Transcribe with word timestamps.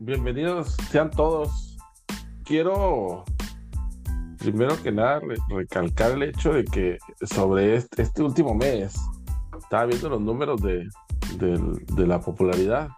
bienvenidos 0.00 0.76
sean 0.90 1.10
todos. 1.10 1.76
Quiero 2.44 3.24
primero 4.38 4.82
que 4.82 4.90
nada 4.90 5.20
recalcar 5.50 6.12
el 6.12 6.22
hecho 6.22 6.54
de 6.54 6.64
que 6.64 6.98
sobre 7.22 7.76
este, 7.76 8.02
este, 8.02 8.22
último 8.22 8.54
mes 8.54 8.98
estaba 9.58 9.84
viendo 9.84 10.08
los 10.08 10.20
números 10.22 10.62
de, 10.62 10.88
la 11.98 12.18
popularidad. 12.18 12.88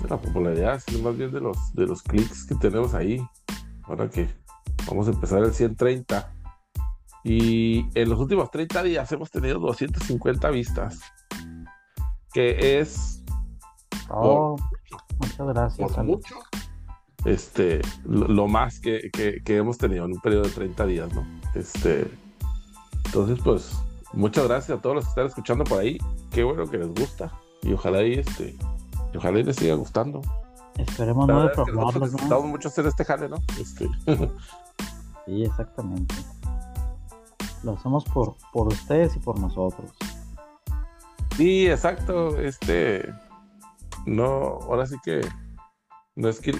De 0.00 0.08
la 0.08 0.16
popularidad, 0.16 0.80
sino 0.86 1.10
más 1.10 1.18
bien 1.18 1.32
de 1.32 1.40
los, 1.40 1.74
de 1.74 1.86
los 1.86 2.02
clics 2.02 2.46
que 2.46 2.54
tenemos 2.54 2.94
ahí. 2.94 3.20
Ahora 3.82 4.08
que 4.08 4.28
vamos 4.86 5.08
a 5.08 5.10
empezar 5.10 5.42
el 5.42 5.52
130. 5.52 6.32
Y 7.24 7.86
en 7.98 8.08
los 8.08 8.20
últimos 8.20 8.50
30 8.50 8.82
días 8.84 9.10
hemos 9.10 9.30
tenido 9.30 9.58
250 9.58 10.50
vistas. 10.50 11.00
Que 12.32 12.78
es. 12.78 13.22
Oh, 14.10 14.56
muchas 15.38 15.54
gracias. 15.54 15.92
Por 15.92 16.04
mucho. 16.04 16.36
Este, 17.24 17.80
lo, 18.04 18.46
más 18.48 18.80
que, 18.80 19.10
hemos 19.46 19.78
tenido 19.78 20.04
en 20.04 20.12
un 20.12 20.20
periodo 20.20 20.42
de 20.42 20.50
30 20.50 20.86
días, 20.86 21.14
¿no? 21.14 21.26
Este. 21.54 22.10
Entonces, 23.06 23.38
pues, 23.42 23.78
muchas 24.12 24.46
gracias 24.46 24.78
a 24.78 24.82
todos 24.82 24.96
los 24.96 25.04
que 25.04 25.10
están 25.10 25.26
escuchando 25.26 25.64
por 25.64 25.80
ahí. 25.80 25.98
Qué 26.30 26.44
bueno 26.44 26.66
que 26.66 26.78
les 26.78 26.88
gusta. 26.88 27.32
Y 27.62 27.72
ojalá 27.72 28.02
y 28.02 28.14
este. 28.14 28.56
Y 29.12 29.16
ojalá 29.16 29.38
y 29.38 29.44
les 29.44 29.56
siga 29.56 29.74
gustando. 29.74 30.20
Esperemos 30.76 31.28
no 31.28 31.44
Nosotros 31.44 32.12
¿no? 32.28 32.42
mucho 32.42 32.68
hacer 32.68 32.86
este 32.86 33.04
jale, 33.04 33.28
¿no? 33.28 33.36
Este. 33.60 33.88
sí, 35.26 35.44
exactamente. 35.44 36.14
Lo 37.62 37.72
hacemos 37.72 38.04
por, 38.04 38.36
por 38.52 38.68
ustedes 38.68 39.16
y 39.16 39.20
por 39.20 39.38
nosotros. 39.38 39.92
Sí, 41.36 41.66
exacto. 41.68 42.38
Este. 42.38 43.08
No, 44.06 44.58
ahora 44.62 44.86
sí 44.86 44.96
que. 45.04 45.20
No 46.16 46.28
es 46.28 46.38
que 46.38 46.52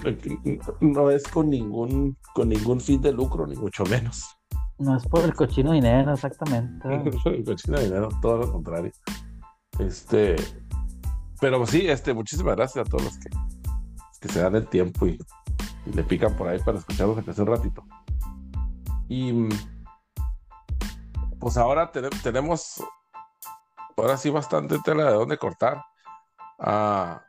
no 0.81 1.09
es 1.09 1.23
con 1.29 1.49
ningún 1.49 2.17
con 2.33 2.49
ningún 2.49 2.81
fin 2.81 3.01
de 3.01 3.13
lucro, 3.13 3.47
ni 3.47 3.55
mucho 3.55 3.85
menos. 3.85 4.37
No 4.77 4.97
es 4.97 5.07
por 5.07 5.23
el 5.23 5.33
cochino 5.33 5.71
dinero, 5.71 6.13
exactamente. 6.13 6.85
el 7.25 7.45
cochino 7.45 7.79
dinero, 7.79 8.09
todo 8.21 8.37
lo 8.37 8.51
contrario. 8.51 8.91
Este, 9.79 10.35
pero 11.39 11.65
sí, 11.65 11.87
este, 11.87 12.13
muchísimas 12.13 12.55
gracias 12.55 12.85
a 12.85 12.89
todos 12.89 13.03
los 13.03 13.17
que, 13.17 13.29
que 14.21 14.27
se 14.29 14.41
dan 14.41 14.55
el 14.55 14.67
tiempo 14.67 15.07
y, 15.07 15.17
le 15.93 16.03
pican 16.03 16.35
por 16.35 16.47
ahí 16.47 16.57
para 16.59 16.79
escucharnos 16.79 17.27
hace 17.27 17.41
un 17.41 17.47
ratito. 17.47 17.83
Y 19.07 19.47
pues 21.39 21.57
ahora 21.57 21.91
tenemos, 22.23 22.83
ahora 23.95 24.17
sí, 24.17 24.31
bastante 24.31 24.79
tela 24.79 25.05
de 25.05 25.13
dónde 25.13 25.37
cortar. 25.37 25.83
Ah, 26.59 27.21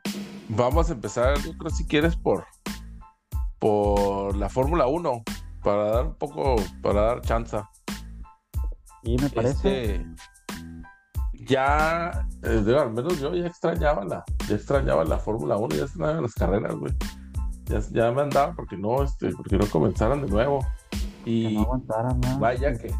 vamos 0.49 0.89
a 0.89 0.93
empezar, 0.93 1.37
yo 1.39 1.57
creo, 1.57 1.69
si 1.69 1.85
quieres, 1.85 2.15
por, 2.15 2.45
por 3.59 4.35
la 4.35 4.49
Fórmula 4.49 4.87
1, 4.87 5.23
para 5.63 5.83
dar 5.91 6.05
un 6.05 6.15
poco, 6.15 6.55
para 6.81 7.01
dar 7.01 7.21
chance. 7.21 7.57
Y 9.03 9.17
me 9.17 9.29
parece. 9.29 9.95
Este, 9.95 10.05
ya, 11.45 12.27
eh, 12.43 12.75
al 12.77 12.93
menos 12.93 13.19
yo 13.19 13.33
ya 13.33 13.47
extrañaba 13.47 14.03
la, 14.03 14.23
ya 14.47 14.55
extrañaba 14.55 15.03
la 15.05 15.17
Fórmula 15.17 15.57
1, 15.57 15.75
ya 15.75 15.83
extrañaba 15.83 16.21
las 16.21 16.33
carreras, 16.33 16.75
güey. 16.75 16.93
Ya, 17.65 17.79
ya, 17.91 18.11
me 18.11 18.21
andaba 18.21 18.53
porque 18.53 18.77
no, 18.77 19.03
este, 19.03 19.31
porque 19.31 19.57
no 19.57 19.65
comenzaran 19.67 20.21
de 20.21 20.27
nuevo. 20.27 20.65
Y 21.25 21.57
vaya 22.39 22.73
que, 22.77 22.93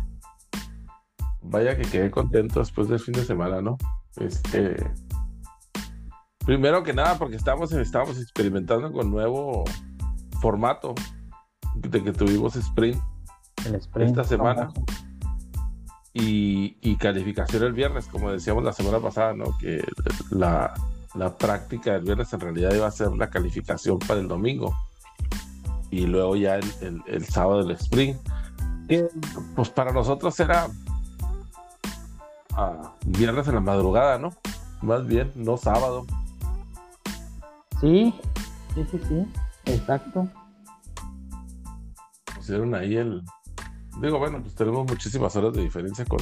vaya 1.42 1.78
que 1.78 1.84
quedé 1.84 2.12
contento 2.12 2.60
después 2.60 2.90
del 2.90 3.00
fin 3.00 3.14
de 3.14 3.24
semana, 3.24 3.62
¿no? 3.62 3.78
Este, 4.18 4.76
primero 6.48 6.82
que 6.82 6.94
nada, 6.94 7.18
porque 7.18 7.36
estamos, 7.36 7.74
estamos 7.74 8.18
experimentando 8.18 8.90
con 8.94 9.12
nuevo 9.12 9.66
formato 10.42 10.96
de 11.76 12.02
que 12.02 12.14
tuvimos 12.14 12.56
sprint, 12.56 12.98
el 13.66 13.76
sprint 13.76 14.12
esta 14.12 14.24
semana. 14.24 14.72
Y, 16.14 16.96
calificación 16.96 17.64
el 17.64 17.74
viernes, 17.74 18.08
como 18.08 18.32
decíamos 18.32 18.64
la 18.64 18.74
semana 18.74 19.00
pasada, 19.00 19.34
¿no? 19.34 19.56
Que 19.60 19.84
la, 20.32 20.74
práctica 21.38 21.94
del 21.94 22.04
viernes 22.04 22.32
en 22.32 22.40
realidad 22.40 22.74
iba 22.74 22.88
a 22.88 22.92
ser 22.92 23.12
la 23.12 23.30
calificación 23.30 24.00
para 24.00 24.22
el 24.22 24.30
domingo. 24.30 24.74
Y 25.92 26.08
luego 26.08 26.38
ya 26.38 26.56
el, 26.56 27.26
sábado 27.26 27.60
el 27.60 27.72
sprint. 27.72 28.18
pues 29.54 29.70
para 29.70 29.92
nosotros 29.92 30.40
era 30.40 30.68
ah, 32.54 32.94
viernes 33.06 33.48
en 33.50 33.56
la 33.56 33.62
madrugada, 33.62 34.18
¿no? 34.18 34.34
Más 34.82 35.06
bien, 35.06 35.32
no 35.36 35.58
sábado. 35.58 36.06
Sí, 37.82 38.14
sí, 38.74 38.86
sí, 38.92 39.00
sí, 39.08 39.28
exacto. 39.66 40.28
Pusieron 42.36 42.74
ahí 42.76 42.96
el, 42.96 43.24
digo, 44.02 44.20
bueno, 44.20 44.42
pues 44.42 44.56
tenemos 44.56 44.88
muchísimas 44.88 45.36
horas 45.36 45.54
de 45.54 45.64
diferencia 45.64 46.06
con, 46.06 46.20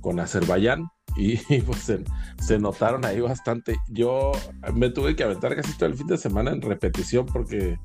con 0.00 0.20
Azerbaiyán 0.20 0.88
y, 1.16 1.36
pues 1.62 1.92
se, 2.38 2.58
notaron 2.58 3.04
ahí 3.04 3.20
bastante. 3.20 3.76
Yo 3.88 4.32
me 4.74 4.90
tuve 4.90 5.16
que 5.16 5.24
aventar 5.24 5.56
casi 5.56 5.76
todo 5.76 5.88
el 5.88 5.96
fin 5.96 6.06
de 6.06 6.16
semana 6.16 6.50
en 6.50 6.62
repetición 6.62 7.26
porque, 7.26 7.78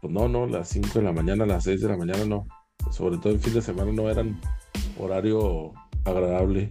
pues 0.00 0.12
no, 0.12 0.28
no, 0.28 0.46
las 0.46 0.68
5 0.68 0.98
de 0.98 1.02
la 1.02 1.12
mañana, 1.12 1.46
las 1.46 1.64
6 1.64 1.80
de 1.80 1.88
la 1.88 1.96
mañana 1.96 2.24
no. 2.24 2.46
Sobre 2.90 3.18
todo 3.18 3.32
el 3.32 3.40
fin 3.40 3.54
de 3.54 3.62
semana 3.62 3.92
no 3.92 4.08
eran 4.08 4.40
horario 4.98 5.72
agradable. 6.04 6.68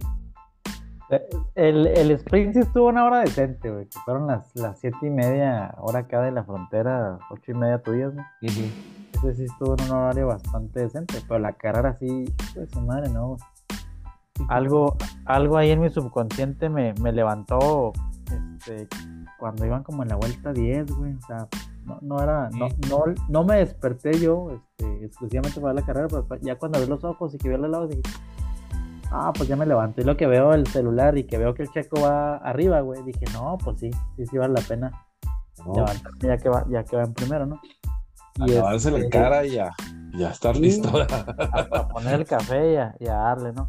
El, 1.54 1.86
el 1.86 2.10
sprint 2.12 2.54
sí 2.54 2.60
estuvo 2.60 2.88
una 2.88 3.04
hora 3.04 3.20
decente, 3.20 3.70
güey. 3.70 3.86
Que 3.86 3.98
fueron 4.04 4.26
las, 4.26 4.54
las 4.54 4.78
siete 4.78 4.98
y 5.02 5.10
media, 5.10 5.74
hora 5.78 6.00
acá 6.00 6.20
de 6.20 6.30
la 6.30 6.44
frontera, 6.44 7.18
ocho 7.30 7.52
y 7.52 7.54
media 7.54 7.82
tuyas, 7.82 8.14
¿no? 8.14 8.24
Ese 8.40 9.34
sí 9.34 9.44
estuvo 9.44 9.74
en 9.78 9.84
un 9.84 9.96
horario 9.96 10.26
bastante 10.28 10.80
decente, 10.80 11.14
pero 11.26 11.40
la 11.40 11.52
carrera 11.54 11.96
sí, 11.98 12.24
pues 12.54 12.70
su 12.70 12.80
madre, 12.82 13.10
no. 13.10 13.36
Algo, 14.48 14.96
algo 15.24 15.56
ahí 15.56 15.70
en 15.70 15.80
mi 15.80 15.90
subconsciente 15.90 16.68
me, 16.68 16.94
me 17.00 17.10
levantó 17.12 17.92
este, 18.30 18.86
cuando 19.38 19.64
iban 19.64 19.82
como 19.82 20.02
en 20.02 20.10
la 20.10 20.16
vuelta 20.16 20.52
10, 20.52 20.92
güey. 20.92 21.14
O 21.14 21.20
sea, 21.26 21.48
no, 21.84 21.98
no 22.02 22.22
era, 22.22 22.50
no, 22.50 22.68
no, 22.88 23.04
no 23.28 23.44
me 23.44 23.56
desperté 23.56 24.18
yo 24.18 24.50
este, 24.50 25.06
exclusivamente 25.06 25.60
para 25.60 25.74
la 25.74 25.82
carrera, 25.82 26.08
pero 26.08 26.26
ya 26.42 26.56
cuando 26.56 26.78
abrí 26.78 26.88
los 26.88 27.02
ojos 27.02 27.34
y 27.34 27.38
que 27.38 27.48
vi 27.48 27.54
al 27.54 27.70
lado 27.70 27.88
dije, 27.88 28.02
ah, 29.10 29.32
pues 29.36 29.48
ya 29.48 29.56
me 29.56 29.66
levanto. 29.66 30.00
Y 30.00 30.04
lo 30.04 30.16
que 30.16 30.26
veo 30.26 30.52
el 30.54 30.66
celular 30.66 31.16
y 31.18 31.24
que 31.24 31.38
veo 31.38 31.54
que 31.54 31.62
el 31.62 31.70
checo 31.70 32.00
va 32.00 32.36
arriba, 32.36 32.80
güey, 32.80 33.02
dije, 33.02 33.24
no, 33.32 33.58
pues 33.62 33.80
sí, 33.80 33.90
sí, 34.16 34.26
sí 34.26 34.38
vale 34.38 34.54
la 34.54 34.62
pena 34.62 34.92
levantarme 35.66 36.18
ya 36.20 36.36
que 36.38 36.48
va, 36.48 36.64
ya 36.68 36.84
que 36.84 36.96
va 36.96 37.02
en 37.02 37.14
primero, 37.14 37.46
¿no? 37.46 37.60
Y 38.46 38.52
Acabarse 38.52 38.90
la 38.90 38.98
este, 38.98 39.10
cara 39.10 39.44
y 39.44 39.50
ya, 39.52 39.74
ya 40.16 40.30
estar 40.30 40.56
listo. 40.56 40.88
A, 40.88 41.88
poner 41.88 42.20
el 42.20 42.26
café 42.26 42.72
y 42.72 42.76
a, 42.76 42.94
y 43.00 43.08
a, 43.08 43.14
darle, 43.14 43.52
¿no? 43.52 43.66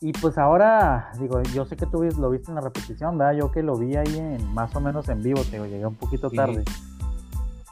Y 0.00 0.12
pues 0.12 0.38
ahora, 0.38 1.12
digo, 1.20 1.40
yo 1.54 1.64
sé 1.64 1.76
que 1.76 1.86
tú 1.86 2.02
lo 2.02 2.30
viste 2.30 2.50
en 2.50 2.56
la 2.56 2.60
repetición, 2.60 3.18
¿verdad? 3.18 3.38
Yo 3.38 3.52
que 3.52 3.62
lo 3.62 3.76
vi 3.76 3.94
ahí 3.96 4.18
en 4.18 4.52
más 4.52 4.74
o 4.74 4.80
menos 4.80 5.08
en 5.08 5.22
vivo, 5.22 5.42
te 5.42 5.52
digo, 5.52 5.66
llegué 5.66 5.86
un 5.86 5.94
poquito 5.94 6.30
tarde. 6.30 6.64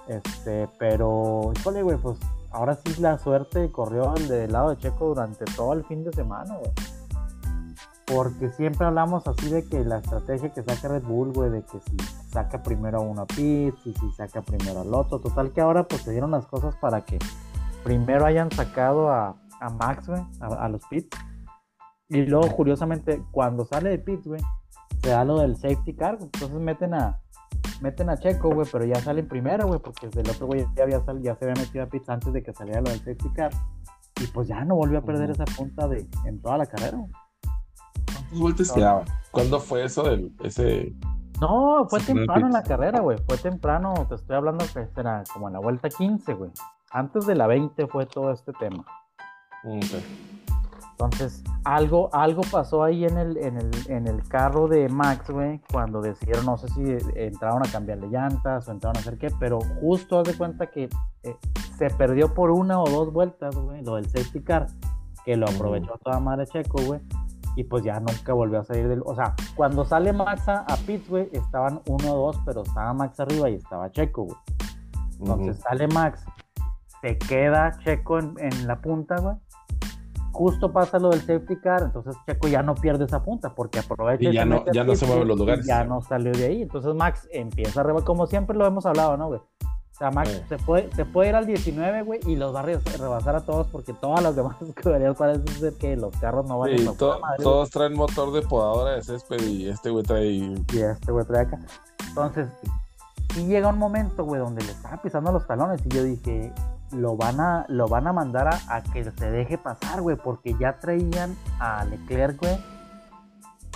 Este, 0.07 0.69
pero, 0.79 1.53
híjole, 1.57 1.83
güey, 1.83 1.97
pues 1.97 2.19
ahora 2.51 2.77
sí 2.77 3.01
la 3.01 3.19
suerte 3.19 3.71
corrió 3.71 4.13
del 4.15 4.53
lado 4.53 4.71
de 4.71 4.79
Checo 4.79 5.09
durante 5.09 5.45
todo 5.57 5.73
el 5.73 5.85
fin 5.85 6.05
de 6.05 6.13
semana, 6.13 6.57
güey. 6.57 6.71
Porque 8.07 8.49
siempre 8.51 8.87
hablamos 8.87 9.27
así 9.29 9.51
de 9.51 9.65
que 9.69 9.85
la 9.85 9.99
estrategia 9.99 10.53
que 10.53 10.63
saca 10.63 10.89
Red 10.89 11.05
Bull, 11.05 11.33
güey, 11.33 11.51
de 11.51 11.63
que 11.63 11.79
si 11.79 11.97
saca 12.33 12.61
primero 12.63 12.99
a 12.99 13.01
uno 13.03 13.23
a 13.23 13.27
Pit, 13.27 13.75
y 13.85 13.95
si 13.95 14.11
saca 14.13 14.43
primero 14.43 14.81
al 14.81 14.93
otro. 14.93 15.21
Total 15.21 15.53
que 15.53 15.61
ahora 15.61 15.87
pues 15.87 16.03
se 16.03 16.11
dieron 16.11 16.33
las 16.33 16.47
cosas 16.47 16.75
para 16.77 17.03
que 17.03 17.19
primero 17.85 18.27
hayan 18.27 18.51
sacado 18.51 19.11
a, 19.11 19.37
Max, 19.79 20.09
güey, 20.09 20.23
a, 20.41 20.69
los 20.69 20.85
Pits. 20.89 21.17
Y 22.09 22.23
luego, 22.23 22.49
curiosamente, 22.57 23.23
cuando 23.31 23.65
sale 23.65 23.91
de 23.91 23.99
Pits, 23.99 24.27
güey, 24.27 24.43
se 25.03 25.11
da 25.11 25.25
lo 25.25 25.39
del 25.39 25.57
safety 25.57 25.95
car. 25.95 26.19
Entonces 26.21 26.59
meten 26.59 26.95
a, 26.95 27.21
meten 27.81 28.11
a 28.11 28.19
Checo, 28.19 28.51
güey, 28.51 28.67
pero 28.71 28.85
ya 28.85 28.97
sale 28.97 29.21
en 29.21 29.29
primera, 29.29 29.65
güey, 29.65 29.81
porque 29.81 30.07
el 30.07 30.31
otro 30.31 30.47
güey 30.47 30.67
ya, 30.77 30.85
había 30.85 31.03
ya 31.21 31.35
se 31.35 31.45
había 31.45 31.63
metido 31.63 31.85
a 31.85 31.87
pits 31.87 32.09
antes 32.09 32.33
de 32.33 32.43
que 32.43 32.53
saliera 32.53 32.81
lo 32.81 32.91
del 32.91 32.99
safety 32.99 33.31
car. 33.35 33.51
Y 34.21 34.27
pues 34.27 34.49
ya 34.49 34.65
no 34.65 34.77
volvió 34.77 34.99
a 34.99 35.03
perder 35.03 35.31
esa 35.31 35.45
punta 35.45 35.89
de, 35.89 36.07
en 36.27 36.41
toda 36.43 36.59
la 36.59 36.67
carrera. 36.67 36.99
¿Cuántas 38.07 38.39
vueltas 38.39 38.73
quedaban? 38.73 39.05
¿Cuándo 39.31 39.61
fue 39.61 39.85
eso 39.85 40.03
del 40.03 40.33
ese? 40.43 40.95
No, 41.41 41.87
fue 41.89 42.01
temprano 42.01 42.47
en 42.47 42.53
la 42.53 42.63
carrera, 42.63 43.01
güey. 43.01 43.17
Fue 43.27 43.39
temprano, 43.39 43.95
te 44.09 44.17
estoy 44.17 44.37
hablando 44.37 44.65
que 44.73 44.87
era 45.01 45.25
como 45.33 45.49
en 45.49 45.55
la 45.55 45.61
vuelta 45.61 45.89
15, 45.89 46.35
güey. 46.35 46.51
Antes 46.91 47.27
de 47.27 47.35
la 47.35 47.47
20 47.47 47.87
fue 47.87 48.05
todo 48.05 48.31
este 48.33 48.53
tema. 48.53 48.85
Entonces, 51.03 51.43
algo, 51.65 52.11
algo 52.13 52.43
pasó 52.53 52.85
ahí 52.85 53.07
en 53.07 53.17
el, 53.17 53.39
en 53.39 53.57
el, 53.57 53.71
en 53.87 54.07
el 54.07 54.23
carro 54.29 54.69
de 54.69 54.87
Max, 54.91 55.31
güey, 55.31 55.63
cuando 55.73 56.03
decidieron, 56.03 56.45
no 56.45 56.59
sé 56.59 56.69
si 56.69 56.83
entraron 57.15 57.67
a 57.67 57.73
cambiarle 57.73 58.09
llantas 58.09 58.69
o 58.69 58.73
entraron 58.73 58.99
a 58.99 59.01
hacer 59.01 59.17
qué, 59.17 59.29
pero 59.41 59.61
justo 59.81 60.19
haz 60.19 60.29
de 60.29 60.35
cuenta 60.35 60.67
que 60.67 60.91
eh, 61.23 61.37
se 61.79 61.89
perdió 61.89 62.35
por 62.35 62.51
una 62.51 62.79
o 62.79 62.87
dos 62.87 63.15
vueltas, 63.15 63.57
güey, 63.57 63.83
lo 63.83 63.95
del 63.95 64.11
safety 64.11 64.43
car, 64.43 64.67
que 65.25 65.37
lo 65.37 65.49
aprovechó 65.49 65.99
toda 66.05 66.21
madre 66.21 66.47
Checo, 66.47 66.83
güey. 66.83 67.01
y 67.57 67.65
pues 67.65 67.83
ya 67.83 67.99
nunca 67.99 68.35
volvió 68.35 68.61
a 68.61 68.65
salir 68.65 68.87
del. 68.87 69.03
O 69.07 69.15
sea, 69.15 69.35
cuando 69.57 69.87
sale 69.87 70.13
Max 70.13 70.51
a, 70.51 70.67
a 70.69 70.77
Pitts, 70.87 71.09
güey, 71.09 71.31
estaban 71.33 71.83
1-2, 71.85 72.43
pero 72.45 72.61
estaba 72.61 72.93
Max 72.93 73.19
arriba 73.21 73.49
y 73.49 73.55
estaba 73.55 73.91
Checo, 73.91 74.25
güey. 74.25 74.37
Entonces 75.19 75.61
sale 75.61 75.89
Max, 75.89 76.27
se 77.01 77.17
queda 77.17 77.79
Checo 77.83 78.19
en, 78.19 78.35
en 78.39 78.67
la 78.67 78.83
punta, 78.83 79.17
güey. 79.17 79.37
Justo 80.41 80.73
pasa 80.73 80.99
lo 80.99 81.11
del 81.11 81.21
safety 81.21 81.57
car, 81.61 81.83
entonces 81.83 82.17
Checo 82.27 82.49
ya 82.49 82.63
no 82.63 82.75
pierde 82.75 83.05
esa 83.05 83.23
punta 83.23 83.55
porque 83.55 83.79
aprovecha. 83.81 84.31
Y 84.31 84.33
ya 84.33 84.47
no, 84.47 84.65
ya 84.73 84.85
no 84.85 84.97
se 84.97 85.05
mueven 85.05 85.29
los 85.29 85.39
lugares. 85.39 85.67
Ya 85.67 85.85
no 85.85 86.01
salió 86.01 86.33
de 86.33 86.47
ahí. 86.47 86.63
Entonces 86.63 86.95
Max 86.95 87.29
empieza 87.31 87.83
arriba, 87.83 88.03
como 88.07 88.27
siempre 88.27 88.57
lo 88.57 88.67
hemos 88.67 88.87
hablado, 88.87 89.19
¿no, 89.19 89.29
güey? 89.29 89.41
O 89.41 89.95
sea, 90.01 90.11
Max 90.11 90.31
Sí. 90.31 90.43
se, 90.49 90.57
puede, 90.57 90.91
se 90.95 91.05
puede 91.05 91.29
ir 91.29 91.35
al 91.35 91.45
19, 91.45 92.01
güey, 92.05 92.21
y 92.27 92.37
los 92.37 92.55
va 92.55 92.61
a 92.61 92.63
re- 92.63 92.79
rebasar 92.99 93.37
a 93.37 93.41
todos 93.45 93.67
porque 93.67 93.93
todas 93.93 94.23
las 94.23 94.35
demás 94.35 94.57
escuderías 94.63 95.15
parece 95.15 95.47
ser 95.53 95.75
que 95.75 95.95
los 95.95 96.17
carros 96.17 96.47
no 96.49 96.59
van 96.59 96.75
Sí, 96.75 96.89
a 96.89 96.93
to- 96.97 97.21
todos 97.43 97.69
traen 97.69 97.93
motor 97.93 98.33
de 98.33 98.41
podadora 98.41 98.93
de 98.93 99.03
césped 99.03 99.43
y 99.47 99.69
este 99.69 99.91
güey 99.91 100.05
trae. 100.05 100.25
Y 100.27 100.65
este 100.73 101.13
güey 101.13 101.27
trae 101.27 101.43
acá. 101.43 101.59
Entonces, 102.09 102.49
y 103.37 103.45
llega 103.45 103.69
un 103.69 103.79
momento, 103.79 104.25
güey, 104.25 104.41
donde 104.41 104.65
le 104.65 104.73
estaba 104.73 104.97
pisando 105.03 105.33
los 105.33 105.47
talones 105.47 105.85
y 105.85 105.89
yo 105.91 106.03
dije, 106.03 106.51
lo 106.93 107.17
van 107.17 107.41
a, 107.41 107.67
lo 107.69 107.89
van 107.89 108.07
a 108.07 108.13
mandar 108.13 108.49
a, 108.49 108.83
que 108.83 109.05
se 109.05 109.31
deje 109.31 109.59
pasar, 109.59 110.03
güey, 110.03 110.17
porque 110.17 110.55
ya 110.59 110.79
traían 110.79 111.37
a 111.59 111.85
Leclerc, 111.85 112.41
güey, 112.41 112.59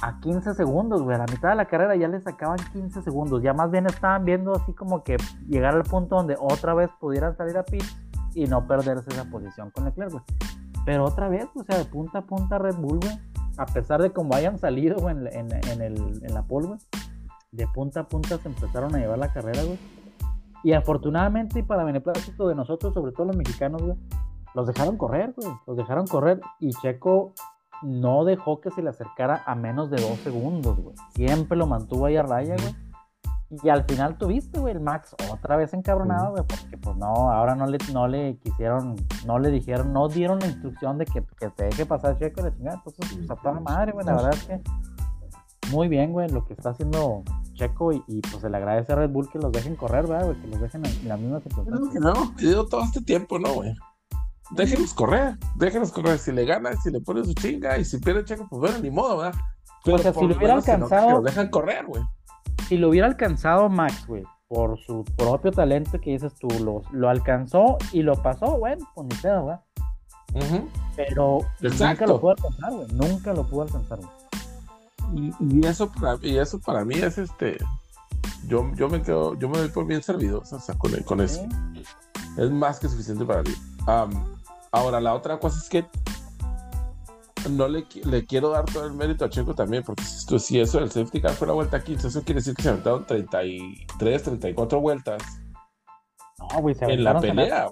a 0.02 0.20
15 0.20 0.54
segundos, 0.54 1.02
güey, 1.02 1.14
a 1.14 1.18
la 1.18 1.26
mitad 1.26 1.50
de 1.50 1.54
la 1.56 1.66
carrera 1.66 1.96
ya 1.96 2.08
le 2.08 2.20
sacaban 2.20 2.58
15 2.72 3.02
segundos, 3.02 3.42
ya 3.42 3.52
más 3.52 3.70
bien 3.70 3.86
estaban 3.86 4.24
viendo 4.24 4.54
así 4.54 4.72
como 4.72 5.02
que 5.02 5.16
llegar 5.48 5.74
al 5.74 5.84
punto 5.84 6.16
donde 6.16 6.36
otra 6.38 6.74
vez 6.74 6.90
pudieran 7.00 7.36
salir 7.36 7.56
a 7.56 7.64
pit 7.64 7.84
y 8.34 8.46
no 8.46 8.66
perderse 8.66 9.10
esa 9.10 9.24
posición 9.24 9.70
con 9.70 9.84
Leclerc, 9.84 10.12
güey. 10.12 10.24
Pero 10.84 11.04
otra 11.04 11.28
vez, 11.28 11.46
o 11.54 11.64
sea, 11.64 11.78
de 11.78 11.84
punta 11.84 12.18
a 12.18 12.22
punta 12.22 12.58
Red 12.58 12.76
Bull, 12.76 13.00
güey, 13.00 13.18
a 13.56 13.66
pesar 13.66 14.02
de 14.02 14.10
como 14.12 14.34
hayan 14.34 14.58
salido, 14.58 14.96
güey, 14.98 15.16
en, 15.32 15.52
el, 15.80 16.20
en 16.22 16.34
la 16.34 16.40
güey, 16.42 16.78
de 17.52 17.68
punta 17.68 18.00
a 18.00 18.08
punta 18.08 18.36
se 18.38 18.48
empezaron 18.48 18.94
a 18.94 18.98
llevar 18.98 19.18
la 19.18 19.32
carrera, 19.32 19.62
güey. 19.62 19.78
Y 20.64 20.72
afortunadamente, 20.72 21.58
y 21.58 21.62
para 21.62 21.84
beneplácito 21.84 22.48
de 22.48 22.54
nosotros, 22.54 22.94
sobre 22.94 23.12
todo 23.12 23.26
los 23.26 23.36
mexicanos, 23.36 23.82
güey, 23.82 23.96
los 24.54 24.66
dejaron 24.66 24.96
correr, 24.96 25.34
güey. 25.36 25.52
Los 25.66 25.76
dejaron 25.76 26.06
correr. 26.06 26.40
Y 26.58 26.70
Checo 26.70 27.34
no 27.82 28.24
dejó 28.24 28.60
que 28.60 28.70
se 28.70 28.82
le 28.82 28.88
acercara 28.88 29.42
a 29.46 29.54
menos 29.54 29.90
de 29.90 30.00
dos 30.00 30.18
segundos, 30.20 30.80
güey. 30.80 30.96
Siempre 31.14 31.58
lo 31.58 31.66
mantuvo 31.66 32.06
ahí 32.06 32.16
a 32.16 32.22
raya, 32.22 32.56
güey. 32.56 32.74
Y 33.62 33.68
al 33.68 33.84
final 33.84 34.16
tuviste, 34.16 34.58
güey, 34.58 34.74
el 34.74 34.80
Max 34.80 35.14
otra 35.30 35.56
vez 35.56 35.74
encabronado, 35.74 36.30
güey, 36.30 36.44
porque 36.44 36.78
pues 36.78 36.96
no, 36.96 37.30
ahora 37.30 37.54
no 37.54 37.66
le, 37.66 37.78
no 37.92 38.08
le 38.08 38.38
quisieron, 38.38 38.96
no 39.26 39.38
le 39.38 39.50
dijeron, 39.50 39.92
no 39.92 40.08
dieron 40.08 40.40
la 40.40 40.46
instrucción 40.46 40.98
de 40.98 41.04
que, 41.04 41.22
que 41.38 41.50
te 41.50 41.64
deje 41.64 41.86
pasar 41.86 42.18
Checo 42.18 42.40
la 42.40 42.52
chingada. 42.52 42.78
Entonces, 42.78 43.16
pues 43.16 43.30
a 43.30 43.36
toda 43.36 43.60
madre, 43.60 43.92
güey, 43.92 44.06
la 44.06 44.14
verdad 44.14 44.32
es 44.32 44.44
que 44.44 44.62
muy 45.70 45.88
bien, 45.88 46.12
güey, 46.12 46.28
lo 46.28 46.44
que 46.44 46.54
está 46.54 46.70
haciendo 46.70 47.22
Checo 47.54 47.92
y, 47.92 48.02
y, 48.08 48.20
pues 48.20 48.40
se 48.42 48.50
le 48.50 48.56
agradece 48.56 48.92
a 48.92 48.96
Red 48.96 49.10
Bull 49.10 49.28
que 49.30 49.38
los 49.38 49.52
dejen 49.52 49.76
correr, 49.76 50.06
¿verdad, 50.06 50.26
güey? 50.26 50.40
Que 50.40 50.46
los 50.48 50.60
dejen 50.60 50.84
en, 50.84 51.08
la 51.08 51.16
misma 51.16 51.40
circunstancia. 51.40 52.00
No, 52.00 52.12
no, 52.12 52.34
pedido 52.36 52.66
todo 52.66 52.82
este 52.82 53.00
tiempo, 53.02 53.38
¿no, 53.38 53.52
güey? 53.54 53.74
Déjenos 54.50 54.92
correr, 54.92 55.38
déjenos 55.56 55.90
correr. 55.90 56.18
Si 56.18 56.30
le 56.32 56.44
ganan, 56.44 56.76
si 56.78 56.90
le 56.90 57.00
ponen 57.00 57.24
su 57.24 57.34
chinga 57.34 57.78
y 57.78 57.84
si 57.84 57.98
pierde 57.98 58.24
Checo, 58.24 58.46
pues 58.48 58.60
bueno, 58.60 58.78
ni 58.78 58.90
modo, 58.90 59.18
¿verdad? 59.18 59.38
Pero 59.84 59.96
O 59.96 59.98
sea, 60.00 60.12
por 60.12 60.22
si 60.22 60.28
lo 60.28 60.36
hubiera 60.36 60.54
menos 60.54 60.64
que 60.64 60.70
no- 60.78 60.84
alcanzado- 60.84 61.06
que 61.08 61.14
lo 61.14 61.22
dejan 61.22 61.48
correr, 61.50 61.86
güey. 61.86 62.02
Si 62.68 62.76
lo 62.76 62.88
hubiera 62.88 63.06
alcanzado 63.06 63.68
Max, 63.68 64.06
güey, 64.06 64.22
por 64.48 64.78
su 64.80 65.04
propio 65.16 65.50
talento 65.50 66.00
que 66.00 66.10
dices 66.10 66.34
tú, 66.34 66.48
lo, 66.62 66.82
lo 66.92 67.08
alcanzó 67.08 67.78
y 67.92 68.02
lo 68.02 68.14
pasó, 68.22 68.58
bueno, 68.58 68.86
pues 68.94 69.08
ni 69.08 69.16
pedo, 69.16 69.42
güey. 69.42 69.56
Pero 70.96 71.38
nunca 71.60 72.06
lo 72.06 72.20
pudo 72.20 72.30
alcanzar, 72.32 72.72
güey. 72.72 72.86
Nunca 72.92 73.32
lo 73.32 73.46
pudo 73.46 73.62
alcanzar, 73.62 73.98
güey. 73.98 74.10
Y, 75.14 75.32
y 75.40 75.66
eso 75.66 75.90
para, 75.92 76.18
y 76.22 76.38
eso 76.38 76.58
para 76.60 76.84
mí 76.84 76.94
es 76.94 77.18
este. 77.18 77.58
Yo, 78.46 78.70
yo 78.74 78.88
me 78.88 79.02
quedo, 79.02 79.38
yo 79.38 79.48
me 79.48 79.58
doy 79.58 79.68
por 79.68 79.86
bien 79.86 80.02
servido, 80.02 80.40
o 80.40 80.44
sea, 80.60 80.74
con, 80.76 80.92
con 81.02 81.20
eso. 81.20 81.46
Es 82.36 82.50
más 82.50 82.78
que 82.80 82.88
suficiente 82.88 83.24
para 83.24 83.42
mí. 83.42 83.54
Ahora, 84.72 85.00
la 85.00 85.14
otra 85.14 85.38
cosa 85.38 85.58
es 85.58 85.68
que 85.68 85.86
no 87.50 87.68
le, 87.68 87.86
le 88.04 88.24
quiero 88.26 88.48
dar 88.50 88.64
todo 88.64 88.86
el 88.86 88.94
mérito 88.94 89.24
a 89.24 89.28
Checo 89.30 89.54
también, 89.54 89.82
porque 89.84 90.02
si, 90.02 90.16
esto- 90.16 90.38
si 90.38 90.60
eso 90.60 90.78
del 90.80 90.90
safety 90.90 91.20
car 91.20 91.32
fue 91.32 91.46
la 91.46 91.52
vuelta 91.52 91.82
15, 91.84 92.08
eso 92.08 92.22
quiere 92.22 92.40
decir 92.40 92.54
que 92.54 92.62
se 92.62 92.70
aventaron 92.70 93.06
33, 93.06 94.22
34 94.22 94.80
vueltas 94.80 95.22
No, 96.38 96.60
güey, 96.60 96.74
se 96.74 96.86
en 96.86 97.04
la 97.04 97.12
pelea. 97.20 97.68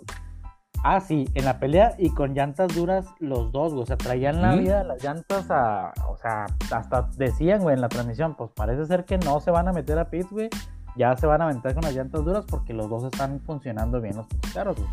Ah, 0.84 1.00
sí, 1.00 1.28
en 1.34 1.44
la 1.44 1.60
pelea 1.60 1.94
y 1.98 2.10
con 2.10 2.34
llantas 2.34 2.74
duras 2.74 3.06
los 3.20 3.52
dos, 3.52 3.72
güey. 3.72 3.84
O 3.84 3.86
sea, 3.86 3.96
traían 3.96 4.42
la 4.42 4.54
Ujú. 4.54 4.62
vida 4.62 4.82
las 4.82 5.02
llantas 5.02 5.48
a. 5.50 5.92
O 6.08 6.16
sea, 6.16 6.46
hasta 6.72 7.08
decían, 7.16 7.60
güey, 7.62 7.74
en 7.76 7.80
la 7.80 7.88
transmisión, 7.88 8.34
pues 8.34 8.50
parece 8.54 8.84
ser 8.86 9.04
que 9.04 9.16
no 9.18 9.40
se 9.40 9.50
van 9.52 9.68
a 9.68 9.72
meter 9.72 9.98
a 9.98 10.10
pits, 10.10 10.30
güey. 10.30 10.50
Ya 10.96 11.16
se 11.16 11.26
van 11.26 11.40
a 11.40 11.44
aventar 11.44 11.72
con 11.74 11.84
las 11.84 11.94
llantas 11.94 12.24
duras 12.24 12.44
porque 12.48 12.74
los 12.74 12.88
dos 12.90 13.04
están 13.04 13.40
funcionando 13.46 14.00
bien 14.00 14.16
los 14.16 14.26
carros, 14.52 14.76
güey. 14.76 14.88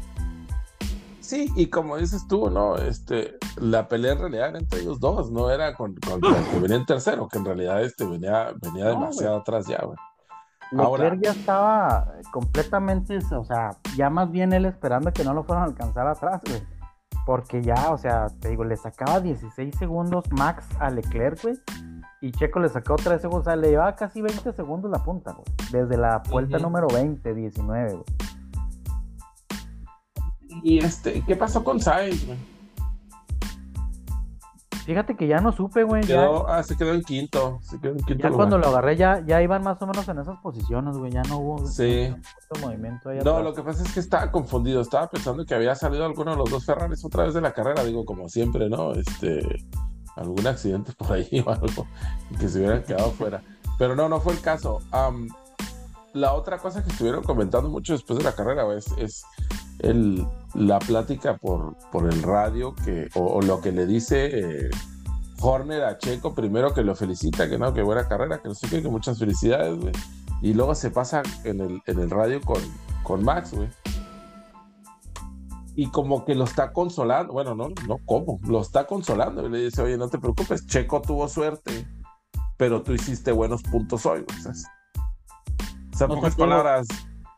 Sí, 1.19 1.51
y 1.56 1.68
como 1.68 1.97
dices 1.97 2.27
tú, 2.27 2.50
¿no? 2.50 2.75
Este, 2.77 3.35
la 3.59 3.88
pelea 3.88 4.13
en 4.13 4.19
realidad 4.19 4.50
era 4.50 4.59
entre 4.59 4.80
ellos 4.81 5.00
dos, 5.00 5.31
no 5.31 5.51
era 5.51 5.75
con, 5.75 5.95
con- 5.95 6.21
con 6.21 6.33
el 6.35 6.44
que 6.45 6.59
venía 6.59 6.77
en 6.77 6.85
tercero, 6.85 7.27
que 7.27 7.38
en 7.38 7.45
realidad 7.45 7.83
este 7.83 8.06
venía, 8.06 8.51
venía 8.62 8.85
No, 8.85 8.92
demasiado 8.92 9.38
atrás 9.38 9.68
ya, 9.68 9.80
güey. 9.83 9.95
Leclerc 10.71 10.88
Ahora- 10.88 11.18
ya 11.21 11.31
estaba 11.31 12.13
completamente, 12.31 13.18
o 13.18 13.44
sea, 13.44 13.71
ya 13.95 14.10
más 14.10 14.30
bien 14.31 14.54
él 14.54 14.66
esperando 14.66 15.12
que 15.12 15.24
no 15.24 15.33
lo 15.33 15.44
fueran 15.44 15.63
a 15.63 15.68
alcanzar 15.68 16.07
atrás, 16.07 16.42
güey. 16.48 16.62
Porque 17.25 17.62
ya, 17.62 17.92
o 17.92 17.98
sea, 17.98 18.27
te 18.39 18.50
digo, 18.50 18.63
le 18.63 18.75
sacaba 18.77 19.19
16 19.19 19.75
segundos 19.77 20.25
max 20.31 20.66
a 20.80 20.89
Leclerc, 20.89 21.42
güey. 21.42 21.56
Y 22.21 22.31
Checo 22.31 22.60
le 22.60 22.69
sacó 22.69 22.95
3 22.95 23.21
segundos, 23.21 23.48
o 23.48 23.50
sea, 23.50 23.56
le 23.56 23.69
llevaba 23.69 23.95
casi 23.95 24.21
20 24.21 24.51
segundos 24.54 24.92
la 24.92 25.04
punta, 25.04 25.33
güey. 25.33 25.45
Desde 25.71 25.98
la 25.98 26.21
vuelta 26.30 26.57
número 26.60 26.88
20, 26.88 27.33
19, 27.33 27.94
güey. 27.94 28.04
Y 30.63 30.80
este, 30.83 31.21
¿qué 31.21 31.36
pasó 31.36 31.63
con 31.63 31.80
Sainz, 31.80 32.25
güey? 32.25 32.38
Fíjate 34.89 35.15
que 35.15 35.27
ya 35.27 35.39
no 35.39 35.51
supe, 35.51 35.83
güey. 35.83 36.01
Ya, 36.01 36.15
Quedó, 36.15 36.47
ah, 36.50 36.63
se 36.63 36.75
quedó 36.75 36.95
en 36.95 37.03
quinto, 37.03 37.59
se 37.62 37.80
quedó 37.80 37.91
en 37.91 37.97
quinto 38.00 38.24
ya 38.24 38.30
lugar. 38.30 38.33
cuando 38.33 38.57
lo 38.57 38.68
agarré, 38.69 38.95
ya, 38.97 39.24
ya 39.24 39.39
iban 39.39 39.62
más 39.63 39.80
o 39.83 39.86
menos 39.86 40.07
en 40.09 40.18
esas 40.18 40.39
posiciones, 40.39 40.97
güey. 40.97 41.12
Ya 41.12 41.21
no 41.24 41.38
hubo 41.38 41.68
Sí. 41.68 42.09
mucho 42.09 42.65
movimiento 42.68 43.09
ahí 43.09 43.19
No, 43.24 43.31
atrás. 43.33 43.44
lo 43.44 43.53
que 43.53 43.62
pasa 43.62 43.83
es 43.83 43.94
que 43.94 44.00
estaba 44.00 44.31
confundido. 44.31 44.81
Estaba 44.81 45.07
pensando 45.07 45.45
que 45.45 45.53
había 45.53 45.75
salido 45.75 46.06
alguno 46.06 46.31
de 46.31 46.38
los 46.38 46.50
dos 46.50 46.65
Ferraris 46.65 47.06
otra 47.06 47.25
vez 47.25 47.36
de 47.36 47.41
la 47.41 47.51
carrera. 47.51 47.83
Digo, 47.83 48.03
como 48.03 48.27
siempre, 48.30 48.68
¿no? 48.68 48.94
Este, 48.94 49.63
algún 50.16 50.47
accidente 50.47 50.92
por 50.97 51.11
ahí 51.13 51.44
o 51.45 51.52
algo 51.52 51.85
que 52.40 52.49
se 52.49 52.57
hubieran 52.57 52.81
quedado 52.81 53.11
fuera. 53.11 53.44
Pero 53.78 53.95
no, 53.95 54.09
no 54.09 54.19
fue 54.19 54.33
el 54.33 54.42
caso. 54.42 54.80
Am, 54.90 55.28
la 56.13 56.33
otra 56.33 56.57
cosa 56.57 56.83
que 56.83 56.89
estuvieron 56.89 57.23
comentando 57.23 57.69
mucho 57.69 57.94
después 57.94 58.18
de 58.18 58.25
la 58.25 58.35
carrera 58.35 58.66
es, 58.75 58.87
es 58.97 59.23
la 60.54 60.80
plática 60.80 61.37
por, 61.37 61.75
el 62.06 62.23
radio 62.23 62.75
que, 62.75 63.09
o, 63.16 63.42
lo 63.42 63.61
que 63.61 63.71
le 63.71 63.85
dice 63.85 64.30
eh, 64.66 64.69
Horner 65.42 65.83
a 65.83 65.97
Checo 65.97 66.33
primero 66.33 66.73
que 66.73 66.83
lo 66.83 66.95
felicita, 66.95 67.49
que 67.49 67.57
no, 67.57 67.73
que 67.73 67.81
buena 67.81 68.07
carrera, 68.07 68.42
que 68.42 68.49
no 68.49 68.56
sé 68.56 68.68
qué, 68.68 68.81
que 68.81 68.89
muchas 68.89 69.19
felicidades, 69.19 69.80
güey. 69.80 69.94
Y 70.42 70.54
luego 70.54 70.73
se 70.75 70.89
pasa 70.89 71.21
en 71.44 71.81
el, 71.85 72.09
radio 72.09 72.39
con, 72.42 73.23
Max, 73.23 73.54
güey. 73.54 73.69
Y 75.75 75.89
como 75.92 76.25
que 76.25 76.35
lo 76.35 76.44
está 76.44 76.73
consolando, 76.73 77.33
bueno, 77.33 77.56
no, 77.56 77.69
no, 77.87 77.99
¿cómo? 78.06 78.39
Lo 78.47 78.61
está 78.61 78.85
consolando 78.85 79.45
y 79.47 79.49
le 79.49 79.66
dice, 79.66 79.81
oye, 79.81 79.97
no 79.97 80.09
te 80.09 80.19
preocupes, 80.19 80.66
Checo 80.68 81.01
tuvo 81.01 81.28
suerte, 81.30 81.87
pero 82.57 82.81
tú 82.81 82.94
hiciste 82.94 83.31
buenos 83.31 83.63
puntos 83.63 84.06
hoy, 84.06 84.25
güey, 84.28 84.56
No, 86.07 86.15
pocas 86.15 86.35
palabras, 86.35 86.87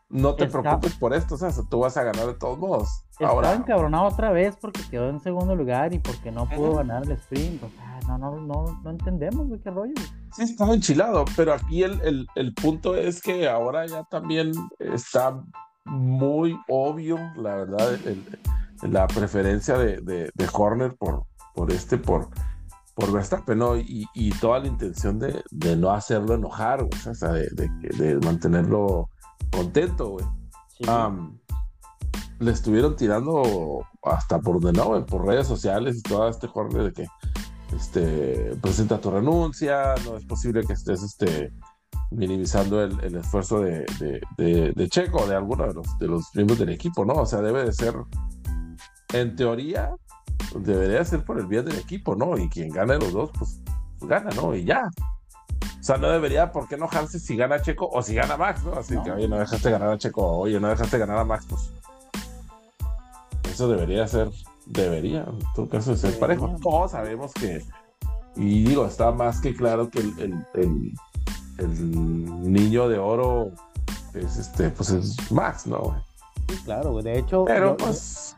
no 0.08 0.34
te 0.34 0.44
está- 0.44 0.60
preocupes 0.60 0.94
por 0.96 1.14
esto, 1.14 1.34
o 1.36 1.38
sea, 1.38 1.50
tú 1.70 1.80
vas 1.80 1.96
a 1.96 2.02
ganar 2.04 2.26
de 2.26 2.34
todos 2.34 2.58
modos. 2.58 2.88
Estaba 3.12 3.30
Ahora, 3.32 3.52
encabronado 3.54 4.04
otra 4.04 4.30
vez 4.30 4.56
porque 4.60 4.80
quedó 4.90 5.08
en 5.08 5.20
segundo 5.20 5.54
lugar 5.56 5.94
y 5.94 5.98
porque 5.98 6.30
no 6.30 6.48
pudo 6.48 6.74
ganar 6.76 7.02
el 7.04 7.12
sprint. 7.12 7.62
O 7.62 7.68
sea, 7.70 8.00
no, 8.08 8.18
no, 8.18 8.36
no, 8.40 8.80
no 8.82 8.90
entendemos, 8.90 9.46
güey, 9.48 9.60
qué 9.60 9.70
rollo. 9.70 9.94
sí 10.32 10.42
estaba 10.42 10.74
enchilado, 10.74 11.24
pero 11.36 11.54
aquí 11.54 11.82
el, 11.82 12.00
el, 12.02 12.26
el 12.34 12.52
punto 12.54 12.94
es 12.96 13.20
que 13.22 13.48
ahora 13.48 13.86
ya 13.86 14.04
también 14.04 14.52
está 14.78 15.40
muy 15.84 16.58
obvio, 16.68 17.18
la 17.36 17.56
verdad, 17.56 17.94
el- 18.06 18.24
la 18.82 19.06
preferencia 19.06 19.78
de, 19.78 19.98
de, 20.00 20.30
de 20.34 20.48
Horner 20.52 20.96
por, 20.96 21.24
por 21.54 21.70
este, 21.70 21.98
por, 21.98 22.28
por 22.94 23.10
Verstappen, 23.12 23.58
¿no? 23.58 23.76
Y, 23.76 24.06
y 24.14 24.30
toda 24.32 24.58
la 24.60 24.66
intención 24.68 25.18
de, 25.18 25.42
de 25.50 25.76
no 25.76 25.90
hacerlo 25.92 26.34
enojar, 26.34 26.84
güey, 26.84 27.08
o 27.10 27.14
sea, 27.14 27.30
de, 27.30 27.48
de, 27.52 27.68
de 27.96 28.16
mantenerlo 28.26 29.08
contento, 29.50 30.10
güey. 30.10 30.24
Sí, 30.68 30.84
Am, 30.88 31.38
le 32.38 32.50
estuvieron 32.50 32.96
tirando 32.96 33.82
hasta 34.02 34.40
por 34.40 34.60
donde 34.60 34.78
no, 34.78 34.86
güey, 34.88 35.04
por 35.06 35.24
redes 35.26 35.46
sociales 35.46 35.96
y 35.98 36.02
todo 36.02 36.28
este 36.28 36.48
Horner 36.52 36.84
de 36.84 36.92
que 36.92 37.06
este, 37.74 38.56
presenta 38.60 39.00
tu 39.00 39.10
renuncia, 39.10 39.94
no 40.04 40.16
es 40.16 40.24
posible 40.26 40.64
que 40.66 40.72
estés 40.74 41.02
este, 41.02 41.52
minimizando 42.10 42.82
el, 42.82 42.98
el 43.00 43.16
esfuerzo 43.16 43.60
de, 43.60 43.86
de, 44.00 44.20
de- 44.36 44.72
de 44.72 44.88
Checo 44.88 45.22
o 45.22 45.26
de 45.26 45.36
alguno 45.36 45.66
de 45.66 45.74
los, 45.74 45.98
de 45.98 46.06
los 46.08 46.26
miembros 46.34 46.58
del 46.58 46.68
equipo, 46.70 47.04
¿no? 47.06 47.14
O 47.14 47.26
sea, 47.26 47.40
debe 47.40 47.64
de 47.64 47.72
ser, 47.72 47.94
en 49.14 49.34
teoría, 49.36 49.94
debería 50.58 51.04
ser 51.04 51.24
por 51.24 51.38
el 51.38 51.46
bien 51.46 51.64
del 51.64 51.78
equipo, 51.78 52.14
¿no? 52.14 52.36
Y 52.38 52.48
quien 52.48 52.70
gane 52.70 52.98
los 52.98 53.12
dos, 53.12 53.30
pues, 53.38 53.60
gana, 54.00 54.30
¿no? 54.34 54.54
Y 54.54 54.64
ya. 54.64 54.90
O 55.82 55.84
sea, 55.84 55.96
no 55.96 56.08
debería 56.10 56.52
por 56.52 56.68
qué 56.68 56.76
enojarse 56.76 57.18
si 57.18 57.36
gana 57.36 57.60
Checo 57.60 57.88
o 57.88 58.02
si 58.02 58.14
gana 58.14 58.36
Max, 58.36 58.62
¿no? 58.64 58.74
Así 58.74 58.96
que, 59.02 59.10
oye, 59.10 59.26
no 59.26 59.38
dejaste 59.38 59.70
ganar 59.70 59.90
a 59.90 59.98
Checo, 59.98 60.38
oye, 60.38 60.60
no 60.60 60.68
dejaste 60.68 60.98
ganar 60.98 61.18
a 61.18 61.24
Max, 61.24 61.46
pues. 61.48 61.70
Eso 63.50 63.68
debería 63.68 64.06
ser, 64.06 64.30
debería, 64.66 65.24
en 65.28 65.38
todo 65.54 65.68
caso, 65.68 65.96
ser 65.96 66.18
parejo. 66.18 66.56
Todos 66.62 66.92
sabemos 66.92 67.32
que, 67.34 67.64
y 68.36 68.64
digo, 68.64 68.86
está 68.86 69.10
más 69.10 69.40
que 69.40 69.54
claro 69.54 69.90
que 69.90 70.00
el, 70.00 70.46
el, 70.54 70.92
el, 71.58 72.52
niño 72.52 72.88
de 72.88 72.98
oro 72.98 73.50
es 74.14 74.36
este, 74.36 74.70
pues 74.70 74.90
es 74.90 75.32
Max, 75.32 75.66
¿no? 75.66 76.02
Sí, 76.48 76.56
claro, 76.64 77.02
De 77.02 77.18
hecho, 77.18 77.44
pero 77.44 77.76
pues 77.76 78.36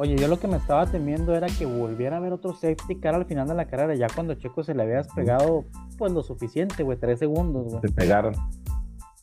Oye, 0.00 0.16
yo 0.16 0.28
lo 0.28 0.40
que 0.40 0.48
me 0.48 0.56
estaba 0.56 0.86
temiendo 0.86 1.34
era 1.34 1.46
que 1.46 1.66
volviera 1.66 2.16
a 2.16 2.20
haber 2.20 2.32
otro 2.32 2.54
safety 2.54 2.98
car 3.00 3.14
al 3.14 3.26
final 3.26 3.46
de 3.46 3.54
la 3.54 3.66
carrera, 3.66 3.94
ya 3.94 4.06
cuando 4.08 4.32
Checo 4.32 4.64
se 4.64 4.74
le 4.74 4.82
había 4.82 4.96
despegado, 4.96 5.66
pues 5.98 6.10
lo 6.10 6.22
suficiente, 6.22 6.82
güey, 6.82 6.96
tres 6.96 7.18
segundos, 7.18 7.66
güey. 7.66 7.82
Se 7.82 7.92
pegaron. 7.92 8.34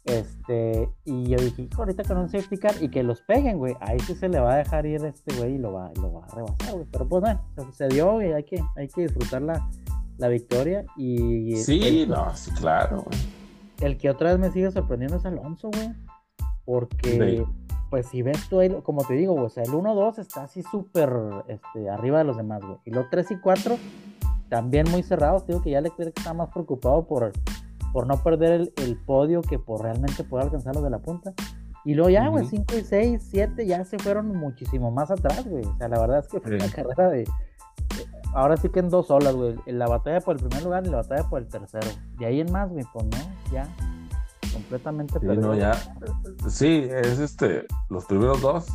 Este, 0.05 0.87
y 1.03 1.29
yo 1.29 1.37
dije, 1.39 1.63
hijo, 1.63 1.81
ahorita 1.81 2.03
con 2.03 2.17
un 2.17 2.29
safety 2.29 2.57
car 2.59 2.75
y 2.79 2.89
que 2.89 3.01
los 3.01 3.21
peguen, 3.21 3.57
güey, 3.57 3.75
ahí 3.79 3.99
sí 4.01 4.13
se 4.13 4.29
le 4.29 4.39
va 4.39 4.53
a 4.53 4.57
dejar 4.57 4.85
ir 4.85 5.03
este 5.03 5.35
güey 5.35 5.55
y 5.55 5.57
lo 5.57 5.73
va, 5.73 5.91
lo 5.99 6.13
va 6.13 6.25
a 6.25 6.35
rebasar, 6.35 6.73
güey. 6.75 6.85
Pero 6.91 7.09
pues 7.09 7.21
bueno, 7.21 7.41
se 7.71 7.87
dio 7.87 8.21
y 8.21 8.33
hay 8.33 8.43
que, 8.43 8.63
hay 8.75 8.87
que 8.87 9.01
disfrutar 9.01 9.41
la, 9.41 9.67
la 10.19 10.27
victoria. 10.27 10.85
Y 10.95 11.55
sí, 11.55 12.05
no, 12.07 12.35
sí, 12.35 12.51
claro, 12.51 13.01
güey. 13.01 13.17
El 13.81 13.97
que 13.97 14.11
otra 14.11 14.29
vez 14.29 14.39
me 14.39 14.51
sigue 14.51 14.69
sorprendiendo 14.69 15.17
es 15.17 15.25
Alonso, 15.25 15.71
güey. 15.73 15.89
Porque 16.65 17.43
pues 17.89 18.07
si 18.07 18.21
ves 18.21 18.49
tú 18.49 18.59
ahí, 18.59 18.69
como 18.83 19.03
te 19.05 19.13
digo, 19.13 19.33
o 19.33 19.49
sea, 19.49 19.63
el 19.63 19.71
1-2 19.71 20.19
está 20.19 20.43
así 20.43 20.61
súper 20.63 21.09
este, 21.47 21.89
arriba 21.89 22.19
de 22.19 22.23
los 22.25 22.37
demás, 22.37 22.61
güey. 22.61 22.77
Y 22.85 22.91
los 22.91 23.09
3 23.09 23.31
y 23.31 23.37
4 23.37 23.77
también 24.49 24.89
muy 24.89 25.03
cerrados. 25.03 25.45
Digo 25.47 25.61
que 25.61 25.71
ya 25.71 25.81
le 25.81 25.89
que 25.91 26.03
está 26.03 26.33
más 26.33 26.49
preocupado 26.49 27.05
por, 27.05 27.31
por 27.93 28.07
no 28.07 28.21
perder 28.23 28.71
el, 28.75 28.97
podio 29.05 29.41
que 29.41 29.59
por 29.59 29.83
realmente 29.83 30.23
poder 30.23 30.45
alcanzar 30.45 30.75
los 30.75 30.83
de 30.83 30.89
la 30.89 30.99
punta. 30.99 31.33
Y 31.85 31.93
luego 31.93 32.09
ya, 32.09 32.27
güey, 32.27 32.45
5 32.45 32.75
y 32.75 32.81
6, 32.81 33.27
7 33.31 33.65
ya 33.65 33.85
se 33.85 33.97
fueron 33.97 34.35
muchísimo 34.35 34.91
más 34.91 35.09
atrás, 35.09 35.47
güey. 35.47 35.63
O 35.63 35.77
sea, 35.77 35.87
la 35.87 35.99
verdad 35.99 36.19
es 36.19 36.27
que 36.27 36.41
fue 36.41 36.55
una 36.55 36.69
carrera 36.69 37.09
de. 37.09 37.25
Ahora 38.33 38.57
sí 38.57 38.67
que 38.67 38.79
en 38.79 38.89
dos 38.89 39.09
olas, 39.09 39.33
güey. 39.33 39.55
En 39.65 39.79
la 39.79 39.87
batalla 39.87 40.19
por 40.19 40.35
el 40.35 40.45
primer 40.45 40.63
lugar 40.63 40.85
y 40.85 40.89
la 40.89 40.97
batalla 40.97 41.29
por 41.29 41.41
el 41.41 41.47
tercero. 41.47 41.87
Y 42.19 42.25
ahí 42.25 42.41
en 42.41 42.51
más, 42.51 42.69
güey, 42.69 42.83
pues 42.93 43.05
no, 43.05 43.51
ya 43.53 43.67
completamente 44.53 45.19
sí, 45.19 45.25
No, 45.25 45.55
ya, 45.55 45.73
sí, 46.47 46.87
es 46.89 47.19
este, 47.19 47.65
los 47.89 48.05
primeros 48.05 48.41
dos, 48.41 48.65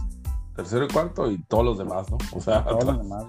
tercero 0.55 0.85
y 0.85 0.89
cuarto 0.89 1.31
y 1.31 1.43
todos 1.45 1.65
los 1.65 1.79
demás, 1.79 2.11
¿no? 2.11 2.19
O 2.35 2.41
sea, 2.41 2.65
todos 2.65 2.85
los 2.85 2.99
demás, 2.99 3.25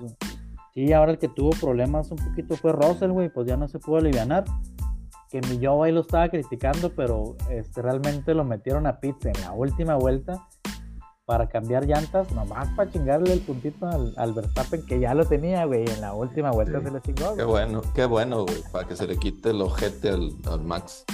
Sí, 0.73 0.91
ahora 0.91 1.11
el 1.11 1.19
que 1.19 1.27
tuvo 1.27 1.51
problemas 1.51 2.09
un 2.09 2.17
poquito 2.17 2.55
fue 2.57 2.71
Russell, 2.71 3.11
güey, 3.11 3.29
pues 3.29 3.47
ya 3.47 3.57
no 3.57 3.67
se 3.67 3.77
pudo 3.77 3.97
aliviar. 3.97 4.43
Que 5.29 5.39
mi 5.41 5.59
yo 5.59 5.83
ahí 5.83 5.91
lo 5.91 6.01
estaba 6.01 6.29
criticando, 6.29 6.93
pero 6.95 7.35
este, 7.49 7.81
realmente 7.81 8.33
lo 8.33 8.43
metieron 8.43 8.87
a 8.87 8.99
pits 8.99 9.25
en 9.27 9.39
la 9.41 9.51
última 9.51 9.95
vuelta 9.95 10.47
para 11.25 11.47
cambiar 11.47 11.85
llantas, 11.85 12.31
nomás 12.31 12.67
para 12.75 12.91
chingarle 12.91 13.33
el 13.33 13.39
puntito 13.39 13.87
al, 13.87 14.33
Verstappen 14.33 14.85
que 14.85 14.99
ya 14.99 15.13
lo 15.13 15.25
tenía, 15.25 15.63
güey, 15.65 15.89
en 15.89 16.01
la 16.01 16.13
última 16.13 16.51
vuelta 16.51 16.81
se 16.81 16.91
le 16.91 17.01
chingó. 17.01 17.35
Qué 17.35 17.43
bueno, 17.43 17.81
qué 17.93 18.05
bueno, 18.05 18.43
güey, 18.43 18.61
para 18.71 18.87
que 18.87 18.95
se 18.95 19.07
le 19.07 19.17
quite 19.17 19.51
el 19.51 19.61
ojete 19.61 20.09
al, 20.09 20.31
al 20.49 20.61
Max. 20.63 21.05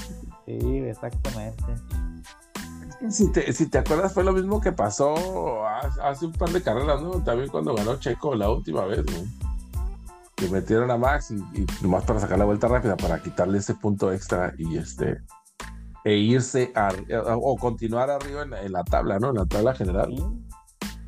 Sí, 0.50 0.78
exactamente. 0.80 1.64
Si 3.10 3.32
te, 3.32 3.54
si 3.54 3.68
te 3.68 3.78
acuerdas, 3.78 4.14
fue 4.14 4.24
lo 4.24 4.34
mismo 4.34 4.60
que 4.60 4.72
pasó 4.72 5.68
hace 6.02 6.26
un 6.26 6.34
par 6.34 6.50
de 6.50 6.62
carreras, 6.62 7.02
¿no? 7.02 7.24
También 7.24 7.50
cuando 7.50 7.76
ganó 7.76 7.98
Checo 7.98 8.34
la 8.34 8.50
última 8.50 8.86
vez, 8.86 9.06
¿no? 9.06 9.28
Que 10.36 10.50
metieron 10.50 10.90
a 10.90 10.98
Max 10.98 11.32
y, 11.32 11.36
y 11.36 11.66
nomás 11.82 12.04
para 12.04 12.20
sacar 12.20 12.40
la 12.40 12.46
vuelta 12.46 12.68
rápida, 12.68 12.98
para 12.98 13.22
quitarle 13.22 13.60
ese 13.60 13.76
punto 13.76 14.12
extra 14.12 14.54
y 14.58 14.78
este 14.78 15.20
e 16.04 16.16
irse 16.16 16.72
a, 16.76 16.90
o 17.36 17.56
continuar 17.58 18.10
arriba 18.10 18.44
en, 18.44 18.72
la 18.72 18.84
tabla, 18.84 19.20
¿no? 19.20 19.30
En 19.30 19.36
la 19.36 19.46
tabla 19.46 19.76
general. 19.76 20.12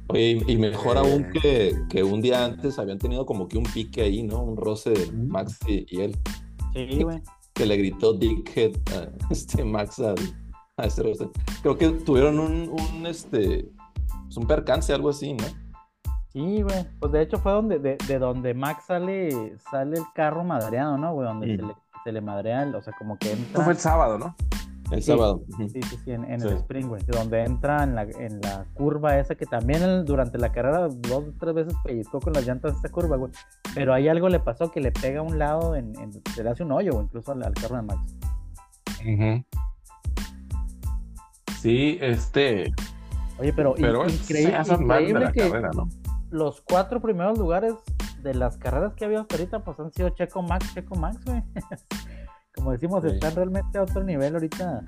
Oye, 0.08 0.44
y, 0.46 0.58
mejor 0.58 0.98
aún 0.98 1.30
que, 1.32 1.76
que, 1.90 2.04
un 2.04 2.22
día 2.22 2.46
antes 2.46 2.78
habían 2.78 3.00
tenido 3.00 3.26
como 3.26 3.48
que 3.48 3.58
un 3.58 3.64
pique 3.64 4.04
ahí, 4.04 4.22
¿no? 4.22 4.44
Un 4.44 4.58
roce 4.58 4.92
de 4.92 5.12
Max 5.12 5.58
y, 5.66 5.86
y 5.90 6.02
él. 6.02 6.18
Sí, 6.74 7.02
güey 7.04 7.22
que 7.62 7.68
le 7.68 7.78
gritó 7.78 8.14
Dickhead 8.14 8.72
a 8.96 9.08
este 9.30 9.64
Max 9.64 10.00
a, 10.00 10.16
este 10.84 11.04
Creo 11.62 11.78
que 11.78 11.90
tuvieron 11.92 12.40
un, 12.40 12.70
un, 12.70 13.06
este, 13.06 13.70
pues 14.24 14.36
un 14.36 14.48
percance, 14.48 14.92
algo 14.92 15.10
así, 15.10 15.34
¿no? 15.34 15.44
Sí, 16.34 16.64
güey. 16.64 16.88
Pues 17.00 17.12
de 17.12 17.22
hecho 17.22 17.38
fue 17.38 17.52
donde, 17.52 17.78
de, 17.78 17.98
de, 18.08 18.18
donde 18.18 18.56
Max 18.56 18.86
sale, 18.88 19.60
sale 19.70 20.00
el 20.00 20.06
carro 20.16 20.44
madreado, 20.44 20.98
¿no, 20.98 21.14
güey? 21.14 21.28
Donde 21.28 21.56
se, 21.56 21.62
le, 21.62 21.76
se 22.04 22.12
le 22.12 22.22
madrea, 22.22 22.68
o 22.76 22.82
sea, 22.82 22.94
como 22.98 23.20
que 23.20 23.32
entra... 23.32 23.64
fue 23.64 23.74
el 23.74 23.80
sábado, 23.80 24.18
¿no? 24.18 24.36
El 24.92 25.02
sábado. 25.02 25.42
Sí, 25.58 25.70
sí, 25.70 25.82
sí, 26.04 26.12
en, 26.12 26.26
el 26.26 26.48
Spring, 26.58 26.88
güey. 26.88 27.02
Donde 27.06 27.44
entra 27.44 27.84
en 27.84 27.96
la, 27.96 28.04
en 28.04 28.42
la 28.42 28.66
curva 28.74 29.18
esa 29.18 29.36
que 29.36 29.46
también 29.46 30.06
durante 30.06 30.38
la 30.38 30.52
carrera 30.52 30.90
dos 30.90 31.24
o 31.30 31.34
tres 31.40 31.54
veces 31.56 31.74
pellizcó 31.84 32.20
con 32.20 32.34
las 32.34 32.46
llantas 32.46 32.74
de 32.74 32.80
esa 32.80 32.90
curva, 32.90 33.16
güey. 33.16 33.32
Pero 33.74 33.94
ahí 33.94 34.10
algo 34.10 34.28
le 34.28 34.40
pasó 34.40 34.70
que 34.70 34.82
le 34.82 34.92
pega 34.92 35.22
a 35.22 35.24
un 35.24 35.40
lado, 35.40 35.76
en, 35.76 35.94
se 36.36 36.44
le 36.44 36.50
hace 36.50 36.64
un 36.64 36.74
hoyo, 36.74 36.92
güey, 36.92 37.06
incluso 37.06 37.32
al, 37.32 37.54
carro 37.54 37.78
de 37.78 37.82
Max. 37.84 38.16
Sí, 41.62 41.98
este. 42.02 42.74
Oye, 43.40 43.54
pero, 43.54 43.76
increíble, 43.78 44.58
increíble 44.80 45.32
que 45.32 45.52
los 46.32 46.62
cuatro 46.62 47.02
primeros 47.02 47.38
lugares 47.38 47.76
de 48.22 48.34
las 48.34 48.58
carreras 48.58 48.94
que 48.94 49.06
había 49.06 49.22
hasta 49.22 49.36
ahorita, 49.36 49.64
pues 49.64 49.80
han 49.80 49.92
sido 49.92 50.10
Checo 50.10 50.42
Max, 50.42 50.74
Checo 50.74 50.96
Max, 50.96 51.24
güey. 51.26 51.42
como 52.56 52.72
decimos, 52.72 53.04
están 53.06 53.36
realmente 53.36 53.78
a 53.78 53.84
otro 53.84 54.04
nivel 54.04 54.34
ahorita 54.34 54.84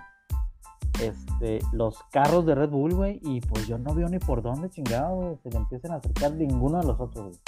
este, 1.02 1.60
los 1.72 1.98
carros 2.12 2.46
de 2.46 2.56
Red 2.56 2.70
Bull, 2.70 2.94
güey, 2.94 3.20
y 3.24 3.42
pues 3.42 3.68
yo 3.68 3.78
no 3.78 3.94
veo 3.94 4.08
ni 4.10 4.20
por 4.20 4.42
dónde 4.42 4.70
chingado 4.70 5.40
se 5.44 5.50
le 5.50 5.58
empiecen 5.58 5.92
a 5.92 5.96
acercar 5.96 6.34
ninguno 6.34 6.80
de 6.80 6.88
los 6.88 7.00
otros, 7.00 7.40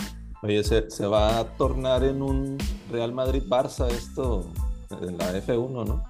Oye, 0.41 0.63
se, 0.63 0.91
se, 0.91 1.07
va 1.07 1.39
a 1.39 1.45
tornar 1.57 2.03
en 2.03 2.21
un 2.21 2.57
Real 2.91 3.11
Madrid-Barça 3.13 3.87
esto 3.87 4.45
en 5.01 5.17
la 5.17 5.33
F1, 5.33 5.87
¿no? 5.87 6.03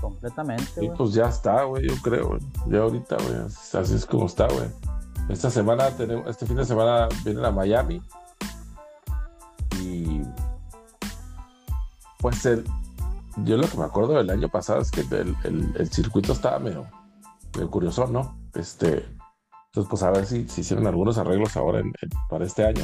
Completamente. 0.00 0.80
Sí, 0.80 0.90
pues 0.96 1.12
ya 1.12 1.28
está, 1.28 1.62
güey, 1.64 1.86
yo 1.86 1.94
creo, 2.02 2.28
güey. 2.30 2.40
Ya 2.66 2.80
ahorita, 2.80 3.16
güey, 3.16 3.36
así 3.46 3.94
es 3.94 4.06
como 4.06 4.26
está, 4.26 4.48
güey. 4.48 4.68
Esta 5.28 5.50
semana 5.50 5.90
tenemos, 5.90 6.26
este 6.26 6.46
fin 6.46 6.56
de 6.56 6.64
semana 6.64 7.08
vienen 7.24 7.44
a 7.44 7.52
Miami. 7.52 8.02
Y 9.80 10.22
pues 12.18 12.44
el, 12.46 12.64
yo 13.38 13.56
lo 13.56 13.68
que 13.68 13.78
me 13.78 13.84
acuerdo 13.84 14.14
del 14.14 14.30
año 14.30 14.48
pasado 14.48 14.80
es 14.80 14.90
que 14.90 15.00
el, 15.00 15.88
circuito 15.90 16.32
estaba 16.32 16.58
medio, 16.58 16.86
curioso, 17.70 18.06
¿no? 18.06 18.38
Este, 18.54 19.04
entonces, 19.66 19.88
pues 19.88 20.02
a 20.02 20.10
ver 20.10 20.26
si, 20.26 20.48
si 20.48 20.60
hicieron 20.60 20.86
algunos 20.86 21.18
arreglos 21.18 21.56
ahora 21.56 21.82
para 22.28 22.44
este 22.44 22.64
año. 22.64 22.82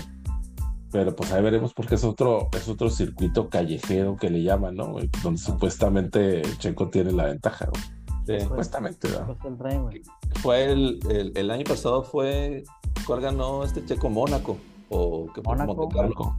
Pero 0.91 1.15
pues 1.15 1.31
ahí 1.33 1.43
veremos 1.43 1.75
porque 1.75 1.97
es 1.97 2.05
otro, 2.05 2.49
es 2.53 2.67
otro 2.67 2.89
circuito 2.89 3.51
callejero 3.51 4.17
que 4.17 4.31
le 4.31 4.43
llaman, 4.43 4.75
¿no? 4.75 4.97
Donde 5.23 5.39
supuestamente 5.39 6.41
Checo 6.59 6.89
tiene 6.89 7.13
la 7.13 7.27
ventaja, 7.27 7.67
¿no? 7.67 8.41
Supuestamente, 8.41 9.09
¿no? 9.11 9.37
Pues 9.37 10.03
fue 10.43 10.73
el, 10.73 10.99
el, 11.35 11.51
año 11.51 11.65
pasado 11.65 12.03
fue, 12.03 12.65
¿cuál 13.07 13.21
ganó 13.21 13.65
este 13.65 13.85
Checo? 13.85 14.09
Mónaco. 14.09 14.59
O 14.89 15.31
que 15.33 15.43
Mónaco. 15.43 15.89
Mónaco. 15.91 16.37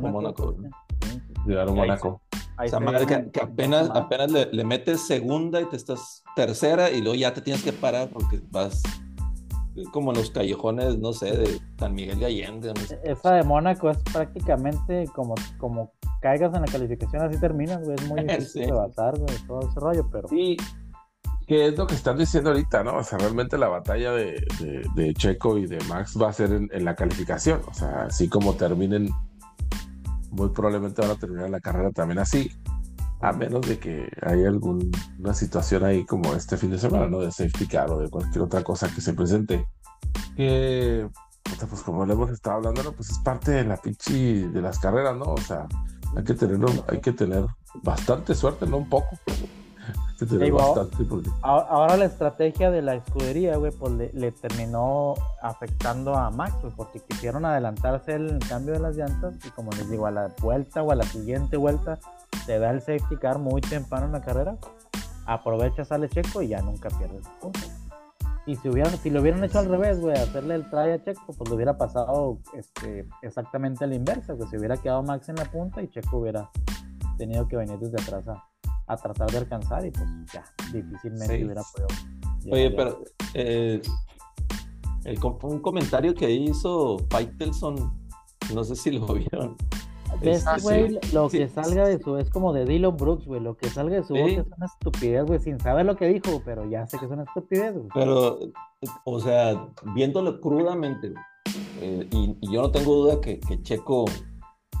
Mónaco. 0.00 0.56
Llegaron 1.46 1.74
Mónaco. 1.74 2.20
O 2.58 2.68
sea, 2.68 2.80
madre, 2.80 3.06
que, 3.06 3.40
apenas, 3.40 3.90
apenas 3.90 4.30
le, 4.30 4.64
metes 4.64 5.06
segunda 5.06 5.60
y 5.60 5.64
te 5.66 5.76
estás 5.76 6.22
tercera 6.36 6.90
y 6.90 7.00
luego 7.00 7.14
ya 7.14 7.32
te 7.34 7.40
tienes 7.40 7.62
que 7.62 7.72
parar 7.72 8.08
porque 8.08 8.40
vas 8.50 8.82
como 9.90 10.12
en 10.12 10.18
los 10.18 10.30
callejones, 10.30 10.98
no 10.98 11.12
sé, 11.12 11.36
de 11.36 11.60
San 11.78 11.94
Miguel 11.94 12.18
de 12.18 12.26
Allende. 12.26 12.74
Esa 13.04 13.34
de 13.34 13.42
Mónaco 13.42 13.90
es 13.90 13.98
prácticamente 14.12 15.06
como, 15.14 15.34
como 15.58 15.92
caigas 16.20 16.54
en 16.54 16.60
la 16.60 16.66
calificación, 16.66 17.22
así 17.22 17.38
terminas, 17.40 17.82
güey. 17.82 17.96
Es 17.98 18.08
muy 18.08 18.22
difícil 18.24 18.66
de 18.66 18.72
batar, 18.72 19.18
güey, 19.18 19.34
todo 19.46 19.60
ese 19.60 19.80
rollo, 19.80 20.08
pero. 20.10 20.28
Sí, 20.28 20.56
que 21.46 21.68
es 21.68 21.78
lo 21.78 21.86
que 21.86 21.94
están 21.94 22.18
diciendo 22.18 22.50
ahorita, 22.50 22.84
¿no? 22.84 22.98
O 22.98 23.02
sea, 23.02 23.18
realmente 23.18 23.58
la 23.58 23.68
batalla 23.68 24.12
de, 24.12 24.46
de, 24.94 25.14
Checo 25.14 25.58
y 25.58 25.66
de 25.66 25.78
Max 25.88 26.16
va 26.20 26.28
a 26.28 26.32
ser 26.32 26.52
en, 26.52 26.68
en, 26.72 26.84
la 26.84 26.94
calificación. 26.94 27.60
O 27.68 27.74
sea, 27.74 28.04
así 28.04 28.28
como 28.28 28.54
terminen 28.54 29.08
muy 30.32 30.48
probablemente 30.48 31.00
van 31.02 31.12
a 31.12 31.16
terminar 31.16 31.50
la 31.50 31.60
carrera 31.60 31.90
también 31.92 32.18
así, 32.18 32.50
a 33.20 33.32
menos 33.32 33.60
de 33.62 33.78
que 33.78 34.08
haya 34.22 34.48
alguna 34.48 35.34
situación 35.34 35.84
ahí 35.84 36.04
como 36.04 36.34
este 36.34 36.56
fin 36.56 36.70
de 36.70 36.78
semana, 36.78 37.06
¿no? 37.06 37.20
De 37.20 37.30
safety 37.30 37.66
car 37.66 37.90
o 37.90 37.98
de 37.98 38.10
cualquier 38.10 38.42
otra 38.42 38.64
cosa 38.64 38.92
que 38.92 39.00
se 39.00 39.14
presente. 39.14 39.64
Que, 40.36 41.08
pues 41.68 41.82
como 41.82 42.04
le 42.04 42.14
hemos 42.14 42.30
estado 42.30 42.56
hablando, 42.56 42.92
pues 42.92 43.10
es 43.10 43.18
parte 43.18 43.52
de 43.52 43.64
la 43.64 43.76
pinche 43.76 44.48
de 44.48 44.60
las 44.60 44.78
carreras, 44.78 45.16
¿no? 45.16 45.26
O 45.26 45.38
sea, 45.38 45.66
hay 46.16 46.24
que 46.24 46.34
tener, 46.34 46.58
hay 46.88 47.00
que 47.00 47.12
tener 47.12 47.46
bastante 47.82 48.34
suerte, 48.34 48.66
no 48.66 48.78
un 48.78 48.88
poco. 48.88 49.16
Digo, 50.24 50.58
bastante. 50.58 51.04
Porque... 51.04 51.30
Ahora 51.42 51.96
la 51.96 52.04
estrategia 52.04 52.70
de 52.70 52.82
la 52.82 52.94
escudería, 52.94 53.56
güey, 53.56 53.72
pues 53.72 53.92
le, 53.92 54.10
le 54.12 54.32
terminó 54.32 55.14
afectando 55.40 56.14
a 56.14 56.30
Max, 56.30 56.54
güey, 56.62 56.72
porque 56.74 57.00
quisieron 57.00 57.44
adelantarse 57.44 58.14
el 58.14 58.38
cambio 58.48 58.74
de 58.74 58.80
las 58.80 58.96
llantas 58.96 59.34
y 59.44 59.50
como 59.50 59.70
les 59.72 59.88
digo, 59.90 60.06
a 60.06 60.10
la 60.10 60.32
vuelta 60.40 60.82
o 60.82 60.90
a 60.90 60.94
la 60.94 61.04
siguiente 61.04 61.56
vuelta 61.56 61.98
te 62.46 62.58
da 62.58 62.70
el 62.70 62.80
safety 62.80 63.16
car 63.16 63.38
muy 63.38 63.60
temprano 63.60 64.06
en 64.06 64.12
la 64.12 64.20
carrera, 64.20 64.56
aprovecha, 65.26 65.84
sale 65.84 66.08
Checo 66.08 66.42
y 66.42 66.48
ya 66.48 66.60
nunca 66.62 66.88
pierdes 66.90 67.26
puntos. 67.40 67.70
Y 68.44 68.56
si 68.56 68.68
hubieran, 68.68 68.96
si 68.98 69.10
lo 69.10 69.20
hubieran 69.20 69.44
hecho 69.44 69.60
al 69.60 69.66
revés, 69.66 70.00
güey, 70.00 70.16
hacerle 70.16 70.56
el 70.56 70.68
try 70.68 70.90
a 70.90 71.02
Checo, 71.02 71.32
pues 71.32 71.48
le 71.48 71.54
hubiera 71.54 71.78
pasado 71.78 72.38
este, 72.54 73.08
exactamente 73.22 73.84
a 73.84 73.86
la 73.86 73.94
inversa, 73.94 74.36
que 74.36 74.46
se 74.46 74.58
hubiera 74.58 74.76
quedado 74.76 75.02
Max 75.02 75.28
en 75.28 75.36
la 75.36 75.44
punta 75.44 75.80
y 75.80 75.88
Checo 75.88 76.18
hubiera 76.18 76.50
tenido 77.18 77.46
que 77.46 77.56
venir 77.56 77.78
desde 77.78 78.02
atrás 78.02 78.26
a, 78.26 78.44
a 78.92 78.96
tratar 78.96 79.30
de 79.30 79.38
alcanzar 79.38 79.84
y 79.86 79.90
pues 79.90 80.04
ya, 80.32 80.44
difícilmente 80.72 81.36
Sí. 81.38 81.44
hubiera 81.44 81.62
podido. 81.62 81.88
Oye, 82.50 82.70
pero 82.70 83.04
eh, 83.34 83.80
el 85.04 85.18
un 85.42 85.60
comentario 85.60 86.14
que 86.14 86.30
hizo 86.30 86.98
Faitelson, 87.10 87.76
no 88.54 88.64
sé 88.64 88.76
si 88.76 88.92
lo 88.92 89.06
vieron. 89.14 89.56
De 90.20 90.32
este 90.32 90.60
güey, 90.60 90.98
lo 91.12 91.30
sí. 91.30 91.38
que 91.38 91.48
salga 91.48 91.86
de 91.88 91.98
su, 91.98 92.18
es 92.18 92.28
como 92.28 92.52
de 92.52 92.66
Dylan 92.66 92.96
Brooks, 92.96 93.24
güey, 93.24 93.40
lo 93.40 93.56
que 93.56 93.70
salga 93.70 93.96
de 93.96 94.04
su 94.04 94.12
boca 94.14 94.42
es 94.42 94.46
una 94.56 94.66
estupidez, 94.66 95.24
güey, 95.24 95.40
sin 95.40 95.58
saber 95.58 95.86
lo 95.86 95.96
que 95.96 96.06
dijo, 96.06 96.42
pero 96.44 96.68
ya 96.68 96.86
sé 96.86 96.98
que 96.98 97.06
es 97.06 97.10
una 97.10 97.22
estupidez, 97.22 97.72
güey. 97.74 97.88
Pero, 97.94 98.38
o 99.04 99.20
sea, 99.20 99.68
viéndolo 99.94 100.38
crudamente, 100.40 101.14
eh, 101.80 102.06
y, 102.10 102.36
y 102.42 102.52
yo 102.52 102.60
no 102.60 102.70
tengo 102.70 102.94
duda 102.94 103.20
que, 103.22 103.40
que 103.40 103.62
Checo 103.62 104.04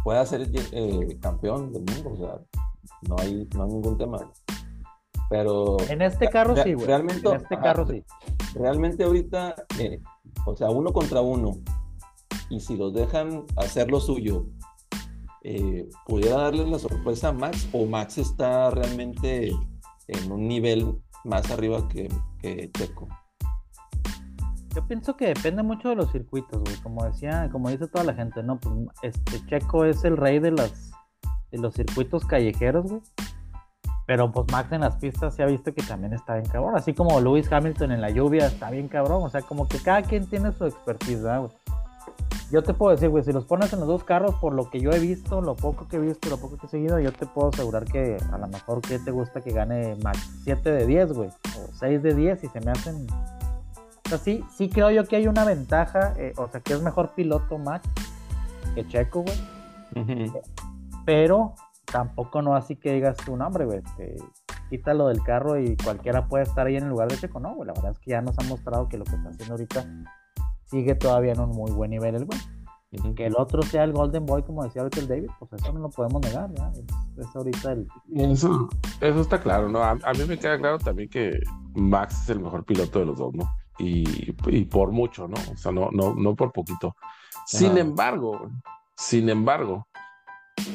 pueda 0.04 0.24
ser 0.26 0.50
eh, 0.54 1.18
campeón 1.20 1.72
del 1.72 1.82
mundo, 1.82 2.10
o 2.12 2.16
sea, 2.16 2.38
no 3.08 3.16
hay, 3.18 3.48
no 3.56 3.64
hay 3.64 3.70
ningún 3.70 3.96
tema. 3.98 4.18
Pero 5.30 5.78
En 5.88 6.02
este 6.02 6.28
carro 6.28 6.54
Re- 6.54 6.62
sí, 6.64 6.74
güey. 6.74 6.86
realmente- 6.86 7.28
En 7.28 7.36
este 7.36 7.54
ajá. 7.54 7.62
carro 7.62 7.86
sí. 7.86 8.04
realmente 8.54 9.04
ahorita, 9.04 9.54
eh, 9.78 9.98
o 10.46 10.54
sea, 10.56 10.68
uno 10.70 10.92
contra 10.92 11.20
uno, 11.22 11.52
y 12.50 12.60
si 12.60 12.76
los 12.76 12.92
dejan 12.92 13.44
hacer 13.56 13.90
lo 13.90 13.98
suyo, 13.98 14.46
eh, 15.42 15.88
pudiera 16.06 16.36
darles 16.36 16.68
la 16.68 16.78
sorpresa 16.78 17.28
a 17.28 17.32
Max, 17.32 17.68
o 17.72 17.86
Max 17.86 18.18
está 18.18 18.70
realmente 18.70 19.50
en 20.08 20.32
un 20.32 20.46
nivel 20.46 20.98
más 21.24 21.50
arriba 21.50 21.88
que, 21.88 22.08
que 22.40 22.70
Checo. 22.72 23.08
Yo 24.74 24.86
pienso 24.86 25.16
que 25.16 25.26
depende 25.28 25.62
mucho 25.62 25.90
de 25.90 25.96
los 25.96 26.10
circuitos, 26.12 26.62
güey. 26.62 26.76
Como 26.82 27.04
decía, 27.04 27.48
como 27.52 27.68
dice 27.70 27.86
toda 27.88 28.04
la 28.04 28.14
gente, 28.14 28.42
¿no? 28.42 28.58
Pues 28.58 28.74
este 29.02 29.44
Checo 29.46 29.84
es 29.84 30.02
el 30.04 30.16
rey 30.16 30.38
de 30.38 30.50
las 30.52 30.90
de 31.52 31.58
los 31.58 31.74
circuitos 31.74 32.24
callejeros, 32.24 32.86
güey. 32.86 33.02
Pero 34.06 34.32
pues 34.32 34.46
Max 34.50 34.72
en 34.72 34.80
las 34.80 34.96
pistas 34.96 35.34
se 35.34 35.42
ha 35.42 35.46
visto 35.46 35.72
que 35.72 35.82
también 35.82 36.12
está 36.12 36.34
bien 36.34 36.46
cabrón. 36.46 36.74
Así 36.74 36.92
como 36.92 37.20
Lewis 37.20 37.50
Hamilton 37.50 37.92
en 37.92 38.00
la 38.00 38.10
lluvia 38.10 38.46
está 38.46 38.70
bien 38.70 38.88
cabrón. 38.88 39.22
O 39.22 39.28
sea, 39.28 39.42
como 39.42 39.68
que 39.68 39.78
cada 39.78 40.02
quien 40.02 40.26
tiene 40.26 40.52
su 40.52 40.64
expertise, 40.64 41.22
¿verdad, 41.22 41.40
güey? 41.40 41.52
Yo 42.50 42.62
te 42.62 42.74
puedo 42.74 42.90
decir, 42.90 43.08
güey, 43.08 43.24
si 43.24 43.32
los 43.32 43.46
pones 43.46 43.72
en 43.72 43.78
los 43.78 43.88
dos 43.88 44.04
carros, 44.04 44.34
por 44.34 44.52
lo 44.52 44.68
que 44.68 44.80
yo 44.80 44.90
he 44.90 44.98
visto, 44.98 45.40
lo 45.40 45.56
poco 45.56 45.88
que 45.88 45.96
he 45.96 46.00
visto, 46.00 46.28
lo 46.28 46.36
poco 46.36 46.58
que 46.58 46.66
he 46.66 46.68
seguido, 46.68 46.98
yo 47.00 47.10
te 47.10 47.24
puedo 47.24 47.48
asegurar 47.48 47.84
que 47.84 48.18
a 48.30 48.36
lo 48.36 48.46
mejor 48.48 48.82
que 48.82 48.98
te 48.98 49.10
gusta 49.10 49.40
que 49.40 49.52
gane 49.52 49.96
Max 50.02 50.28
7 50.44 50.70
de 50.70 50.86
10, 50.86 51.12
güey, 51.12 51.30
o 51.30 51.72
6 51.72 52.02
de 52.02 52.14
10 52.14 52.44
y 52.44 52.48
se 52.48 52.60
me 52.60 52.72
hacen... 52.72 53.06
O 54.04 54.08
sea, 54.10 54.18
sí, 54.18 54.44
sí 54.54 54.68
creo 54.68 54.90
yo 54.90 55.06
que 55.06 55.16
hay 55.16 55.28
una 55.28 55.46
ventaja, 55.46 56.12
eh, 56.18 56.34
o 56.36 56.46
sea, 56.48 56.60
que 56.60 56.74
es 56.74 56.82
mejor 56.82 57.14
piloto 57.14 57.56
Max 57.56 57.88
que 58.74 58.86
Checo, 58.86 59.22
güey, 59.22 60.30
pero 61.04 61.54
tampoco 61.84 62.42
no 62.42 62.54
así 62.54 62.76
que 62.76 62.92
digas 62.92 63.16
tu 63.18 63.36
nombre, 63.36 63.64
güey, 63.64 63.78
este, 63.78 64.16
quítalo 64.70 65.08
del 65.08 65.22
carro 65.22 65.58
y 65.58 65.76
cualquiera 65.76 66.28
puede 66.28 66.44
estar 66.44 66.66
ahí 66.66 66.76
en 66.76 66.84
el 66.84 66.90
lugar 66.90 67.08
de 67.08 67.18
Checo, 67.18 67.40
no, 67.40 67.54
güey, 67.54 67.66
la 67.66 67.74
verdad 67.74 67.92
es 67.92 67.98
que 67.98 68.10
ya 68.12 68.22
nos 68.22 68.38
ha 68.38 68.42
mostrado 68.44 68.88
que 68.88 68.98
lo 68.98 69.04
que 69.04 69.16
está 69.16 69.28
haciendo 69.28 69.54
ahorita 69.54 69.86
sigue 70.64 70.94
todavía 70.94 71.32
en 71.32 71.40
un 71.40 71.50
muy 71.50 71.70
buen 71.70 71.90
nivel 71.90 72.14
el 72.14 72.24
güey. 72.24 72.38
Que 73.16 73.24
el 73.24 73.34
otro 73.38 73.62
sea 73.62 73.84
el 73.84 73.92
Golden 73.92 74.26
Boy, 74.26 74.42
como 74.42 74.64
decía 74.64 74.82
ahorita 74.82 75.00
el 75.00 75.08
David, 75.08 75.30
pues 75.38 75.50
eso 75.54 75.72
no 75.72 75.80
lo 75.80 75.88
podemos 75.88 76.20
negar, 76.20 76.50
¿verdad? 76.50 76.74
Es, 76.76 77.26
es 77.26 77.34
ahorita 77.34 77.72
el... 77.72 77.88
Eso, 78.14 78.68
eso 79.00 79.20
está 79.22 79.40
claro, 79.40 79.70
¿no? 79.70 79.82
A, 79.82 79.92
a 79.92 80.12
mí 80.12 80.24
me 80.28 80.38
queda 80.38 80.58
claro 80.58 80.78
también 80.78 81.08
que 81.08 81.40
Max 81.74 82.24
es 82.24 82.28
el 82.28 82.40
mejor 82.40 82.66
piloto 82.66 82.98
de 82.98 83.06
los 83.06 83.16
dos, 83.16 83.32
¿no? 83.32 83.50
Y, 83.78 84.34
y 84.46 84.64
por 84.66 84.92
mucho, 84.92 85.26
¿no? 85.26 85.36
O 85.50 85.56
sea, 85.56 85.72
no, 85.72 85.88
no, 85.90 86.14
no 86.14 86.36
por 86.36 86.52
poquito. 86.52 86.94
Sin 87.46 87.78
embargo, 87.78 88.50
sin 88.94 89.30
embargo, 89.30 89.86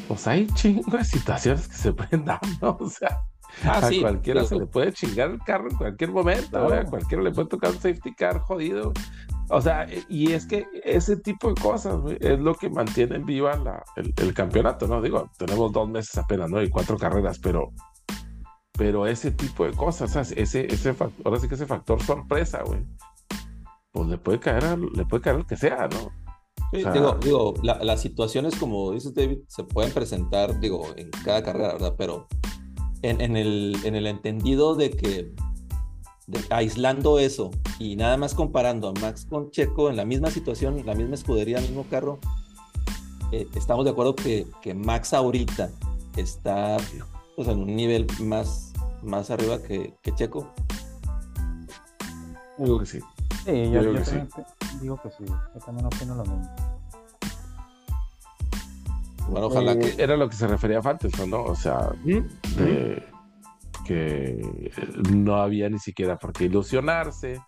pues 0.08 0.28
hay 0.28 0.48
chingo 0.48 0.98
de 0.98 1.04
situaciones 1.06 1.68
que 1.68 1.76
se 1.76 1.94
pueden 1.94 2.26
dar, 2.26 2.40
¿no? 2.62 2.78
O 2.80 2.90
sea, 2.90 3.20
Ah, 3.64 3.78
a 3.78 3.90
sí, 3.90 4.02
cualquiera 4.02 4.42
digo, 4.42 4.50
se 4.50 4.56
le 4.60 4.66
puede 4.68 4.94
chingar 4.94 5.32
el 5.32 5.40
carro 5.40 5.70
en 5.72 5.78
cualquier 5.78 6.12
momento, 6.12 6.64
güey, 6.66 6.80
a 6.80 6.84
cualquiera 6.84 7.24
le 7.24 7.32
puede 7.32 7.48
tocar 7.48 7.72
un 7.72 7.78
safety 7.78 8.14
car 8.14 8.40
jodido. 8.42 8.92
O 9.50 9.62
sea, 9.62 9.88
y 10.10 10.34
es 10.34 10.46
que 10.46 10.68
ese 10.84 11.18
tipo 11.18 11.48
de 11.52 11.60
cosas 11.60 11.96
es 12.20 12.38
lo 12.40 12.54
que 12.54 12.70
mantiene 12.70 13.18
viva 13.20 13.56
la- 13.56 13.84
el, 13.96 14.14
el 14.18 14.34
campeonato, 14.34 14.86
¿no? 14.88 15.02
Digo, 15.02 15.32
tenemos 15.38 15.72
dos 15.72 15.90
meses 15.90 16.16
apenas, 16.18 16.52
¿no? 16.52 16.62
Y 16.62 16.70
cuatro 16.70 16.98
carreras, 16.98 17.40
pero, 17.40 17.72
pero 18.74 19.08
ese 19.08 19.32
tipo 19.32 19.66
de 19.66 19.72
cosas, 19.72 20.12
sea, 20.12 20.22
ese, 20.22 20.68
ese 20.72 20.94
factor, 20.94 21.26
ahora 21.26 21.40
sí 21.40 21.48
que 21.48 21.56
ese 21.56 21.66
factor 21.66 22.04
sorpresa, 22.04 22.62
güey, 22.64 22.86
pues 23.92 24.08
le 24.10 24.18
puede 24.18 24.40
caer, 24.40 24.66
al- 24.66 24.92
le 24.94 25.06
puede 25.06 25.24
caer 25.24 25.38
al 25.38 25.48
que 25.48 25.56
sea, 25.58 25.88
¿no? 25.88 26.12
Sí, 26.72 26.80
O 26.80 26.82
sea- 26.82 26.92
digo, 26.92 27.18
digo, 27.24 27.54
la- 27.64 27.82
las 27.84 28.02
situaciones, 28.02 28.56
como 28.56 28.92
dices 28.92 29.14
David, 29.14 29.40
se 29.48 29.64
pueden 29.64 29.92
presentar, 29.94 30.60
digo, 30.60 30.86
en 30.98 31.10
cada 31.24 31.42
carrera, 31.44 31.74
¿verdad? 31.74 31.96
Pero 31.98 32.28
en, 33.04 33.22
en 33.22 33.38
el, 33.38 33.78
en 33.84 33.96
el 33.96 34.06
entendido 34.08 34.76
de 34.76 34.90
que 34.92 35.32
de- 36.28 36.44
aislando 36.50 37.20
eso 37.20 37.52
y 37.80 37.96
nada 37.96 38.18
más 38.18 38.34
comparando 38.36 38.90
a 38.90 38.94
Max 39.00 39.26
con 39.30 39.50
Checo 39.52 39.90
en 39.90 39.96
la 39.96 40.04
misma 40.04 40.30
situación, 40.30 40.82
la 40.86 40.94
misma 40.94 41.16
escudería, 41.16 41.62
mismo 41.62 41.86
carro, 41.90 42.20
eh, 43.32 43.48
estamos 43.56 43.86
de 43.86 43.92
acuerdo 43.92 44.16
que, 44.16 44.46
que 44.62 44.74
Max 44.74 45.14
ahorita 45.14 45.70
está 46.18 46.78
pues, 47.38 47.48
en 47.48 47.60
un 47.60 47.76
nivel 47.78 48.08
más, 48.20 48.74
más 49.04 49.30
arriba 49.32 49.62
que, 49.62 49.94
que 50.02 50.14
Checo. 50.16 50.52
Digo 52.58 52.80
que 52.80 52.86
sí. 52.88 53.00
Sí, 53.48 53.72
Yo 53.72 53.72
yo, 53.72 53.80
digo 53.80 53.94
yo 53.94 54.00
que 54.00 54.06
sí. 54.06 54.12
también 54.12 54.28
pe- 54.36 54.78
digo 54.82 55.02
que 55.02 55.10
sí, 55.12 55.24
yo 55.26 55.60
también 55.66 55.86
opino 55.86 56.16
lo 56.16 56.24
mismo. 56.24 56.56
Bueno, 59.30 59.48
ojalá 59.48 59.72
Eh, 59.74 59.80
que... 59.80 60.04
Era 60.04 60.18
lo 60.18 60.28
que 60.30 60.36
se 60.36 60.48
refería 60.48 60.80
a 60.80 60.82
Faitelson, 60.82 61.30
¿no? 61.30 61.44
O 61.44 61.56
sea, 61.56 61.92
de 62.04 63.04
que 63.86 64.70
no 65.14 65.36
había 65.38 65.70
ni 65.70 65.80
siquiera 65.80 66.18
por 66.18 66.34
qué 66.34 66.46
ilusionarse, 66.46 67.42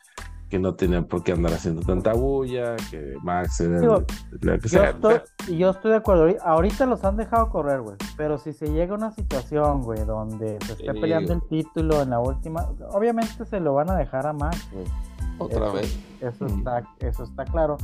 que 0.50 0.58
no 0.58 0.74
tenían 0.76 1.04
por 1.04 1.22
qué 1.22 1.34
andar 1.34 1.52
haciendo 1.54 1.82
tanta 1.82 2.14
bulla, 2.14 2.78
que 2.90 3.16
Max 3.22 3.60
era 3.60 3.80
Digo, 3.82 4.04
lo 4.42 4.54
que 4.60 4.62
Yo 4.64 4.70
sea. 4.70 4.90
estoy, 4.92 5.20
yo 5.58 5.70
estoy 5.72 5.92
de 5.92 5.98
acuerdo. 5.98 6.28
ahori- 6.30 6.40
Ahorita 6.42 6.86
los 6.86 7.04
han 7.04 7.18
dejado 7.18 7.50
correr, 7.50 7.82
güey. 7.82 7.98
Pero 8.16 8.38
si 8.38 8.54
se 8.54 8.68
llega 8.72 8.94
a 8.94 8.98
una 8.98 9.12
situación, 9.12 9.82
güey, 9.84 10.06
donde 10.06 10.58
se 10.66 10.72
esté 10.74 10.94
Sí, 10.94 11.00
peleando 11.02 11.34
el 11.34 11.42
título 11.44 12.02
en 12.02 12.10
la 12.12 12.20
última, 12.20 12.68
obviamente 12.92 13.46
se 13.46 13.60
lo 13.60 13.74
van 13.74 13.90
a 13.92 13.96
dejar 13.96 14.26
a 14.28 14.32
Max, 14.34 14.66
güey. 14.72 14.86
Otra 15.40 15.66
eso- 15.68 15.74
vez. 15.74 16.00
Eso 16.22 16.46
está, 16.46 16.84
eso 17.00 17.24
está 17.24 17.46
claro. 17.46 17.78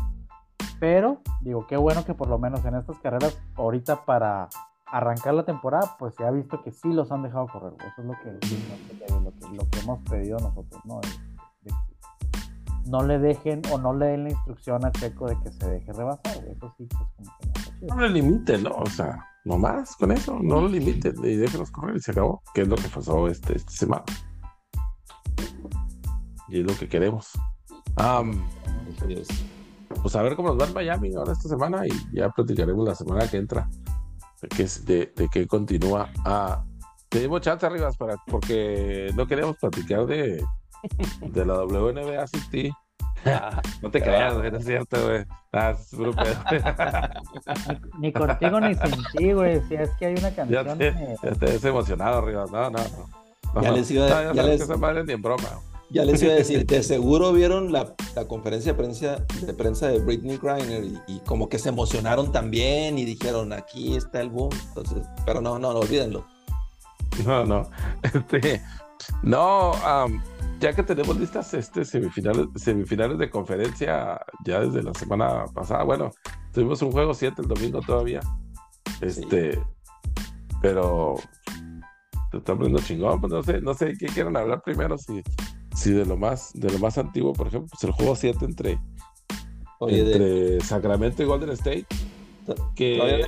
Pero, 0.80 1.22
digo, 1.42 1.66
qué 1.68 1.78
bueno 1.78 2.04
que 2.06 2.14
por 2.14 2.28
lo 2.28 2.38
menos 2.38 2.64
en 2.66 2.76
estas 2.76 3.00
carreras, 3.00 3.38
ahorita 3.56 4.06
para 4.06 4.50
arrancar 4.86 5.34
la 5.34 5.44
temporada, 5.46 5.96
pues 5.98 6.14
se 6.16 6.26
ha 6.26 6.32
visto 6.32 6.62
que 6.64 6.72
sí 6.72 6.92
los 6.94 7.12
han 7.12 7.24
dejado 7.24 7.48
correr. 7.48 7.74
Eso 7.80 8.02
es 8.02 8.06
lo 8.06 8.14
que, 8.22 8.32
lo 8.32 9.32
que, 9.32 9.56
lo 9.56 9.70
que 9.70 9.80
hemos 9.80 10.00
pedido 10.10 10.38
nosotros, 10.40 10.82
¿no? 10.86 11.00
De- 11.02 11.70
de 11.70 11.72
que 11.72 12.90
no 12.90 13.04
le 13.04 13.18
dejen 13.20 13.62
o 13.72 13.78
no 13.78 13.94
le 13.94 14.06
den 14.08 14.26
la 14.26 14.30
instrucción 14.32 14.86
a 14.86 14.92
Checo 14.92 15.28
de 15.28 15.40
que 15.40 15.52
se 15.52 15.68
deje 15.70 15.92
rebasar. 15.94 16.38
Eso 16.46 16.74
sí, 16.78 16.88
pues 16.88 17.10
como 17.16 17.32
que 17.40 17.48
no 17.48 17.54
está 17.54 17.80
chido. 17.80 17.96
No 17.96 18.02
lo 18.02 18.08
limiten, 18.10 18.64
¿no? 18.64 18.72
O 18.72 18.86
sea, 18.86 19.26
nomás 19.46 19.96
con 19.96 20.12
eso, 20.12 20.38
no 20.42 20.62
lo 20.62 20.68
limiten 20.68 21.16
y 21.24 21.36
déjenos 21.36 21.72
correr 21.72 21.96
y 21.96 22.00
se 22.00 22.12
acabó. 22.12 22.42
Que 22.54 22.62
es 22.62 22.68
lo 22.68 22.76
que 22.76 22.88
pasó 22.90 23.28
este, 23.28 23.56
esta 23.56 23.72
semana. 23.72 24.04
Y 26.50 26.62
es 26.62 26.66
lo 26.66 26.78
que 26.78 26.88
queremos. 26.88 27.32
Adiós. 29.04 29.28
pues 30.02 30.16
a 30.16 30.22
ver 30.22 30.36
cómo 30.36 30.50
nos 30.50 30.60
va 30.62 30.68
en 30.68 30.74
Miami 30.74 31.16
ahora 31.16 31.32
esta 31.34 31.48
semana 31.50 31.86
y 31.88 31.92
ya 32.14 32.30
platicaremos 32.30 32.88
la 32.88 32.96
semana 32.96 33.28
que 33.30 33.38
entra 33.38 33.70
de 34.42 34.48
qué, 34.50 34.64
es- 34.64 34.86
de, 34.86 35.14
de 35.16 35.30
qué 35.30 35.48
continúa. 35.48 36.10
Ah, 36.26 36.64
tenemos 37.10 37.42
chance 37.42 37.66
arriba 37.66 37.90
para, 37.98 38.16
porque 38.28 39.12
no 39.16 39.26
queremos 39.28 39.58
platicar 39.58 40.06
de, 40.06 40.44
de 41.22 41.46
la 41.46 41.64
WNBA 41.64 42.28
sin 42.28 42.50
ti. 42.50 42.72
No 43.82 43.90
te 43.90 44.02
creas, 44.04 44.38
güey, 44.38 44.52
no 44.52 44.58
es 44.60 44.66
cierto, 44.66 45.04
güey. 45.04 45.26
Ah, 45.52 45.72
es 45.72 45.88
puro 45.96 46.12
pedo. 46.14 46.36
Ni 48.00 48.12
contigo 48.14 48.60
ni 48.60 48.76
sin 48.76 49.04
ti, 49.18 49.32
güey. 49.34 49.62
Si 49.68 49.74
es 49.76 49.90
que 49.98 50.06
hay 50.08 50.14
una 50.14 50.30
ya 50.30 50.36
canción. 50.36 50.78
te, 50.78 50.88
eh, 50.90 51.16
ya 51.24 51.32
te 51.32 51.46
ves 51.48 51.64
emocionado 51.66 52.20
arriba. 52.20 52.46
No, 52.52 52.70
no, 52.70 52.78
no. 52.78 53.62
Ya 53.62 53.70
No, 53.70 53.76
les 53.76 53.90
iba- 53.90 54.04
no, 54.04 54.10
ya 54.10 54.22
ya 54.22 54.34
sabes 54.36 54.46
les- 54.46 54.58
que 54.60 54.64
esa 54.66 54.78
madre 54.78 55.04
ni 55.06 55.14
en 55.14 55.22
broma. 55.24 55.44
Ya 55.92 56.04
les 56.04 56.22
iba 56.24 56.34
a 56.34 56.36
decir, 56.36 56.66
de 56.66 56.84
seguro 56.84 57.32
vieron 57.32 57.72
la, 57.72 57.94
la 58.16 58.28
conferencia 58.28 58.74
de 58.74 58.78
prensa, 58.78 59.18
de 59.42 59.54
prensa 59.54 59.88
de 59.88 60.00
Britney 60.00 60.38
Griner 60.38 60.84
y, 60.84 61.00
y 61.08 61.20
como 61.20 61.48
que 61.48 61.60
se 61.60 61.70
emocionaron 61.70 62.32
también 62.32 62.98
y 62.98 63.06
dijeron, 63.06 63.54
aquí 63.54 63.96
está 63.96 64.22
el 64.22 64.30
boom. 64.30 64.50
Entonces, 64.70 65.08
pero 65.26 65.42
no, 65.42 65.60
no, 65.60 65.74
no, 65.74 65.80
olvídenlo. 65.80 66.26
No, 67.26 67.46
no. 67.46 67.70
Este, 68.04 68.62
No, 69.24 69.74
ya 70.60 70.74
que 70.74 70.84
tenemos 70.84 71.20
listas 71.20 71.54
este 71.54 71.86
semifinales, 71.86 72.48
semifinales 72.56 73.18
de 73.18 73.30
conferencia 73.30 74.20
ya 74.46 74.62
desde 74.62 74.84
la 74.84 74.94
semana 74.94 75.46
pasada, 75.54 75.84
bueno, 75.84 76.12
tuvimos 76.54 76.82
un 76.82 76.92
juego 76.92 77.14
7 77.14 77.42
el 77.42 77.48
domingo 77.48 77.82
todavía. 77.82 78.22
Este, 79.02 79.62
pero 80.62 81.16
se 82.32 82.38
está 82.38 82.56
poniendo 82.56 82.82
chingón, 82.82 83.20
pues 83.20 83.34
no 83.34 83.44
sé, 83.44 83.62
no 83.62 83.74
sé 83.74 83.94
qué 84.00 84.08
quieren 84.08 84.36
hablar 84.38 84.62
primero, 84.64 84.98
si, 84.98 85.22
si 85.76 85.92
de 85.92 86.06
lo 86.06 86.18
más, 86.18 86.52
de 86.54 86.72
lo 86.72 86.80
más 86.80 86.98
antiguo, 86.98 87.34
por 87.34 87.48
ejemplo, 87.48 87.70
pues 87.70 87.84
el 87.84 87.92
juego 87.92 88.16
7 88.16 88.46
entre, 88.46 88.80
entre 89.82 90.62
Sacramento 90.62 91.22
y 91.22 91.26
Golden 91.26 91.50
State. 91.52 91.86
Que... 92.76 93.26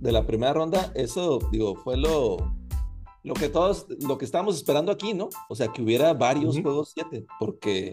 De 0.00 0.12
la, 0.12 0.26
primera 0.26 0.52
ronda, 0.52 0.92
eso, 0.94 1.38
digo, 1.50 1.74
fue 1.74 1.96
lo, 1.96 2.36
lo 3.24 3.34
que 3.34 3.48
todos, 3.48 3.86
lo 4.06 4.18
que 4.18 4.24
estábamos 4.24 4.56
esperando 4.56 4.92
aquí, 4.92 5.14
¿no? 5.14 5.28
O 5.48 5.54
sea, 5.54 5.68
que 5.68 5.82
hubiera 5.82 6.12
varios 6.14 6.60
juegos 6.60 6.92
7, 6.94 7.26
porque 7.40 7.92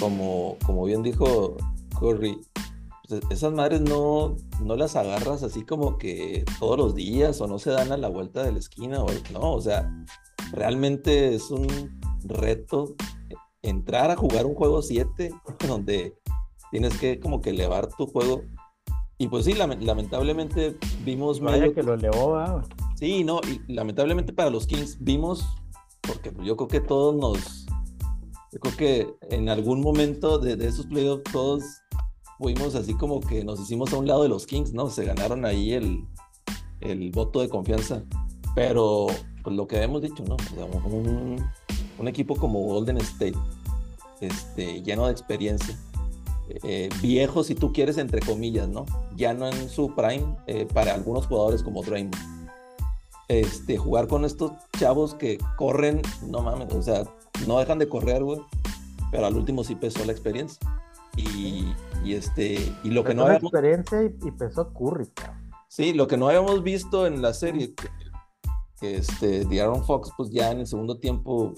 como, 0.00 0.56
como 0.64 0.84
bien 0.84 1.02
dijo 1.02 1.56
Curry, 1.98 2.38
pues, 3.08 3.20
esas 3.30 3.52
madres 3.52 3.80
no, 3.80 4.36
no 4.62 4.76
las 4.76 4.96
agarras 4.96 5.42
así 5.42 5.64
como 5.64 5.98
que 5.98 6.44
todos 6.58 6.78
los 6.78 6.94
días 6.94 7.40
o 7.40 7.46
no 7.46 7.58
se 7.58 7.70
dan 7.70 7.92
a 7.92 7.96
la 7.96 8.08
vuelta 8.08 8.42
de 8.42 8.52
la 8.52 8.58
esquina, 8.58 9.02
o, 9.02 9.06
no, 9.32 9.52
o 9.52 9.60
sea, 9.60 9.92
realmente 10.52 11.34
es 11.34 11.50
un 11.50 11.66
reto 12.24 12.94
entrar 13.68 14.10
a 14.10 14.16
jugar 14.16 14.46
un 14.46 14.54
juego 14.54 14.82
7 14.82 15.30
donde 15.68 16.16
tienes 16.70 16.98
que 16.98 17.20
como 17.20 17.40
que 17.40 17.50
elevar 17.50 17.88
tu 17.88 18.06
juego. 18.06 18.42
Y 19.18 19.28
pues 19.28 19.46
sí, 19.46 19.54
lamentablemente 19.54 20.76
vimos... 21.04 21.40
Vaya 21.40 21.72
que 21.72 21.82
lo 21.82 21.94
elevó, 21.94 22.62
Sí, 22.96 23.24
no, 23.24 23.40
y 23.50 23.72
lamentablemente 23.72 24.32
para 24.32 24.50
los 24.50 24.66
Kings 24.66 24.98
vimos, 25.00 25.46
porque 26.02 26.32
yo 26.42 26.56
creo 26.56 26.68
que 26.68 26.80
todos 26.80 27.16
nos... 27.16 27.66
Yo 28.52 28.60
creo 28.60 28.76
que 28.76 29.14
en 29.30 29.48
algún 29.48 29.80
momento 29.80 30.38
de, 30.38 30.56
de 30.56 30.68
esos 30.68 30.86
playoffs 30.86 31.24
todos 31.32 31.64
fuimos 32.38 32.74
así 32.74 32.94
como 32.94 33.20
que 33.20 33.44
nos 33.44 33.60
hicimos 33.60 33.92
a 33.92 33.98
un 33.98 34.06
lado 34.06 34.22
de 34.22 34.28
los 34.28 34.46
Kings, 34.46 34.72
¿no? 34.72 34.88
Se 34.90 35.04
ganaron 35.04 35.44
ahí 35.44 35.72
el, 35.72 36.04
el 36.80 37.10
voto 37.10 37.40
de 37.40 37.48
confianza. 37.48 38.02
Pero, 38.54 39.06
pues 39.42 39.54
lo 39.56 39.66
que 39.66 39.82
hemos 39.82 40.02
dicho, 40.02 40.24
¿no? 40.24 40.36
un, 40.86 41.44
un, 41.98 42.08
equipo 42.08 42.36
como 42.36 42.60
Golden 42.60 42.98
State, 42.98 43.36
este, 44.20 44.82
lleno 44.82 45.06
de 45.06 45.12
experiencia, 45.12 45.76
eh, 46.62 46.88
viejo 47.02 47.42
si 47.42 47.54
tú 47.54 47.72
quieres, 47.72 47.98
entre 47.98 48.20
comillas, 48.20 48.68
¿no? 48.68 48.86
Ya 49.16 49.34
no 49.34 49.48
en 49.48 49.68
su 49.68 49.94
prime, 49.94 50.36
eh, 50.46 50.66
para 50.72 50.94
algunos 50.94 51.26
jugadores 51.26 51.62
como 51.62 51.82
Draymond. 51.82 52.14
Este, 53.28 53.76
jugar 53.76 54.06
con 54.06 54.24
estos 54.24 54.52
chavos 54.78 55.14
que 55.14 55.38
corren, 55.56 56.00
no 56.28 56.42
mames, 56.42 56.72
o 56.72 56.82
sea, 56.82 57.02
no 57.46 57.58
dejan 57.58 57.78
de 57.78 57.88
correr, 57.88 58.22
güey, 58.22 58.40
pero 59.10 59.26
al 59.26 59.36
último 59.36 59.64
sí 59.64 59.74
pesó 59.74 60.04
la 60.04 60.12
experiencia. 60.12 60.58
Y, 61.16 61.72
y 62.04 62.14
este, 62.14 62.72
y 62.84 62.90
lo 62.90 63.02
que 63.02 63.14
no 63.14 63.22
habíamos... 63.22 63.52
experiencia 63.52 64.04
y, 64.04 64.30
pesó 64.32 64.72
Curry, 64.72 65.08
Sí, 65.68 65.92
lo 65.92 66.06
que 66.06 66.16
no 66.16 66.28
habíamos 66.28 66.62
visto 66.62 67.06
en 67.06 67.20
la 67.22 67.34
serie, 67.34 67.74
que, 68.80 68.96
este, 68.96 69.44
de 69.44 69.60
Aaron 69.60 69.84
Fox, 69.84 70.12
pues 70.16 70.30
ya 70.30 70.50
en 70.50 70.60
el 70.60 70.66
segundo 70.66 70.98
tiempo, 70.98 71.54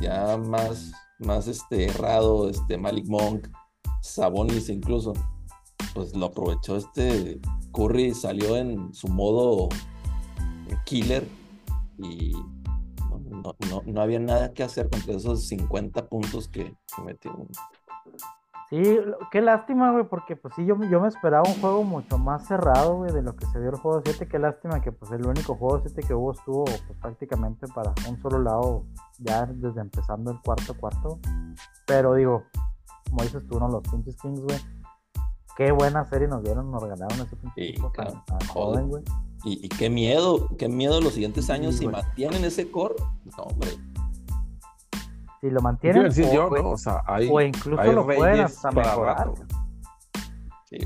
ya 0.00 0.36
más, 0.36 0.92
más 1.18 1.48
este, 1.48 1.86
errado, 1.86 2.48
este, 2.48 2.76
Malik 2.78 3.06
Monk, 3.06 3.48
Sabonis 4.02 4.68
incluso, 4.68 5.12
pues 5.94 6.14
lo 6.14 6.26
aprovechó 6.26 6.76
este 6.76 7.40
Curry, 7.72 8.14
salió 8.14 8.56
en 8.56 8.92
su 8.92 9.08
modo 9.08 9.68
killer 10.84 11.26
y 11.98 12.32
no, 13.30 13.56
no, 13.70 13.82
no 13.84 14.00
había 14.00 14.18
nada 14.18 14.52
que 14.52 14.62
hacer 14.62 14.88
contra 14.90 15.14
esos 15.14 15.46
50 15.48 16.08
puntos 16.08 16.48
que, 16.48 16.74
que 16.94 17.02
metió. 17.04 17.46
Sí, 18.70 18.82
qué 19.30 19.42
lástima, 19.42 19.92
güey, 19.92 20.04
porque 20.04 20.36
pues 20.36 20.54
sí, 20.54 20.64
yo, 20.64 20.76
yo 20.90 21.00
me 21.00 21.08
esperaba 21.08 21.46
un 21.46 21.60
juego 21.60 21.84
mucho 21.84 22.18
más 22.18 22.46
cerrado, 22.46 22.96
güey, 22.96 23.12
de 23.12 23.22
lo 23.22 23.36
que 23.36 23.44
se 23.46 23.60
dio 23.60 23.70
el 23.70 23.76
juego 23.76 24.00
7. 24.04 24.26
Qué 24.26 24.38
lástima 24.38 24.80
que 24.80 24.90
pues 24.90 25.12
el 25.12 25.26
único 25.26 25.54
juego 25.54 25.80
7 25.82 26.02
que 26.02 26.14
hubo 26.14 26.32
estuvo 26.32 26.64
pues, 26.64 26.82
prácticamente 27.00 27.66
para 27.68 27.92
un 28.08 28.20
solo 28.22 28.42
lado, 28.42 28.84
ya 29.18 29.44
desde 29.46 29.80
empezando 29.80 30.30
el 30.30 30.40
cuarto 30.40 30.74
cuarto. 30.74 31.18
Pero 31.86 32.14
digo, 32.14 32.44
como 33.10 33.22
dices 33.22 33.46
tú, 33.46 33.58
uno 33.58 33.68
los 33.68 33.82
pinches 33.82 34.16
Kings, 34.16 34.40
güey. 34.40 34.58
Qué 35.56 35.70
buena 35.70 36.04
serie 36.06 36.26
nos 36.26 36.42
dieron, 36.42 36.70
nos 36.70 36.82
regalaron 36.82 37.20
ese 37.20 37.36
pinche 37.36 37.74
joven, 38.48 38.88
güey. 38.88 39.04
Y, 39.44 39.66
y, 39.66 39.68
qué 39.68 39.90
miedo, 39.90 40.48
qué 40.58 40.68
miedo 40.68 41.02
los 41.02 41.12
siguientes 41.12 41.50
años 41.50 41.76
si 41.76 41.86
mantienen 41.86 42.44
ese 42.44 42.70
core. 42.70 42.94
No, 43.36 43.42
hombre 43.44 43.70
si 45.44 45.50
lo 45.50 45.60
mantienen. 45.60 46.06
o, 46.06 47.40
incluso 47.42 47.92
lo 47.92 48.06
pueden 48.06 48.40
hasta 48.40 48.70
mejorar. 48.70 49.30
sí. 50.64 50.78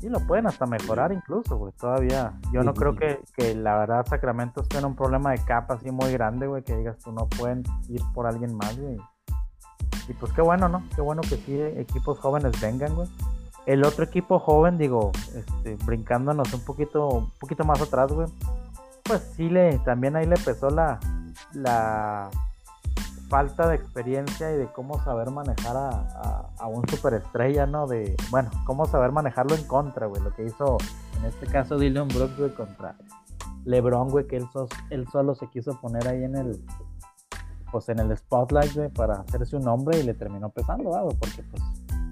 sí. 0.00 0.08
lo 0.10 0.20
pueden 0.26 0.46
hasta 0.46 0.66
mejorar 0.66 1.12
incluso, 1.12 1.56
güey. 1.56 1.72
Todavía. 1.72 2.38
Yo 2.52 2.62
no 2.62 2.74
creo 2.74 2.94
que, 2.94 3.20
que, 3.34 3.54
la 3.54 3.78
verdad 3.78 4.04
Sacramento 4.06 4.60
esté 4.60 4.78
en 4.78 4.84
un 4.84 4.94
problema 4.94 5.30
de 5.30 5.38
capa 5.38 5.74
así 5.74 5.90
muy 5.90 6.12
grande, 6.12 6.46
güey, 6.46 6.62
que 6.62 6.76
digas 6.76 6.98
tú 6.98 7.10
no 7.10 7.26
pueden 7.26 7.62
ir 7.88 8.02
por 8.12 8.26
alguien 8.26 8.54
más, 8.54 8.78
güey. 8.78 8.98
Y 10.08 10.12
pues 10.12 10.30
qué 10.32 10.42
bueno, 10.42 10.68
¿no? 10.68 10.82
Qué 10.94 11.00
bueno 11.00 11.22
que 11.22 11.36
sí 11.36 11.58
equipos 11.58 12.18
jóvenes 12.18 12.60
vengan, 12.60 12.94
güey. 12.94 13.08
El 13.64 13.84
otro 13.84 14.04
equipo 14.04 14.38
joven, 14.38 14.76
digo, 14.76 15.12
este, 15.34 15.76
brincándonos 15.86 16.52
un 16.52 16.60
poquito, 16.60 17.08
un 17.08 17.30
poquito 17.40 17.64
más 17.64 17.80
atrás, 17.80 18.12
güey. 18.12 18.28
Pues 19.04 19.22
sí 19.36 19.48
le, 19.48 19.78
también 19.78 20.16
ahí 20.16 20.26
le 20.26 20.36
pesó 20.36 20.68
la, 20.68 20.98
la 21.54 22.30
falta 23.28 23.68
de 23.68 23.76
experiencia 23.76 24.50
y 24.52 24.56
de 24.56 24.66
cómo 24.72 25.02
saber 25.04 25.30
manejar 25.30 25.76
a, 25.76 26.50
a, 26.58 26.66
un 26.66 26.86
superestrella, 26.88 27.66
¿no? 27.66 27.86
De, 27.86 28.16
bueno, 28.30 28.50
cómo 28.64 28.86
saber 28.86 29.12
manejarlo 29.12 29.54
en 29.54 29.64
contra, 29.64 30.06
güey. 30.06 30.22
Lo 30.22 30.34
que 30.34 30.44
hizo 30.44 30.78
en 31.18 31.26
este 31.26 31.46
caso 31.46 31.78
Dylan 31.78 32.08
Brooks, 32.08 32.38
güey, 32.38 32.54
contra 32.54 32.96
LeBron, 33.64 34.08
güey, 34.08 34.26
que 34.26 34.36
él, 34.36 34.46
él 34.90 35.06
solo 35.12 35.34
se 35.34 35.48
quiso 35.48 35.78
poner 35.80 36.08
ahí 36.08 36.24
en 36.24 36.36
el, 36.36 36.64
pues 37.70 37.88
en 37.90 37.98
el 37.98 38.16
spotlight, 38.16 38.74
güey, 38.74 38.88
para 38.88 39.20
hacerse 39.20 39.56
un 39.56 39.64
nombre 39.64 39.98
y 39.98 40.02
le 40.04 40.14
terminó 40.14 40.50
pesando, 40.50 40.90
güey, 40.90 41.16
porque 41.18 41.42
pues 41.42 41.62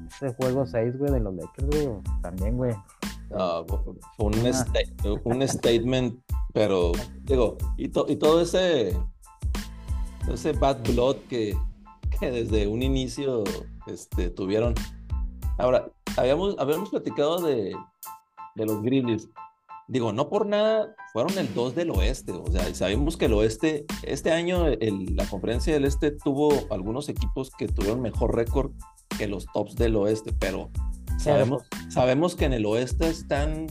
ese 0.08 0.34
juego 0.34 0.66
6, 0.66 0.98
güey, 0.98 1.12
de 1.12 1.20
los 1.20 1.34
Lakers, 1.34 1.66
güey, 1.66 1.88
también, 2.20 2.56
güey. 2.56 2.74
fue 3.28 3.94
un, 4.18 4.34
un 5.24 5.48
statement, 5.48 6.20
pero 6.52 6.92
digo, 7.22 7.56
y, 7.76 7.84
y 7.86 8.16
todo 8.16 8.40
ese 8.42 8.98
ese 10.32 10.52
bad 10.52 10.78
blood 10.92 11.16
que, 11.28 11.56
desde 12.20 12.66
un 12.66 12.82
inicio 12.82 13.44
este, 13.86 14.30
tuvieron. 14.30 14.74
Ahora, 15.58 15.90
habíamos, 16.16 16.56
habíamos 16.58 16.90
platicado 16.90 17.40
de, 17.40 17.74
los 18.56 18.82
Grizzlies. 18.82 19.28
Digo, 19.88 20.12
no 20.12 20.28
por 20.28 20.46
nada 20.46 20.96
fueron 21.12 21.38
el 21.38 21.52
2 21.54 21.74
del 21.74 21.90
oeste. 21.90 22.32
O 22.32 22.50
sea, 22.50 22.74
sabemos 22.74 23.16
que 23.16 23.26
el 23.26 23.34
oeste, 23.34 23.86
este 24.02 24.32
año 24.32 24.66
la 24.68 25.26
conferencia 25.28 25.72
del 25.72 25.84
este 25.84 26.10
tuvo 26.10 26.52
algunos 26.70 27.08
equipos 27.08 27.50
que 27.56 27.68
tuvieron 27.68 28.00
mejor 28.02 28.34
récord 28.34 28.72
que 29.16 29.28
los 29.28 29.46
tops 29.52 29.76
del 29.76 29.96
oeste, 29.96 30.34
pero 30.38 30.70
sabemos, 31.18 31.62
sabemos 31.88 32.34
que 32.34 32.46
en 32.46 32.52
el 32.52 32.66
oeste 32.66 33.08
están, 33.08 33.66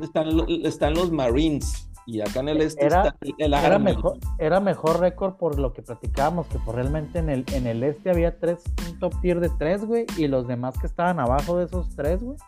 están, 0.00 0.46
están 0.64 0.94
los 0.94 1.10
Marines, 1.10 1.87
y 2.08 2.22
acá 2.22 2.40
en 2.40 2.48
el 2.48 2.62
este 2.62 2.86
era, 2.86 3.14
el 3.36 3.52
era 3.52 3.78
mejor, 3.78 4.16
era 4.38 4.60
mejor 4.60 4.98
récord 4.98 5.34
por 5.34 5.58
lo 5.58 5.74
que 5.74 5.82
platicábamos, 5.82 6.46
que 6.46 6.58
por 6.58 6.74
realmente 6.74 7.18
en 7.18 7.28
el, 7.28 7.44
en 7.52 7.66
el 7.66 7.82
este 7.82 8.08
había 8.08 8.38
tres, 8.40 8.64
un 8.88 8.98
top 8.98 9.20
tier 9.20 9.40
de 9.40 9.50
tres, 9.58 9.84
güey, 9.84 10.06
y 10.16 10.26
los 10.26 10.48
demás 10.48 10.78
que 10.78 10.86
estaban 10.86 11.20
abajo 11.20 11.58
de 11.58 11.66
esos 11.66 11.94
tres, 11.94 12.22
güey. 12.22 12.38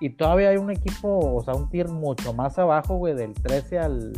Y 0.00 0.10
todavía 0.10 0.48
hay 0.48 0.56
un 0.56 0.70
equipo, 0.70 1.36
o 1.36 1.42
sea, 1.44 1.52
un 1.52 1.68
tier 1.68 1.88
mucho 1.88 2.32
más 2.32 2.58
abajo, 2.58 2.96
güey, 2.96 3.14
del 3.14 3.34
13 3.34 3.78
al. 3.78 4.12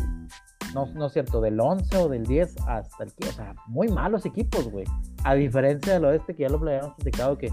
No, 0.75 0.87
no 0.95 1.07
es 1.07 1.13
cierto, 1.13 1.41
del 1.41 1.59
11 1.59 1.97
o 1.97 2.09
del 2.09 2.25
10 2.25 2.57
hasta 2.69 3.03
el. 3.03 3.13
O 3.29 3.33
sea, 3.33 3.57
muy 3.67 3.89
malos 3.89 4.27
equipos, 4.27 4.71
güey. 4.71 4.85
A 5.25 5.35
diferencia 5.35 5.95
del 5.95 6.05
oeste, 6.05 6.37
que 6.37 6.45
ya 6.45 6.51
lo 6.51 6.59
habíamos 6.59 6.95
platicado, 6.95 7.37
que 7.37 7.51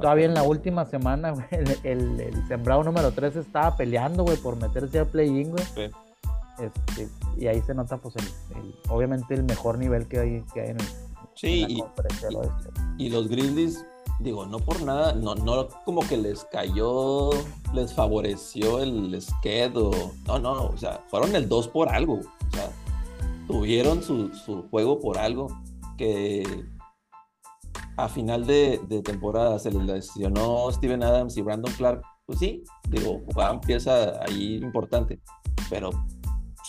todavía 0.00 0.26
en 0.26 0.34
la 0.34 0.44
última 0.44 0.84
semana, 0.84 1.30
güey, 1.32 1.46
el, 1.82 2.20
el, 2.20 2.46
sembrado 2.46 2.84
número 2.84 3.10
3 3.10 3.34
estaba 3.34 3.76
peleando, 3.76 4.22
güey, 4.22 4.36
por 4.36 4.54
meterse 4.54 5.00
al 5.00 5.06
play-in, 5.06 5.50
güey. 5.50 5.64
Sí. 5.64 5.90
Este, 6.60 7.08
y 7.36 7.46
ahí 7.46 7.60
se 7.62 7.74
nota, 7.74 7.96
pues, 7.98 8.14
el, 8.16 8.74
obviamente 8.88 9.34
el 9.34 9.44
mejor 9.44 9.78
nivel 9.78 10.06
que 10.08 10.18
hay, 10.18 10.44
que 10.52 10.60
hay 10.60 10.70
en 10.70 10.80
el. 10.80 10.86
Sí, 11.34 11.64
y, 11.68 11.82
y, 12.98 13.08
los 13.08 13.28
Grizzlies, 13.28 13.86
digo, 14.18 14.44
no 14.44 14.58
por 14.58 14.82
nada, 14.82 15.14
no, 15.14 15.34
no 15.34 15.68
como 15.86 16.06
que 16.06 16.18
les 16.18 16.44
cayó, 16.44 17.30
les 17.72 17.94
favoreció 17.94 18.82
el 18.82 19.20
sked 19.20 19.76
o. 19.76 20.12
No, 20.26 20.38
no, 20.38 20.66
o 20.66 20.76
sea, 20.76 21.02
fueron 21.08 21.34
el 21.34 21.48
2 21.48 21.68
por 21.68 21.88
algo. 21.88 22.14
O 22.14 22.56
sea, 22.56 22.70
tuvieron 23.46 24.02
su, 24.02 24.34
su 24.34 24.68
juego 24.70 25.00
por 25.00 25.18
algo 25.18 25.48
que 25.96 26.66
a 27.96 28.08
final 28.08 28.46
de, 28.46 28.80
de, 28.88 29.02
temporada 29.02 29.58
se 29.58 29.70
les 29.70 29.82
lesionó 29.82 30.70
Steven 30.72 31.02
Adams 31.02 31.36
y 31.36 31.42
Brandon 31.42 31.72
Clark. 31.74 32.02
Pues 32.26 32.38
sí, 32.38 32.64
digo, 32.88 33.20
jugaban 33.26 33.60
pieza 33.60 34.22
ahí 34.22 34.56
importante, 34.56 35.20
pero 35.68 35.90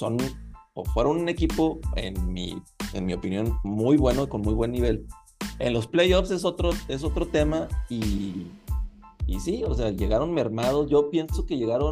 son 0.01 0.17
o 0.73 0.83
fueron 0.83 1.17
un 1.17 1.29
equipo, 1.29 1.79
en 1.95 2.33
mi 2.33 2.61
en 2.93 3.05
mi 3.05 3.13
opinión, 3.13 3.59
muy 3.63 3.97
bueno, 3.97 4.27
con 4.27 4.41
muy 4.41 4.53
buen 4.53 4.71
nivel. 4.71 5.05
En 5.59 5.73
los 5.73 5.87
playoffs 5.87 6.31
es 6.31 6.43
otro, 6.43 6.71
es 6.87 7.03
otro 7.03 7.27
tema 7.27 7.67
y, 7.89 8.47
y 9.27 9.39
sí, 9.39 9.63
o 9.63 9.73
sea, 9.75 9.91
llegaron 9.91 10.33
mermados. 10.33 10.89
Yo 10.89 11.09
pienso 11.09 11.45
que 11.45 11.57
llegaron 11.57 11.91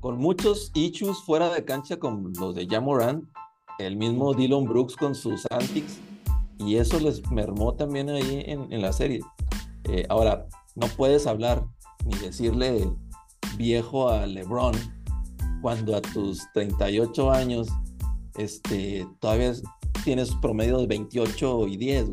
con 0.00 0.18
muchos 0.18 0.70
issues 0.74 1.18
fuera 1.24 1.48
de 1.48 1.64
cancha, 1.64 1.98
como 1.98 2.28
los 2.38 2.54
de 2.54 2.66
Jamoran, 2.68 3.28
el 3.78 3.96
mismo 3.96 4.34
Dylan 4.34 4.64
Brooks 4.64 4.94
con 4.94 5.14
sus 5.14 5.46
antics, 5.50 5.98
y 6.58 6.76
eso 6.76 7.00
les 7.00 7.28
mermó 7.30 7.74
también 7.74 8.10
ahí 8.10 8.44
en, 8.46 8.70
en 8.72 8.82
la 8.82 8.92
serie. 8.92 9.20
Eh, 9.84 10.04
ahora, 10.08 10.46
no 10.74 10.86
puedes 10.88 11.26
hablar 11.26 11.64
ni 12.04 12.16
decirle 12.18 12.88
viejo 13.56 14.10
a 14.10 14.26
LeBron 14.26 14.95
cuando 15.62 15.96
a 15.96 16.02
tus 16.02 16.50
38 16.52 17.30
años 17.30 17.68
este, 18.36 19.06
todavía 19.20 19.52
tienes 20.04 20.34
promedio 20.36 20.78
de 20.78 20.86
28 20.86 21.68
y 21.68 21.76
10. 21.76 22.10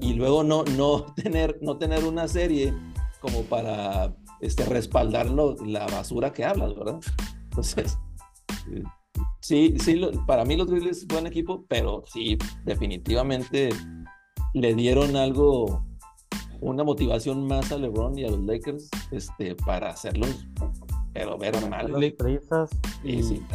Y 0.00 0.14
luego 0.14 0.42
no, 0.42 0.64
no, 0.76 1.02
tener, 1.14 1.58
no 1.60 1.76
tener 1.76 2.04
una 2.04 2.28
serie 2.28 2.74
como 3.20 3.42
para 3.42 4.14
este, 4.40 4.64
respaldarlo 4.64 5.56
la 5.64 5.86
basura 5.86 6.32
que 6.32 6.44
hablas, 6.44 6.74
¿verdad? 6.74 7.00
Entonces, 7.44 7.98
sí, 9.40 9.74
sí, 9.78 10.00
para 10.26 10.44
mí 10.44 10.56
los 10.56 10.68
Grizzlies 10.68 10.98
es 10.98 11.06
buen 11.06 11.26
equipo, 11.26 11.64
pero 11.68 12.04
sí, 12.06 12.38
definitivamente 12.64 13.70
le 14.54 14.74
dieron 14.74 15.16
algo, 15.16 15.84
una 16.60 16.84
motivación 16.84 17.46
más 17.46 17.72
a 17.72 17.78
LeBron 17.78 18.18
y 18.18 18.24
a 18.24 18.30
los 18.30 18.40
Lakers 18.40 18.88
este, 19.10 19.54
para 19.54 19.90
hacerlos 19.90 20.46
pero 21.16 21.38
ver 21.38 21.70
mal. 21.70 21.86
El, 21.86 21.94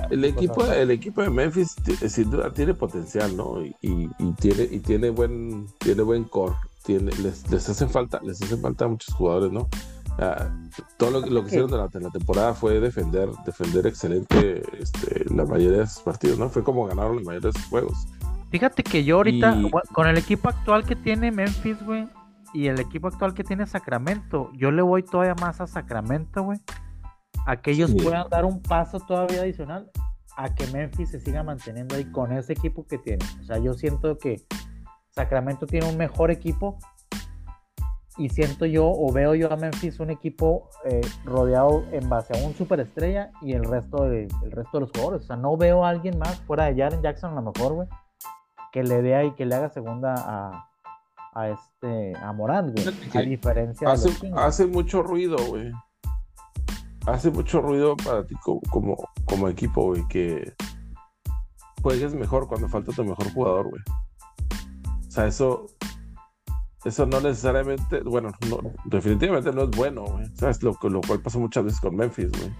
el, 0.10 0.26
equipo, 0.26 0.65
el 0.65 0.91
equipo 0.91 1.21
de 1.21 1.30
Memphis 1.30 1.76
sin 2.08 2.32
duda 2.32 2.52
tiene 2.52 2.74
potencial, 2.74 3.38
¿no? 3.38 3.63
Y, 3.63 3.76
y, 3.82 4.32
tiene, 4.39 4.63
y 4.63 4.80
tiene 4.80 5.10
buen, 5.12 5.67
tiene 5.78 6.02
buen 6.02 6.24
core. 6.24 6.56
Tiene, 6.84 7.12
les, 7.21 7.50
les 7.52 7.69
hacen 7.69 7.89
falta, 7.89 8.19
les 8.24 8.41
hacen 8.41 8.60
falta 8.60 8.88
muchos 8.88 9.13
jugadores, 9.13 9.52
¿no? 9.52 9.69
Ah, 10.17 10.50
todo 10.97 11.12
lo, 11.12 11.21
lo, 11.21 11.41
que 11.41 11.47
hicieron 11.47 11.69
durante 11.69 12.00
la 12.00 12.10
temporada 12.10 12.54
fue 12.56 12.80
defender, 12.80 13.30
defender 13.45 13.86
excelente 13.86 14.63
este, 14.80 15.26
la 15.34 15.45
mayoría 15.45 15.80
de 15.80 15.88
sus 15.88 16.02
partidos, 16.02 16.39
¿no? 16.39 16.50
Fue 16.50 16.63
como 16.63 16.88
ganaron 16.88 17.17
la 17.17 17.21
mayoría 17.21 17.50
de 17.52 17.60
sus 17.60 17.67
juegos. 17.69 18.08
Fíjate 18.50 18.84
que 18.84 19.04
yo 19.04 19.17
ahorita, 19.17 19.56
con 19.93 20.08
el 20.08 20.17
equipo 20.17 20.50
actual 20.50 20.84
que 20.84 20.95
tiene 20.95 21.32
Memphis, 21.32 21.82
güey, 21.86 22.08
y 22.54 22.67
el 22.67 22.80
equipo 22.80 23.08
actual 23.08 23.34
que 23.34 23.43
tiene 23.43 23.65
Sacramento, 23.67 24.52
yo 24.54 24.71
le 24.71 24.82
voy 24.82 25.04
todavía 25.04 25.36
más 25.36 25.62
a 25.62 25.67
Sacramento, 25.67 26.43
güey, 26.43 26.60
a 27.45 27.62
que 27.62 27.71
ellos 27.71 27.91
puedan 28.01 28.30
dar 28.30 28.45
un 28.45 28.62
paso 28.62 28.99
todavía 28.99 29.41
adicional 29.41 29.89
a 30.38 30.54
que 30.54 30.65
Memphis 30.67 31.10
se 31.10 31.19
siga 31.19 31.43
manteniendo 31.43 31.95
ahí 31.95 32.06
con 32.06 32.32
ese 32.32 32.54
equipo 32.54 32.86
que 32.86 32.97
tiene. 32.97 33.25
O 33.41 33.43
sea, 33.43 33.58
yo 33.58 33.73
siento 33.73 34.17
que 34.17 34.41
Sacramento 35.10 35.65
tiene 35.65 35.88
un 35.88 35.97
mejor 35.97 36.32
equipo 36.32 36.77
y 38.17 38.30
siento 38.30 38.65
yo 38.65 38.88
o 38.88 39.12
veo 39.12 39.36
yo 39.36 39.51
a 39.51 39.58
Memphis 39.58 39.99
un 39.99 40.10
equipo 40.10 40.69
eh, 40.86 41.01
rodeado 41.25 41.84
en 41.91 42.08
base 42.10 42.38
a 42.38 42.45
un 42.45 42.54
superestrella 42.54 43.32
y 43.41 43.54
el 43.54 43.63
resto 43.63 44.06
de 44.06 44.27
el 44.43 44.51
resto 44.51 44.77
de 44.77 44.82
los 44.82 44.91
jugadores. 44.91 45.23
O 45.23 45.25
sea, 45.25 45.36
no 45.36 45.58
veo 45.58 45.86
a 45.86 45.89
alguien 45.89 46.17
más 46.17 46.39
fuera 46.41 46.65
de 46.65 46.75
Jaren 46.75 47.01
Jackson 47.01 47.32
a 47.32 47.41
lo 47.41 47.51
mejor, 47.51 47.73
güey, 47.73 47.88
que 48.71 48.84
le 48.84 49.01
dé 49.01 49.15
ahí 49.15 49.32
que 49.32 49.45
le 49.45 49.56
haga 49.56 49.69
segunda 49.69 50.15
a, 50.17 50.69
a 51.34 51.49
este 51.49 52.13
a 52.17 52.32
Morant, 52.32 52.71
güey. 52.71 52.95
A 53.13 53.21
diferencia 53.21 53.89
hace, 53.89 54.10
de 54.27 54.34
hace 54.36 54.65
mucho 54.65 55.04
ruido, 55.04 55.38
güey 55.47 55.71
hace 57.06 57.32
mucho 57.32 57.62
ruido 57.62 57.96
para 57.98 58.26
ti 58.26 58.36
como, 58.36 58.96
como, 59.26 59.48
equipo, 59.48 59.88
güey, 59.88 60.08
que 60.08 60.54
juegues 61.82 62.14
mejor 62.14 62.48
cuando 62.48 62.68
falta 62.68 62.92
tu 62.92 63.04
mejor 63.04 63.32
jugador, 63.34 63.70
güey. 63.70 63.82
O 65.08 65.12
sea, 65.12 65.28
eso, 65.28 65.66
eso 66.86 67.06
no 67.06 67.20
necesariamente, 67.20 68.02
bueno, 68.02 68.32
definitivamente 68.86 69.52
no 69.52 69.64
es 69.64 69.72
bueno, 69.72 70.06
güey. 70.06 70.26
¿Sabes? 70.36 70.62
Lo, 70.64 70.78
lo 70.84 71.02
cual 71.02 71.22
pasó 71.22 71.40
muchas 71.40 71.66
veces 71.66 71.80
con 71.80 71.96
Memphis, 71.96 72.30
güey. 72.32 72.52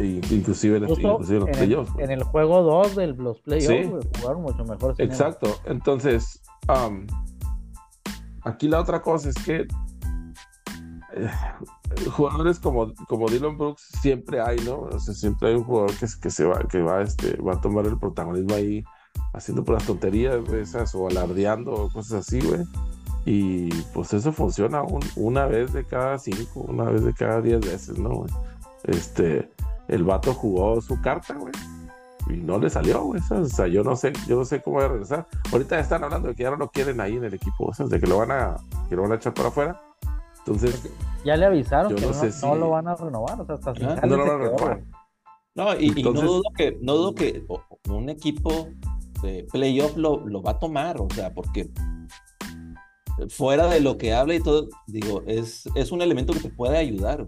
E 0.00 0.18
inclusive, 0.30 0.78
en, 0.78 0.88
inclusive 0.88 1.40
los 1.40 1.50
playoffs. 1.50 1.92
En 1.98 2.10
el 2.10 2.22
juego 2.22 2.62
2 2.62 2.96
de 2.96 3.06
los 3.08 3.38
playoffs, 3.40 4.06
jugaron 4.18 4.42
mucho 4.42 4.64
mejor. 4.64 4.94
Exacto. 4.96 5.54
Entonces, 5.66 6.42
aquí 8.42 8.68
la 8.68 8.80
otra 8.80 9.02
cosa 9.02 9.28
es 9.28 9.36
que 9.36 9.66
eh, 11.12 11.30
jugadores 12.08 12.58
como, 12.58 12.92
como 13.08 13.28
Dylan 13.28 13.58
Brooks 13.58 13.88
siempre 14.00 14.40
hay, 14.40 14.58
¿no? 14.60 14.80
O 14.80 14.98
sea, 14.98 15.14
siempre 15.14 15.50
hay 15.50 15.54
un 15.56 15.64
jugador 15.64 15.94
que, 15.96 16.06
que 16.20 16.30
se 16.30 16.44
va, 16.44 16.60
que 16.60 16.80
va, 16.80 17.02
este, 17.02 17.36
va 17.36 17.54
a 17.54 17.60
tomar 17.60 17.86
el 17.86 17.98
protagonismo 17.98 18.54
ahí 18.54 18.84
haciendo 19.32 19.64
puras 19.64 19.84
tonterías, 19.86 20.48
esas, 20.50 20.94
o 20.94 21.08
alardeando, 21.08 21.72
o 21.72 21.92
cosas 21.92 22.26
así, 22.26 22.40
güey. 22.40 22.62
Y 23.24 23.68
pues 23.92 24.12
eso 24.14 24.32
funciona 24.32 24.82
una 25.16 25.46
vez 25.46 25.72
de 25.72 25.84
cada 25.84 26.18
cinco, 26.18 26.60
una 26.60 26.84
vez 26.84 27.04
de 27.04 27.12
cada 27.12 27.40
diez 27.40 27.60
veces, 27.60 27.98
¿no? 27.98 28.24
Este, 28.84 29.50
el 29.88 30.04
vato 30.04 30.32
jugó 30.32 30.80
su 30.80 31.00
carta, 31.00 31.34
güey. 31.34 31.52
Y 32.28 32.34
no 32.34 32.58
le 32.58 32.70
salió, 32.70 33.02
güey. 33.02 33.20
O 33.30 33.44
sea, 33.46 33.66
yo 33.66 33.82
no 33.82 33.96
sé, 33.96 34.12
yo 34.26 34.36
no 34.36 34.44
sé 34.44 34.62
cómo 34.62 34.78
va 34.78 34.86
a 34.86 34.88
regresar. 34.88 35.26
Ahorita 35.52 35.78
están 35.78 36.04
hablando 36.04 36.28
de 36.28 36.34
que 36.34 36.44
ya 36.44 36.50
no 36.50 36.56
lo 36.56 36.70
quieren 36.70 37.00
ahí 37.00 37.16
en 37.16 37.24
el 37.24 37.34
equipo, 37.34 37.66
o 37.66 37.74
sea, 37.74 37.86
de 37.86 38.00
que 38.00 38.06
lo 38.06 38.18
van 38.18 38.30
a, 38.30 38.56
que 38.88 38.96
lo 38.96 39.02
van 39.02 39.12
a 39.12 39.16
echar 39.16 39.34
para 39.34 39.48
afuera. 39.48 39.80
Entonces, 40.46 40.90
ya 41.24 41.36
le 41.36 41.46
avisaron 41.46 41.94
que 41.94 42.06
no, 42.42 42.54
lo 42.56 42.70
van 42.70 42.88
a 42.88 42.96
renovar, 42.96 43.40
o 43.40 43.46
sea, 43.46 43.54
hasta 43.56 43.70
ah, 43.70 44.06
no 44.06 44.16
lo 44.16 44.26
van 44.26 44.34
a 44.34 44.38
renovar. 44.38 44.84
No, 45.54 45.78
y, 45.78 45.90
no 46.02 46.12
dudo 46.12 46.42
que, 46.56 46.78
no 46.80 46.94
dudo 46.94 47.14
que 47.14 47.44
un 47.88 48.08
equipo 48.08 48.68
de 49.22 49.46
playoff 49.52 49.96
lo, 49.96 50.26
lo 50.26 50.42
va 50.42 50.52
a 50.52 50.58
tomar, 50.58 51.00
o 51.00 51.08
sea, 51.10 51.34
porque 51.34 51.70
fuera 53.28 53.66
de 53.68 53.80
lo 53.80 53.98
que 53.98 54.14
habla 54.14 54.34
y 54.34 54.40
todo, 54.40 54.68
digo, 54.86 55.22
es, 55.26 55.68
es 55.74 55.92
un 55.92 56.02
elemento 56.02 56.32
que 56.32 56.40
te 56.40 56.50
puede 56.50 56.78
ayudar. 56.78 57.26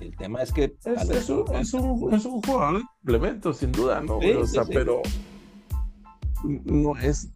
El 0.00 0.16
tema 0.16 0.42
es 0.42 0.52
que. 0.52 0.76
Es, 0.84 1.10
es, 1.10 1.28
un, 1.28 1.54
es, 1.54 1.74
un, 1.74 2.14
es 2.14 2.24
un 2.24 2.42
jugador 2.42 2.82
complemento, 3.02 3.52
sin 3.52 3.72
duda, 3.72 4.00
¿no? 4.00 4.18
o 4.18 4.46
sea, 4.46 4.64
pero 4.64 5.02
no 6.44 6.96
es, 6.96 7.30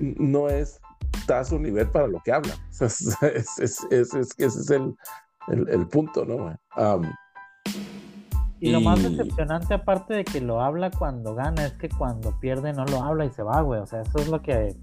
no 0.00 0.48
es 0.48 0.80
está 1.28 1.40
a 1.40 1.44
su 1.44 1.58
nivel 1.58 1.88
para 1.90 2.06
lo 2.06 2.20
que 2.20 2.32
habla. 2.32 2.54
es, 2.80 3.00
es, 3.20 3.50
es, 3.60 3.84
ese 4.10 4.20
es 4.38 4.70
el, 4.70 4.96
el, 5.48 5.86
punto, 5.86 6.24
¿no? 6.24 6.58
y, 8.60 8.72
lo 8.72 8.80
más 8.80 9.02
decepcionante, 9.02 9.74
aparte 9.74 10.14
de 10.14 10.24
que 10.24 10.40
lo 10.40 10.62
habla 10.62 10.90
cuando 10.90 11.34
gana, 11.34 11.66
es 11.66 11.72
que 11.74 11.90
cuando 11.90 12.38
pierde 12.40 12.72
no 12.72 12.86
lo 12.86 13.02
habla 13.02 13.26
y 13.26 13.30
se 13.30 13.42
va, 13.42 13.60
güey. 13.60 13.80
O 13.80 13.86
sea, 13.86 14.00
eso 14.00 14.18
es 14.18 14.28
lo 14.28 14.40
que. 14.40 14.74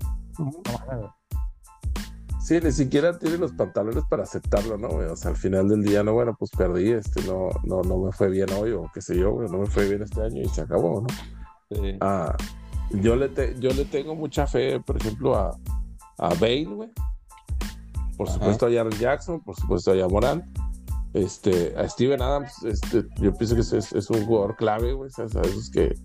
Sí, 2.40 2.60
ni 2.62 2.72
siquiera 2.72 3.18
tiene 3.18 3.38
los 3.38 3.54
pantalones 3.54 4.04
para 4.08 4.22
aceptarlo, 4.22 4.78
¿no, 4.78 4.90
güey? 4.90 5.08
O 5.08 5.16
sea, 5.16 5.32
al 5.32 5.38
final 5.38 5.68
del 5.68 5.82
día, 5.82 6.04
no, 6.04 6.14
bueno, 6.14 6.36
pues 6.38 6.52
perdí, 6.52 6.92
este, 6.92 7.24
no, 7.24 7.50
no, 7.64 7.82
no 7.82 7.98
me 7.98 8.12
fue 8.12 8.30
bien 8.30 8.52
hoy, 8.52 8.72
o 8.72 8.88
qué 8.94 9.02
sé 9.02 9.18
yo, 9.18 9.32
güey, 9.32 9.50
no 9.50 9.58
me 9.58 9.66
fue 9.66 9.90
bien 9.90 10.04
este 10.04 10.22
año 10.22 10.44
y 10.44 10.50
se 10.50 10.62
acabó, 10.62 11.02
¿no? 11.02 11.98
Ah, 12.02 12.38
yo, 12.92 13.16
le 13.16 13.32
yo 13.60 13.72
le 13.72 13.86
tengo 13.86 14.14
mucha 14.14 14.46
fe, 14.46 14.80
por 14.80 14.98
ejemplo, 14.98 15.36
a, 15.36 15.58
a 16.18 16.30
Bale, 16.30 16.66
güey. 16.66 16.90
Por 18.18 18.30
supuesto 18.30 18.68
a 18.68 18.70
Jared 18.72 18.98
Jackson, 18.98 19.42
por 19.42 19.56
supuesto 19.56 19.92
a 19.92 20.08
Morant. 20.08 20.46
Este, 21.14 21.74
a 21.78 21.88
Steven 21.88 22.22
Adams, 22.22 22.64
este, 22.64 23.06
yo 23.18 23.34
pienso 23.34 23.56
que 23.56 23.62
es, 23.62 24.10
un 24.10 24.26
jugador 24.26 24.56
clave, 24.58 24.94
güey. 24.94 25.10
O 25.10 25.30
sea, 25.30 25.42
esos 25.44 25.70
que, 25.70 25.96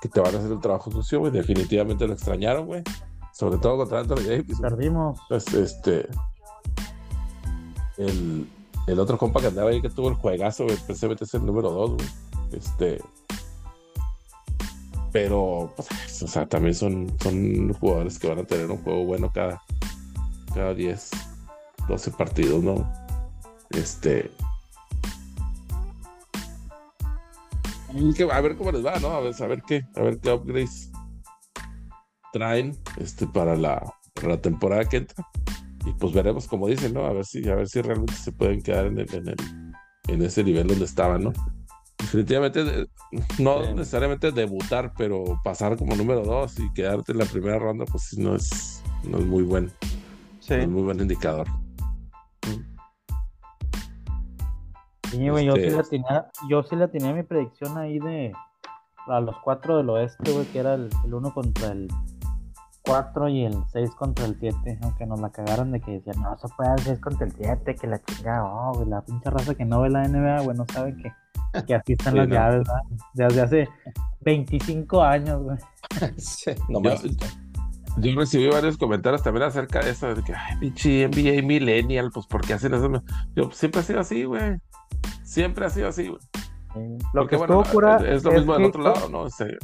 que, 0.00 0.08
te 0.08 0.20
van 0.20 0.34
a 0.34 0.38
hacer 0.38 0.50
el 0.50 0.60
trabajo 0.60 0.90
sucio, 0.90 1.20
güey. 1.20 1.30
Definitivamente 1.30 2.06
lo 2.06 2.12
extrañaron, 2.12 2.66
güey. 2.66 2.82
Sobre 3.32 3.58
todo 3.58 3.76
contra 3.76 4.00
Anthony 4.00 4.24
Davis. 4.26 4.60
Perdimos. 4.60 5.20
Pues, 5.28 5.52
este. 5.54 6.08
El, 7.96 8.48
el, 8.88 8.98
otro 8.98 9.16
compa 9.18 9.40
que 9.40 9.46
andaba 9.46 9.70
ahí 9.70 9.80
que 9.80 9.88
tuvo 9.88 10.08
el 10.08 10.14
juegazo, 10.14 10.64
güey, 10.64 10.76
precisamente 10.78 11.24
es 11.24 11.34
el 11.34 11.46
número 11.46 11.70
2, 11.70 11.90
güey. 11.92 12.08
Este. 12.52 13.00
Pero, 15.16 15.72
pues, 15.74 16.22
o 16.22 16.28
sea, 16.28 16.46
también 16.46 16.74
son, 16.74 17.10
son 17.22 17.72
jugadores 17.72 18.18
que 18.18 18.28
van 18.28 18.40
a 18.40 18.44
tener 18.44 18.70
un 18.70 18.76
juego 18.76 19.06
bueno 19.06 19.32
cada, 19.32 19.62
cada 20.52 20.74
10, 20.74 21.10
12 21.88 22.10
partidos, 22.10 22.62
¿no? 22.62 22.92
Este. 23.70 24.30
A 28.30 28.40
ver 28.42 28.56
cómo 28.56 28.72
les 28.72 28.84
va, 28.84 28.98
¿no? 28.98 29.08
A 29.08 29.20
ver, 29.20 29.34
a 29.42 29.46
ver 29.46 29.62
qué, 29.62 29.86
a 29.94 30.02
ver 30.02 30.18
qué 30.18 30.32
upgrades 30.32 30.92
traen 32.34 32.76
este, 32.98 33.26
para, 33.26 33.56
la, 33.56 33.90
la 34.22 34.42
temporada 34.42 34.84
que 34.84 34.98
entra. 34.98 35.26
Y 35.86 35.94
pues 35.94 36.12
veremos, 36.12 36.46
como 36.46 36.68
dicen, 36.68 36.92
¿no? 36.92 37.06
A 37.06 37.14
ver 37.14 37.24
si, 37.24 37.48
a 37.48 37.54
ver 37.54 37.68
si 37.70 37.80
realmente 37.80 38.12
se 38.12 38.32
pueden 38.32 38.60
quedar 38.60 38.84
en, 38.84 38.98
el, 38.98 39.14
en, 39.14 39.28
el, 39.28 39.36
en 40.08 40.22
ese 40.22 40.44
nivel 40.44 40.66
donde 40.66 40.84
estaban, 40.84 41.22
¿no? 41.22 41.32
Definitivamente, 42.06 42.88
no 43.38 43.62
necesariamente 43.74 44.30
debutar, 44.30 44.92
pero 44.96 45.40
pasar 45.42 45.76
como 45.76 45.96
número 45.96 46.22
dos 46.22 46.58
y 46.58 46.72
quedarte 46.72 47.12
en 47.12 47.18
la 47.18 47.24
primera 47.24 47.58
ronda, 47.58 47.84
pues 47.84 48.16
no 48.16 48.36
es, 48.36 48.82
no 49.04 49.18
es 49.18 49.24
muy 49.24 49.42
buen, 49.42 49.72
muy 50.48 50.82
buen 50.82 51.00
indicador. 51.00 51.46
Sí, 55.10 55.24
yo, 55.24 55.36
sí 55.36 55.48
este 55.48 55.70
la 55.70 55.82
tenía, 55.82 56.30
yo 56.48 56.62
sí 56.62 56.76
la 56.76 56.88
tenía 56.88 57.12
mi 57.12 57.22
predicción 57.22 57.78
ahí 57.78 57.98
de 57.98 58.32
a 59.06 59.20
los 59.20 59.36
cuatro 59.38 59.76
del 59.76 59.88
oeste, 59.90 60.32
güey, 60.32 60.46
que 60.46 60.58
era 60.58 60.74
el, 60.74 60.90
uno 61.12 61.32
contra 61.32 61.72
el 61.72 61.88
4 62.82 63.28
y 63.28 63.44
el 63.44 63.64
6 63.72 63.90
contra 63.96 64.26
el 64.26 64.38
7, 64.38 64.78
aunque 64.82 65.06
nos 65.06 65.20
la 65.20 65.30
cagaron 65.30 65.72
de 65.72 65.80
que 65.80 65.92
decían, 65.92 66.22
no, 66.22 66.36
se 66.38 66.46
puede 66.56 66.72
el 66.74 66.80
6 66.80 67.00
contra 67.00 67.26
el 67.26 67.32
7, 67.32 67.74
que 67.74 67.86
la 67.88 68.00
chingada, 68.00 68.44
oh, 68.44 68.84
la 68.84 69.00
pinche 69.02 69.28
raza 69.28 69.54
que 69.56 69.64
no 69.64 69.80
ve 69.80 69.90
la 69.90 70.06
NBA, 70.06 70.42
güey, 70.42 70.56
no 70.56 70.64
sabe 70.72 70.96
que, 70.96 71.12
que 71.64 71.74
así 71.74 71.92
están 71.94 72.16
las 72.16 72.28
llaves, 72.28 72.58
¿verdad? 72.66 72.82
Desde 73.14 73.40
hace 73.40 73.68
25 74.22 75.02
años, 75.02 75.42
güey. 75.42 75.58
Sí, 76.16 76.50
Yo, 76.56 76.64
nomás. 76.68 77.02
yo 77.98 78.14
recibí 78.16 78.48
varios 78.48 78.76
comentarios 78.76 79.22
también 79.22 79.44
acerca 79.44 79.80
de 79.80 79.90
eso, 79.90 80.14
de 80.14 80.22
que, 80.22 80.34
ay, 80.34 80.56
pinche 80.58 81.08
NBA 81.08 81.42
Millennial, 81.46 82.10
pues, 82.12 82.26
¿por 82.26 82.40
qué 82.46 82.54
hacen 82.54 82.74
eso? 82.74 82.90
Yo, 83.34 83.50
siempre 83.52 83.80
ha 83.80 83.84
sido 83.84 84.00
así, 84.00 84.24
güey. 84.24 84.58
Siempre 85.22 85.64
ha 85.66 85.70
sido 85.70 85.88
así, 85.88 86.08
güey. 86.08 86.20
Eh, 86.76 86.98
Lo 87.14 87.22
Porque, 87.22 87.30
que 87.30 87.36
bueno, 87.36 87.62
cura 87.70 87.96
es 88.06 88.22
lo 88.24 88.32
mismo 88.32 88.52
del 88.54 88.62
que- 88.62 88.68
otro 88.68 88.82
lado, 88.82 89.08
¿no? 89.08 89.20
O 89.22 89.30
sea, 89.30 89.46
eh, 89.46 89.56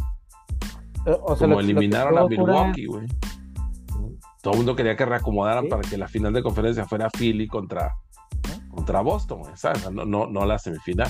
o 1.04 1.06
sea, 1.06 1.16
como 1.16 1.26
lo 1.36 1.36
que- 1.36 1.46
lo 1.46 1.60
eliminaron 1.60 2.16
a 2.18 2.26
Milwaukee, 2.26 2.86
güey. 2.86 3.06
Todo 4.40 4.54
el 4.54 4.58
mundo 4.58 4.74
quería 4.74 4.96
que 4.96 5.04
reacomodaran 5.04 5.64
Sí. 5.64 5.70
para 5.70 5.82
que 5.82 5.96
la 5.98 6.08
final 6.08 6.32
de 6.32 6.42
conferencia 6.42 6.84
fuera 6.86 7.08
Philly 7.10 7.46
contra, 7.46 7.92
contra 8.70 9.00
Boston, 9.00 9.40
güey, 9.40 9.52
¿sabes? 9.56 9.88
No, 9.92 10.04
no, 10.04 10.26
no 10.26 10.44
la 10.46 10.58
semifinal. 10.58 11.08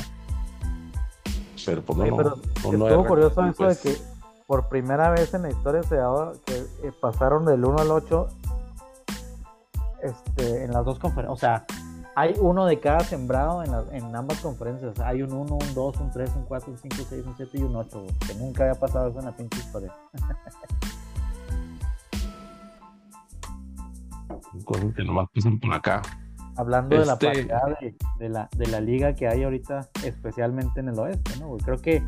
Pero 1.66 1.82
pues 1.82 1.98
no, 1.98 2.04
no, 2.06 2.16
pero 2.16 2.30
no, 2.30 2.78
no 2.78 2.86
estuvo 2.88 3.06
curioso 3.08 3.44
eso 3.46 3.54
pues, 3.56 3.82
de 3.82 3.90
que 3.92 3.98
por 4.46 4.68
primera 4.68 5.10
vez 5.10 5.32
en 5.34 5.42
la 5.42 5.50
historia 5.50 5.82
se 5.82 5.96
daba 5.96 6.32
que 6.44 6.56
eh, 6.82 6.92
pasaron 7.00 7.44
del 7.46 7.64
1 7.64 7.78
al 7.78 7.90
8 7.90 8.28
este, 10.02 10.64
en 10.64 10.72
las 10.72 10.84
dos 10.84 10.98
conferencias. 10.98 11.32
O 11.36 11.38
sea, 11.38 11.64
hay 12.14 12.34
uno 12.40 12.66
de 12.66 12.78
cada 12.80 13.00
sembrado 13.00 13.62
en, 13.62 13.70
las- 13.72 13.90
en 13.92 14.14
ambas 14.14 14.38
conferencias. 14.40 14.98
Hay 15.00 15.22
un 15.22 15.32
1, 15.32 15.54
un 15.54 15.74
2, 15.74 15.96
un 15.98 16.10
3, 16.10 16.30
un 16.36 16.42
4, 16.44 16.72
un 16.72 16.78
5, 16.78 16.96
un 16.98 17.06
6, 17.08 17.26
un 17.26 17.36
7 17.36 17.58
y 17.58 17.62
un 17.62 17.76
8. 17.76 18.00
güey, 18.02 18.14
Que 18.18 18.34
nunca 18.34 18.64
había 18.64 18.78
pasado 18.78 19.08
eso 19.08 19.18
en 19.20 19.24
la 19.26 19.32
pinche 19.36 19.58
historia. 19.60 19.92
cosas 24.64 24.94
que 24.94 25.02
nomás 25.04 25.28
pasan 25.34 25.58
por 25.58 25.72
acá. 25.72 26.02
Hablando 26.56 26.98
de 26.98 27.06
la 27.06 27.12
Este- 27.14 27.26
paridad 27.26 27.78
de, 27.80 27.96
de 28.18 28.28
la, 28.28 28.48
de 28.56 28.66
la 28.66 28.80
liga 28.80 29.14
que 29.14 29.26
hay 29.28 29.42
ahorita, 29.44 29.88
especialmente 30.04 30.80
en 30.80 30.88
el 30.88 30.98
oeste, 30.98 31.38
¿no? 31.40 31.48
güey? 31.48 31.60
Creo 31.62 31.78
que 31.78 32.02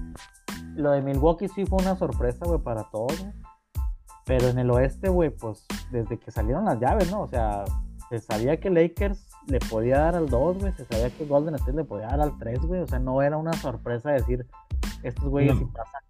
lo 0.74 0.90
de 0.90 1.00
Milwaukee 1.02 1.48
sí 1.48 1.64
fue 1.66 1.78
una 1.80 1.96
sorpresa, 1.96 2.44
güey, 2.44 2.60
para 2.60 2.84
todos, 2.90 3.18
güey. 3.20 3.32
Pero 4.26 4.48
en 4.48 4.58
el 4.58 4.70
oeste, 4.70 5.08
güey, 5.08 5.30
pues 5.30 5.66
desde 5.90 6.18
que 6.18 6.30
salieron 6.30 6.64
las 6.64 6.78
llaves, 6.80 7.10
¿no? 7.10 7.22
O 7.22 7.28
sea, 7.28 7.64
se 8.08 8.18
sabía 8.20 8.58
que 8.58 8.70
Lakers 8.70 9.28
le 9.46 9.58
podía 9.60 9.98
dar 9.98 10.14
al 10.16 10.28
2, 10.30 10.58
güey. 10.58 10.72
Se 10.72 10.84
sabía 10.86 11.10
que 11.10 11.26
Golden 11.26 11.54
State 11.56 11.76
le 11.76 11.84
podía 11.84 12.06
dar 12.08 12.20
al 12.22 12.38
3, 12.38 12.60
güey. 12.60 12.80
O 12.80 12.86
sea, 12.86 12.98
no 12.98 13.20
era 13.22 13.36
una 13.36 13.52
sorpresa 13.54 14.10
decir, 14.12 14.46
estos 15.02 15.24
güeyes 15.26 15.58
No. 15.60 15.70
pasan. 15.72 16.02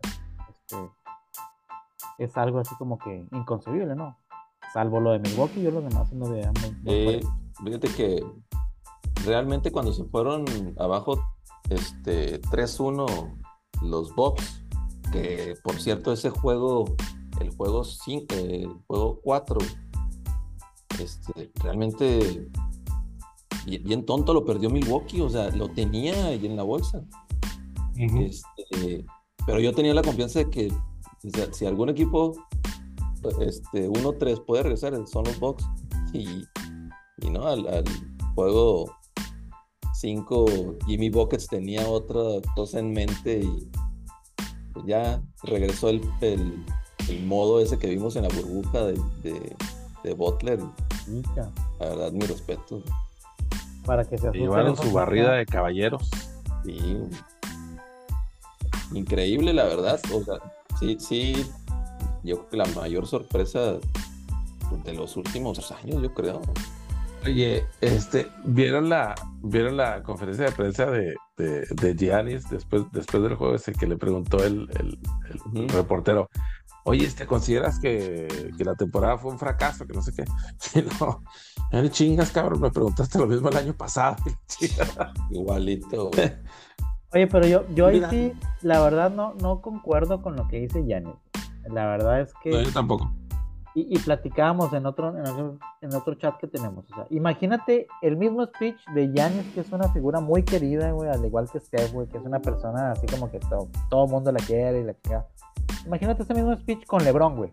Este, 0.48 0.76
es 2.18 2.36
algo 2.36 2.60
así 2.60 2.74
como 2.76 2.98
que 2.98 3.26
inconcebible, 3.32 3.94
¿no? 3.96 4.16
Salvo 4.72 5.00
lo 5.00 5.12
de 5.12 5.18
Milwaukee, 5.18 5.62
yo 5.62 5.70
los 5.72 5.84
demás 5.84 6.12
no 6.12 6.30
veía 6.30 6.52
muy, 6.52 6.76
Eh. 6.86 7.20
Fíjate 7.62 7.88
que 7.88 8.24
realmente 9.24 9.70
cuando 9.70 9.92
se 9.92 10.04
fueron 10.04 10.44
abajo 10.78 11.20
este 11.70 12.40
3-1 12.42 13.06
los 13.82 14.14
Bucks, 14.14 14.64
que 15.12 15.54
por 15.62 15.80
cierto 15.80 16.12
ese 16.12 16.30
juego, 16.30 16.84
el 17.40 17.50
juego 17.56 17.84
5, 17.84 18.34
el 18.34 18.68
juego 18.86 19.20
4, 19.22 19.58
este, 21.00 21.52
realmente 21.62 22.48
bi- 23.66 23.78
bien 23.78 24.04
tonto 24.06 24.32
lo 24.32 24.44
perdió 24.44 24.70
Milwaukee, 24.70 25.20
o 25.20 25.28
sea, 25.28 25.50
lo 25.50 25.68
tenía 25.68 26.26
ahí 26.26 26.44
en 26.46 26.56
la 26.56 26.62
bolsa. 26.62 27.02
Este, 27.96 29.04
pero 29.46 29.60
yo 29.60 29.72
tenía 29.74 29.94
la 29.94 30.02
confianza 30.02 30.40
de 30.40 30.50
que 30.50 30.68
o 30.72 31.30
sea, 31.30 31.52
si 31.52 31.64
algún 31.64 31.88
equipo 31.88 32.32
este, 33.40 33.88
1-3 33.88 34.44
puede 34.44 34.62
regresar, 34.64 34.94
son 35.06 35.24
los 35.24 35.38
Bucks. 35.40 35.64
Y, 36.12 36.44
y 37.22 37.30
no, 37.30 37.46
al, 37.46 37.66
al 37.68 37.84
juego 38.34 38.90
5, 39.94 40.46
Jimmy 40.86 41.10
Buckets 41.10 41.46
tenía 41.46 41.88
otra 41.88 42.20
cosa 42.54 42.78
en 42.80 42.92
mente 42.92 43.40
y 43.40 43.70
pues 44.72 44.86
ya 44.86 45.22
regresó 45.44 45.88
el, 45.90 46.00
el- 46.20 46.64
el 47.08 47.26
modo 47.26 47.60
ese 47.60 47.78
que 47.78 47.88
vimos 47.90 48.16
en 48.16 48.22
la 48.22 48.28
burbuja 48.30 48.84
de, 48.86 48.94
de, 49.22 49.56
de 50.02 50.14
Butler. 50.14 50.58
La 51.78 51.88
verdad, 51.90 52.12
mi 52.12 52.20
respeto. 52.22 52.82
para 53.84 54.04
que 54.08 54.16
se 54.16 54.30
Llevaron 54.32 54.74
su 54.76 54.90
barrida 54.90 55.32
de 55.34 55.44
caballeros. 55.44 56.08
Sí. 56.64 56.96
Increíble, 58.94 59.52
la 59.52 59.64
verdad. 59.64 60.00
O 60.14 60.22
sea, 60.24 60.36
sí, 60.80 60.96
sí. 60.98 61.46
Yo 62.22 62.36
creo 62.36 62.48
que 62.48 62.56
la 62.56 62.66
mayor 62.80 63.06
sorpresa 63.06 63.74
de 64.84 64.92
los 64.94 65.16
últimos 65.18 65.70
años, 65.72 66.02
yo 66.02 66.14
creo. 66.14 66.40
Oye, 67.26 67.64
este, 67.80 68.26
¿vieron 68.44 68.88
la, 68.90 69.14
¿vieron 69.42 69.76
la 69.76 70.02
conferencia 70.02 70.44
de 70.46 70.52
prensa 70.52 70.86
de, 70.86 71.14
de, 71.38 71.66
de 71.70 71.94
Giannis 71.96 72.48
después, 72.50 72.82
después 72.92 73.22
del 73.22 73.34
juego 73.36 73.54
ese 73.54 73.72
que 73.72 73.86
le 73.86 73.96
preguntó 73.96 74.44
el, 74.44 74.68
el- 74.78 75.68
reportero? 75.70 76.28
Oye, 76.84 77.08
¿te 77.08 77.26
consideras 77.26 77.78
que, 77.80 78.52
que 78.58 78.64
la 78.64 78.74
temporada 78.74 79.16
fue 79.16 79.32
un 79.32 79.38
fracaso? 79.38 79.86
Que 79.86 79.94
no 79.94 80.02
sé 80.02 80.12
qué. 80.14 80.24
Y 80.78 80.82
no, 81.00 81.22
"Ya 81.72 81.80
ni 81.82 81.88
chingas, 81.88 82.30
cabrón, 82.30 82.60
me 82.60 82.70
preguntaste 82.70 83.18
lo 83.18 83.26
mismo 83.26 83.48
el 83.48 83.56
año 83.56 83.74
pasado. 83.74 84.16
Igualito. 85.30 86.10
güey. 86.10 86.32
Oye, 87.12 87.26
pero 87.28 87.46
yo, 87.46 87.64
yo 87.74 87.86
ahí 87.86 87.94
Mira. 87.96 88.10
sí, 88.10 88.32
la 88.60 88.80
verdad 88.82 89.10
no, 89.10 89.34
no 89.40 89.60
concuerdo 89.62 90.20
con 90.20 90.36
lo 90.36 90.46
que 90.48 90.58
dice 90.60 90.84
Janet. 90.86 91.14
La 91.72 91.86
verdad 91.86 92.20
es 92.20 92.34
que, 92.42 92.50
No, 92.50 92.60
yo 92.60 92.70
tampoco. 92.72 93.10
Y, 93.74 93.94
y 93.94 93.98
platicábamos 93.98 94.72
en 94.72 94.86
otro, 94.86 95.08
en 95.16 95.26
otro, 95.26 95.58
en 95.80 95.94
otro 95.94 96.14
chat 96.14 96.36
que 96.38 96.46
tenemos. 96.46 96.84
O 96.90 96.94
sea, 96.94 97.06
imagínate 97.10 97.86
el 98.02 98.16
mismo 98.16 98.44
speech 98.46 98.76
de 98.94 99.12
Yanis, 99.12 99.46
que 99.52 99.60
es 99.60 99.72
una 99.72 99.88
figura 99.92 100.20
muy 100.20 100.44
querida, 100.44 100.92
güey, 100.92 101.10
al 101.10 101.24
igual 101.24 101.50
que 101.50 101.58
Steph, 101.60 101.92
güey, 101.92 102.06
que 102.08 102.18
es 102.18 102.24
una 102.24 102.40
persona 102.40 102.92
así 102.92 103.06
como 103.06 103.30
que 103.30 103.40
todo, 103.40 103.68
todo 103.90 104.06
mundo 104.06 104.30
la 104.32 104.38
quiere 104.38 104.80
y 104.80 104.84
la 104.84 104.94
chingada. 105.00 105.26
Imagínate 105.86 106.22
ese 106.22 106.34
mismo 106.34 106.54
speech 106.56 106.86
con 106.86 107.02
LeBron, 107.04 107.36
güey. 107.36 107.52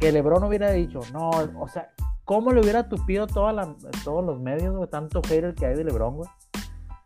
Que 0.00 0.12
LeBron 0.12 0.42
hubiera 0.44 0.70
dicho, 0.72 1.00
no, 1.12 1.30
o 1.30 1.68
sea, 1.68 1.90
¿cómo 2.24 2.52
le 2.52 2.60
hubiera 2.60 2.88
tupido 2.88 3.26
toda 3.26 3.52
la- 3.52 3.74
todos 4.04 4.24
los 4.24 4.40
medios, 4.40 4.74
güey, 4.76 4.90
tanto 4.90 5.22
hater 5.22 5.54
que 5.54 5.66
hay 5.66 5.74
de 5.76 5.84
LeBron, 5.84 6.16
güey? 6.16 6.28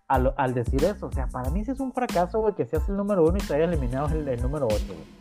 Al, 0.08 0.34
al 0.36 0.54
decir 0.54 0.82
eso, 0.82 1.06
o 1.06 1.12
sea, 1.12 1.28
para 1.28 1.50
mí 1.50 1.64
sí 1.64 1.70
es 1.70 1.78
un 1.78 1.92
fracaso, 1.92 2.40
güey, 2.40 2.54
que 2.54 2.64
seas 2.66 2.88
el 2.88 2.96
número 2.96 3.22
uno 3.22 3.36
y 3.36 3.40
te 3.46 3.54
haya 3.54 3.66
eliminado 3.66 4.08
el, 4.08 4.26
el 4.26 4.42
número 4.42 4.66
8, 4.66 4.76
güey. 4.88 5.19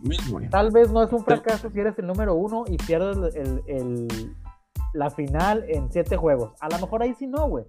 Güey. 0.00 0.48
Tal 0.50 0.70
vez 0.70 0.90
no 0.90 1.02
es 1.02 1.12
un 1.12 1.24
fracaso 1.24 1.70
si 1.70 1.80
eres 1.80 1.98
el 1.98 2.06
número 2.06 2.34
uno 2.34 2.64
y 2.66 2.76
pierdes 2.76 3.34
el, 3.34 3.62
el- 3.66 4.36
la 4.94 5.10
final 5.10 5.64
en 5.68 5.90
siete 5.92 6.16
juegos. 6.16 6.52
A 6.60 6.68
lo 6.68 6.78
mejor 6.78 7.02
ahí 7.02 7.14
sí 7.14 7.26
no, 7.26 7.48
güey. 7.48 7.64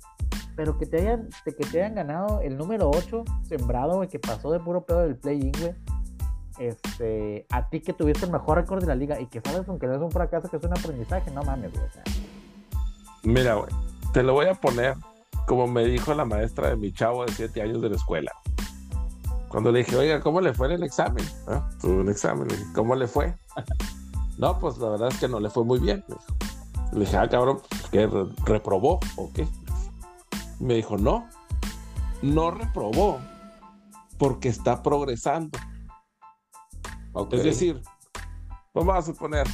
Pero 0.56 0.78
que 0.78 0.86
te 0.86 0.98
hayan, 1.02 1.30
te- 1.44 1.56
que 1.56 1.66
te 1.66 1.82
hayan 1.82 1.96
ganado 1.96 2.42
el 2.42 2.58
número 2.58 2.90
8 2.94 3.24
sembrado, 3.44 3.96
güey, 3.98 4.10
que 4.10 4.20
pasó 4.20 4.52
de 4.52 4.60
puro 4.60 4.86
pedo 4.86 5.00
del 5.00 5.16
play-in, 5.18 5.52
güey. 5.60 5.74
Este, 6.60 7.46
a 7.52 7.70
ti 7.70 7.80
que 7.80 7.94
tuviste 7.94 8.26
el 8.26 8.32
mejor 8.32 8.58
récord 8.58 8.82
de 8.82 8.88
la 8.88 8.96
liga 8.96 9.20
y 9.20 9.28
que 9.28 9.40
sabes, 9.42 9.68
aunque 9.70 9.88
no 9.88 9.96
es 9.96 10.02
un 10.02 10.12
fracaso, 10.12 10.50
que 10.50 10.58
es 10.58 10.64
un 10.64 10.72
aprendizaje, 10.78 11.32
no 11.32 11.42
mames, 11.44 11.72
güey. 11.72 11.86
o 11.86 11.90
sea, 11.92 12.04
Mira, 13.24 13.54
güey, 13.56 13.70
te 14.14 14.24
lo 14.24 14.34
voy 14.34 14.48
a 14.48 14.56
poner 14.56 14.96
como 15.48 15.68
me 15.68 15.84
dijo 15.86 16.14
la 16.14 16.26
maestra 16.26 16.70
de 16.70 16.76
mi 16.76 16.92
chavo 16.92 17.26
de 17.26 17.32
siete 17.32 17.62
años 17.62 17.82
de 17.82 17.90
la 17.90 17.96
escuela. 17.96 18.32
Cuando 19.50 19.72
le 19.72 19.80
dije, 19.80 19.96
oiga, 19.96 20.22
¿cómo 20.22 20.42
le 20.42 20.54
fue 20.54 20.68
en 20.68 20.74
el 20.74 20.84
examen? 20.84 21.26
¿Ah? 21.48 21.68
Tuve 21.82 21.94
un 22.02 22.10
examen, 22.10 22.48
le 22.48 22.56
dije, 22.58 22.72
¿cómo 22.74 22.96
le 22.96 23.08
fue? 23.08 23.36
no, 24.38 24.58
pues 24.60 24.78
la 24.78 24.90
verdad 24.90 25.10
es 25.10 25.18
que 25.20 25.28
no 25.28 25.40
le 25.40 25.50
fue 25.50 25.64
muy 25.66 25.80
bien. 25.80 26.04
Le 26.94 27.00
dije, 27.02 27.18
ah, 27.18 27.28
cabrón, 27.28 27.60
¿qué? 27.92 28.06
re- 28.08 28.28
¿Reprobó 28.46 29.00
o 29.18 29.32
qué? 29.34 29.48
Me 30.60 30.76
dijo, 30.76 30.98
no, 30.98 31.28
no 32.22 32.52
reprobó 32.52 33.20
porque 34.18 34.50
está 34.50 34.84
progresando. 34.84 35.58
Ok. 37.14 37.34
Es 37.34 37.44
decir, 37.44 37.82
vamos 38.74 38.96
a 38.96 39.02
suponer, 39.02 39.48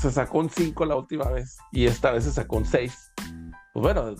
se 0.00 0.10
sacó 0.10 0.38
un 0.38 0.50
5 0.50 0.84
la 0.86 0.96
última 0.96 1.26
vez 1.26 1.56
y 1.72 1.86
esta 1.86 2.10
vez 2.10 2.24
se 2.24 2.32
sacó 2.32 2.56
un 2.56 2.64
6. 2.64 3.12
Pues 3.72 3.82
bueno, 3.82 4.12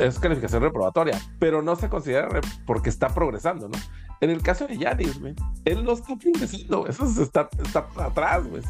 es 0.00 0.18
calificación 0.18 0.62
reprobatoria, 0.62 1.20
pero 1.38 1.60
no 1.60 1.76
se 1.76 1.90
considera 1.90 2.40
porque 2.66 2.88
está 2.88 3.08
progresando, 3.08 3.68
¿no? 3.68 3.78
En 4.24 4.30
el 4.30 4.40
caso 4.42 4.66
de 4.66 4.78
Yanis, 4.78 5.20
güey, 5.20 5.34
él 5.66 5.84
no 5.84 5.92
está 5.92 6.16
progresando, 6.16 6.86
eso 6.86 7.06
se 7.06 7.22
está, 7.24 7.48
está 7.62 7.86
atrás, 7.98 8.46
güey. 8.46 8.62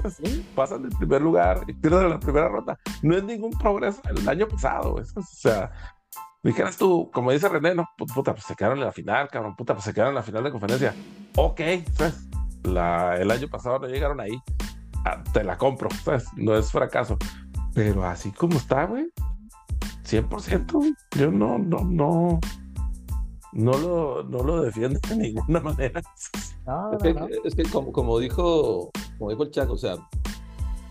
pasan 0.57 0.83
del 0.83 0.91
primer 0.99 1.23
lugar 1.23 1.61
y 1.69 1.73
pierden 1.75 2.11
la 2.11 2.19
primera 2.19 2.49
ronda. 2.49 2.77
No 3.03 3.17
es 3.17 3.23
ningún 3.23 3.53
progreso 3.53 4.01
el 4.09 4.29
año 4.29 4.49
pasado, 4.49 4.93
güey, 4.93 5.05
eso 5.05 5.21
es- 5.21 5.27
o 5.27 5.37
sea, 5.37 5.71
dijeras 6.43 6.77
tú, 6.77 7.09
como 7.13 7.31
dice 7.31 7.49
René, 7.49 7.73
no, 7.75 7.85
Pu- 7.97 8.13
puta, 8.13 8.33
pues 8.33 8.45
se 8.47 8.57
quedaron 8.57 8.79
en 8.79 8.85
la 8.85 8.91
final, 8.93 9.29
cabrón, 9.29 9.55
puta, 9.55 9.75
pues 9.75 9.85
se 9.85 9.95
quedaron 9.95 10.11
en 10.11 10.17
la 10.17 10.23
final 10.25 10.43
de 10.43 10.51
conferencia. 10.51 10.93
Ok, 11.37 11.61
¿sabes? 11.93 12.29
La, 12.65 13.17
el 13.21 13.31
año 13.31 13.47
pasado 13.49 13.79
no 13.79 13.87
llegaron 13.87 14.21
ahí. 14.21 14.37
Ah, 15.05 15.23
te 15.33 15.45
la 15.45 15.57
compro, 15.57 15.89
¿sabes? 16.03 16.25
No 16.37 16.57
es 16.57 16.73
fracaso. 16.73 17.17
Pero 17.75 18.05
así 18.05 18.33
como 18.33 18.57
está, 18.57 18.85
güey, 18.87 19.07
100%, 20.05 20.73
güey, 20.73 20.95
yo 21.17 21.31
no, 21.31 21.59
no, 21.59 21.81
no, 21.85 22.41
no 23.55 23.79
lo, 23.79 24.23
no 24.25 24.43
lo 24.43 24.63
defiendo 24.63 25.01
de 25.09 25.17
ninguna 25.17 25.61
manera. 25.61 26.03
no, 26.67 26.93
Es 26.93 27.03
que, 27.03 27.15
no. 27.15 27.29
es 27.45 27.55
que 27.55 27.63
como, 27.65 27.93
como 27.93 28.19
dijo, 28.19 28.91
como 29.19 29.31
dijo 29.31 29.45
el 29.45 29.51
Chaco, 29.51 29.75
o 29.75 29.79
sea, 29.79 29.97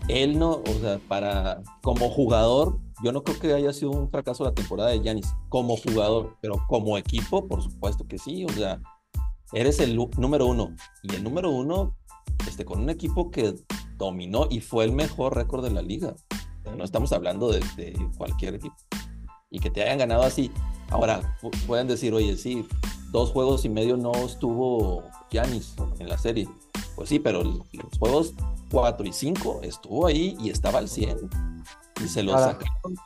él 0.08 0.38
no, 0.38 0.62
o 0.66 0.72
sea, 0.80 0.98
para 1.08 1.62
como 1.82 2.10
jugador, 2.10 2.78
yo 3.02 3.12
no 3.12 3.22
creo 3.22 3.38
que 3.38 3.52
haya 3.52 3.72
sido 3.72 3.90
un 3.90 4.10
fracaso 4.10 4.44
la 4.44 4.54
temporada 4.54 4.90
de 4.90 5.02
Yanis 5.02 5.34
como 5.48 5.76
jugador, 5.76 6.36
pero 6.40 6.56
como 6.68 6.98
equipo, 6.98 7.46
por 7.46 7.62
supuesto 7.62 8.06
que 8.06 8.18
sí, 8.18 8.44
o 8.44 8.50
sea, 8.50 8.80
eres 9.52 9.78
el 9.80 9.96
número 10.16 10.46
uno 10.46 10.74
y 11.02 11.14
el 11.14 11.22
número 11.22 11.50
uno, 11.50 11.96
este, 12.48 12.64
con 12.64 12.80
un 12.80 12.90
equipo 12.90 13.30
que 13.30 13.54
dominó 13.98 14.46
y 14.50 14.60
fue 14.60 14.84
el 14.84 14.92
mejor 14.92 15.36
récord 15.36 15.62
de 15.62 15.70
la 15.70 15.82
liga. 15.82 16.14
No 16.76 16.82
estamos 16.82 17.12
hablando 17.12 17.52
de, 17.52 17.60
de 17.76 17.94
cualquier 18.16 18.54
equipo 18.54 18.74
y 19.54 19.60
que 19.60 19.70
te 19.70 19.82
hayan 19.82 19.98
ganado 19.98 20.24
así. 20.24 20.50
Ahora 20.90 21.36
pueden 21.66 21.86
decir, 21.86 22.12
oye, 22.12 22.36
sí, 22.36 22.66
dos 23.12 23.30
juegos 23.30 23.64
y 23.64 23.68
medio 23.68 23.96
no 23.96 24.10
estuvo 24.12 25.04
Yanis 25.30 25.76
en 26.00 26.08
la 26.08 26.18
serie. 26.18 26.48
Pues 26.96 27.08
sí, 27.08 27.20
pero 27.20 27.44
los 27.44 27.62
juegos 27.98 28.34
4 28.72 29.06
y 29.06 29.12
5 29.12 29.60
estuvo 29.62 30.06
ahí 30.06 30.36
y 30.40 30.50
estaba 30.50 30.80
al 30.80 30.88
100. 30.88 31.30
Y 32.04 32.08
se 32.08 32.24
lo, 32.24 32.32
sacaron, 32.32 32.96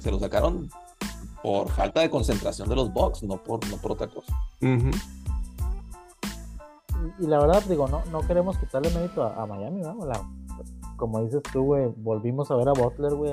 se 0.00 0.10
lo 0.10 0.20
sacaron 0.20 0.70
por 1.42 1.68
falta 1.70 2.00
de 2.00 2.10
concentración 2.10 2.68
de 2.68 2.76
los 2.76 2.92
Bucks, 2.92 3.24
no 3.24 3.42
por, 3.42 3.66
no 3.68 3.76
por 3.78 3.92
otra 3.92 4.06
cosa. 4.06 4.32
y, 4.60 4.66
la 7.26 7.40
verdad, 7.40 7.64
digo, 7.68 7.88
no, 7.88 8.04
no 8.12 8.24
queremos 8.24 8.56
quitarle 8.58 8.90
mérito 8.90 9.24
a, 9.24 9.44
Miami, 9.46 9.80
¿no? 9.80 9.98
como 10.96 11.24
dices 11.24 11.42
tú, 11.52 11.62
güey, 11.62 11.86
volvimos 11.96 12.50
a 12.50 12.56
ver 12.56 12.68
a 12.68 12.72
Butler, 12.72 13.14
güey, 13.14 13.32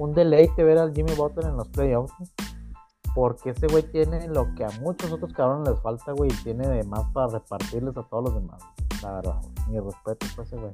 un 0.00 0.14
deleite 0.14 0.64
ver 0.64 0.78
al 0.78 0.94
Jimmy 0.94 1.12
Butler 1.14 1.46
en 1.46 1.56
los 1.56 1.68
playoffs. 1.68 2.12
Porque 3.14 3.50
ese 3.50 3.66
güey 3.66 3.82
tiene 3.82 4.28
lo 4.28 4.54
que 4.54 4.64
a 4.64 4.70
muchos 4.80 5.10
otros 5.10 5.32
cabrones 5.32 5.68
les 5.68 5.80
falta, 5.80 6.12
güey, 6.12 6.30
y 6.30 6.44
tiene 6.44 6.66
de 6.68 6.84
más 6.84 7.10
para 7.12 7.26
repartirles 7.26 7.96
a 7.96 8.02
todos 8.04 8.24
los 8.24 8.34
demás. 8.34 8.62
La 9.02 9.14
verdad, 9.14 9.42
mi 9.68 9.80
respeto 9.80 10.26
para 10.36 10.42
ese 10.44 10.56
güey. 10.56 10.72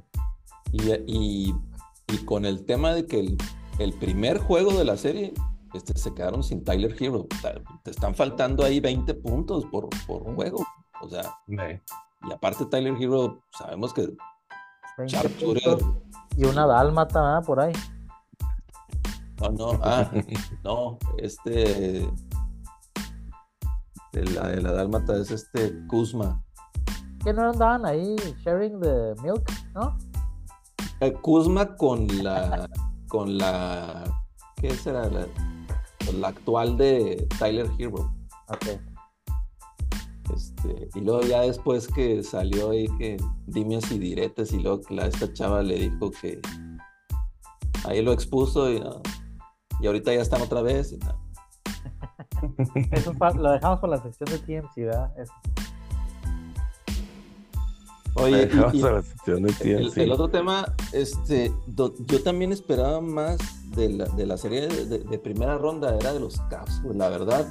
Y, 1.07 1.55
y, 2.07 2.17
con 2.25 2.45
el 2.45 2.65
tema 2.65 2.93
de 2.93 3.05
que 3.05 3.35
el, 3.79 3.93
primer 3.93 4.39
juego 4.39 4.71
de 4.73 4.85
la 4.85 4.97
serie 4.97 5.33
este, 5.73 5.97
se 5.97 6.13
quedaron 6.13 6.43
sin 6.43 6.63
Tyler 6.63 6.95
Hero. 6.97 7.25
Te 7.83 7.91
están 7.91 8.13
faltando 8.13 8.63
ahí 8.63 8.79
20 8.79 9.13
puntos 9.15 9.65
por, 9.65 9.89
por 10.05 10.23
juego. 10.35 10.63
O 11.01 11.09
sea, 11.09 11.23
y 11.47 12.31
aparte 12.31 12.65
Tyler 12.65 12.95
Hero, 12.99 13.41
sabemos 13.57 13.93
que 13.93 14.15
y 16.35 16.45
una 16.45 16.65
dálmata 16.65 17.41
por 17.41 17.59
ahí. 17.59 17.73
No, 19.39 19.49
no, 19.51 19.79
ah, 19.83 20.11
no, 20.63 20.97
este 21.17 22.09
la 24.13 24.47
de 24.47 24.61
la 24.61 24.71
dálmata 24.71 25.15
es 25.17 25.31
este 25.31 25.85
Kuzma. 25.87 26.43
¿Que 27.23 27.33
no 27.33 27.49
andaban 27.49 27.85
ahí 27.85 28.15
sharing 28.43 28.79
the 28.79 29.13
milk, 29.21 29.43
no? 29.75 29.97
Eh, 31.01 31.13
Kuzma 31.13 31.75
con 31.75 32.07
la 32.23 32.67
con 33.07 33.37
la 33.37 34.03
¿qué 34.55 34.71
será? 34.71 35.09
La, 35.09 35.27
la 36.19 36.27
actual 36.29 36.77
de 36.77 37.27
Tyler 37.37 37.69
Hero. 37.77 38.11
Okay. 38.49 38.79
Este, 40.33 40.89
y 40.95 41.01
luego 41.01 41.21
ya 41.21 41.41
después 41.41 41.87
que 41.87 42.23
salió 42.23 42.71
ahí 42.71 42.87
que 42.97 43.17
dimios 43.45 43.91
y 43.91 43.99
diretes 43.99 44.51
y 44.51 44.59
luego 44.59 44.81
la, 44.89 45.07
esta 45.07 45.31
chava 45.31 45.61
le 45.61 45.75
dijo 45.89 46.11
que 46.11 46.41
ahí 47.85 48.01
lo 48.01 48.11
expuso 48.11 48.71
y, 48.71 48.81
y 49.79 49.87
ahorita 49.87 50.13
ya 50.13 50.21
están 50.21 50.41
otra 50.41 50.61
vez 50.61 50.93
y 50.93 50.97
no. 50.97 51.27
Eso 52.91 53.13
lo 53.35 53.51
dejamos 53.51 53.79
por 53.79 53.89
la 53.89 54.01
sección 54.01 54.29
de 54.29 54.39
TMC, 54.39 54.75
¿verdad? 54.77 55.13
Oye, 58.19 58.49
el, 59.95 60.11
otro 60.11 60.29
tema, 60.29 60.73
este, 60.91 61.53
yo 61.67 62.23
también 62.23 62.51
esperaba 62.51 62.99
más 62.99 63.37
de 63.75 63.89
la, 63.89 64.05
de 64.05 64.25
la 64.25 64.37
serie 64.37 64.67
de, 64.67 65.19
primera 65.19 65.57
ronda, 65.57 65.95
era 65.95 66.13
de 66.13 66.19
los 66.19 66.39
Cavs, 66.49 66.81
pues 66.83 66.95
la 66.95 67.09
verdad, 67.09 67.47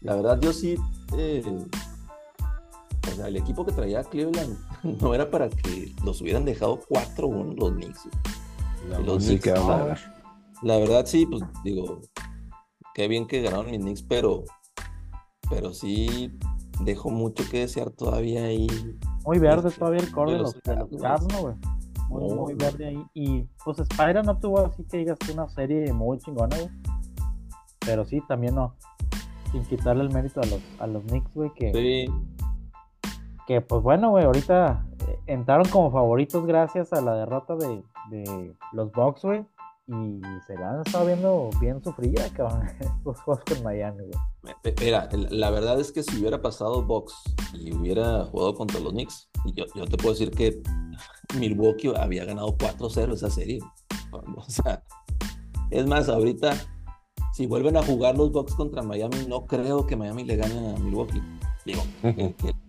la 0.00 0.14
verdad 0.14 0.38
yo 0.40 0.52
sí, 0.52 0.76
eh, 1.16 1.42
o 3.10 3.16
sea, 3.16 3.26
el 3.26 3.36
equipo 3.36 3.66
que 3.66 3.72
traía 3.72 4.04
Cleveland 4.04 4.56
no 5.00 5.14
era 5.14 5.30
para 5.30 5.48
que 5.48 5.92
los 6.04 6.20
hubieran 6.20 6.44
dejado 6.44 6.80
4-1 6.88 7.56
los 7.56 7.72
Knicks. 7.72 8.08
los 9.04 9.24
Knicks, 9.24 9.50
la 10.62 10.76
verdad 10.78 11.06
sí, 11.06 11.26
pues 11.26 11.42
digo, 11.62 12.00
qué 12.94 13.08
bien 13.08 13.26
que 13.26 13.42
ganaron 13.42 13.70
mis 13.70 13.80
Knicks, 13.80 14.02
pero, 14.02 14.44
pero 15.48 15.72
sí 15.72 16.36
dejó 16.80 17.10
mucho 17.10 17.44
que 17.50 17.60
desear 17.60 17.90
todavía 17.90 18.44
ahí. 18.44 18.66
Muy 19.24 19.38
verde 19.38 19.68
este, 19.68 19.80
todavía 19.80 20.00
el 20.00 20.10
core 20.10 20.32
de 20.32 20.38
los, 20.38 20.54
de 20.62 20.74
güey. 21.40 21.54
Muy, 22.08 22.34
muy, 22.34 22.54
verde 22.54 22.88
ahí. 22.88 23.04
Y 23.14 23.42
pues 23.64 23.78
Spyra 23.78 24.22
no 24.22 24.38
tuvo 24.38 24.60
así 24.60 24.82
que 24.84 24.98
digas 24.98 25.18
una 25.32 25.48
serie 25.48 25.92
muy 25.92 26.18
chingona, 26.18 26.56
güey. 26.56 26.70
Pero 27.80 28.04
sí, 28.04 28.20
también 28.26 28.54
no. 28.54 28.74
Sin 29.52 29.64
quitarle 29.64 30.02
el 30.02 30.10
mérito 30.10 30.40
a 30.40 30.46
los, 30.46 30.60
a 30.78 30.86
los 30.86 31.04
Knicks, 31.04 31.34
güey, 31.34 31.52
que. 31.54 31.72
Sí. 31.72 32.12
Que 33.46 33.60
pues 33.62 33.82
bueno, 33.82 34.10
güey, 34.10 34.24
ahorita 34.24 34.86
eh, 35.06 35.18
entraron 35.26 35.66
como 35.68 35.90
favoritos 35.90 36.44
gracias 36.44 36.92
a 36.92 37.00
la 37.00 37.14
derrota 37.14 37.56
de, 37.56 37.82
de 38.10 38.54
los 38.72 38.92
Bucks, 38.92 39.22
güey 39.22 39.46
y 39.88 40.20
se 40.46 40.54
la 40.54 40.72
han 40.72 40.82
estado 40.84 41.06
viendo 41.06 41.50
bien 41.60 41.82
sufrida, 41.82 42.28
cabrón, 42.34 42.68
estos 42.80 43.20
juegos 43.22 43.42
con 43.44 43.62
Miami, 43.62 44.04
güey. 44.04 44.74
Mira, 44.80 45.08
la 45.30 45.50
verdad 45.50 45.80
es 45.80 45.92
que 45.92 46.02
si 46.02 46.20
hubiera 46.20 46.42
pasado 46.42 46.82
Box 46.82 47.14
y 47.54 47.72
hubiera 47.72 48.24
jugado 48.26 48.54
contra 48.54 48.80
los 48.80 48.92
Knicks, 48.92 49.30
yo, 49.54 49.64
yo 49.74 49.86
te 49.86 49.96
puedo 49.96 50.10
decir 50.10 50.30
que 50.30 50.60
Milwaukee 51.38 51.92
había 51.96 52.26
ganado 52.26 52.56
4-0 52.56 53.14
esa 53.14 53.30
serie. 53.30 53.60
O 54.10 54.42
sea, 54.48 54.82
es 55.70 55.86
más, 55.86 56.08
ahorita, 56.08 56.54
si 57.34 57.46
vuelven 57.46 57.76
a 57.76 57.82
jugar 57.82 58.16
los 58.16 58.32
Bucks 58.32 58.54
contra 58.54 58.82
Miami, 58.82 59.26
no 59.28 59.44
creo 59.44 59.86
que 59.86 59.96
Miami 59.96 60.24
le 60.24 60.36
gane 60.36 60.74
a 60.74 60.78
Milwaukee. 60.78 61.20
Digo, 61.66 61.82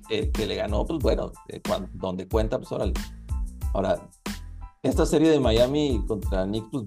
el, 0.10 0.32
que, 0.34 0.46
le 0.46 0.56
ganó, 0.56 0.86
pues 0.86 1.00
bueno, 1.00 1.32
eh, 1.48 1.62
donde 1.94 2.28
cuenta, 2.28 2.58
pues 2.58 2.70
órale. 2.74 2.92
Ahora, 3.74 4.10
esta 4.84 5.06
serie 5.06 5.30
de 5.30 5.40
Miami 5.40 6.04
contra 6.08 6.46
Knicks, 6.46 6.70
pues, 6.72 6.86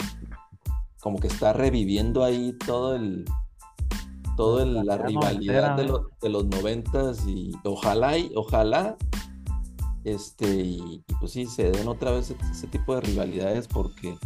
como 1.00 1.18
que 1.18 1.26
está 1.26 1.52
reviviendo 1.52 2.24
ahí 2.24 2.56
todo 2.66 2.94
el 2.94 3.24
todo 4.36 4.64
la 4.64 4.96
rivalidad 4.96 5.76
de, 5.76 5.92
de, 6.22 6.28
los 6.30 6.46
noventas 6.46 7.26
y 7.26 7.52
ojalá 7.64 8.16
y 8.16 8.32
ojalá 8.34 8.96
este 10.04 10.46
y, 10.46 11.04
pues 11.20 11.32
sí 11.32 11.46
se 11.46 11.70
den 11.70 11.86
otra 11.86 12.12
vez 12.12 12.34
ese, 12.50 12.66
tipo 12.66 12.94
de 12.94 13.02
rivalidades 13.02 13.68
porque 13.68 14.16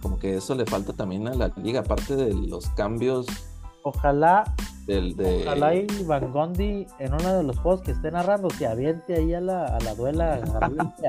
como 0.00 0.18
que 0.18 0.36
eso 0.36 0.54
le 0.54 0.66
falta 0.66 0.92
también 0.92 1.26
a 1.26 1.34
la 1.34 1.48
liga 1.56 1.80
aparte 1.80 2.14
de 2.14 2.32
los 2.32 2.68
cambios. 2.70 3.26
Ojalá 3.82 4.44
del, 4.86 5.16
de... 5.16 5.42
ojalá 5.42 5.74
y 5.74 5.86
Van 6.06 6.32
Gondi 6.32 6.86
en 6.98 7.14
uno 7.14 7.38
de 7.38 7.42
los 7.42 7.58
juegos 7.58 7.82
que 7.82 7.92
esté 7.92 8.10
narrando 8.10 8.50
se 8.50 8.66
aviente 8.66 9.14
ahí 9.14 9.34
a 9.34 9.40
la, 9.40 9.66
a 9.66 9.80
la 9.80 9.94
duela 9.94 10.40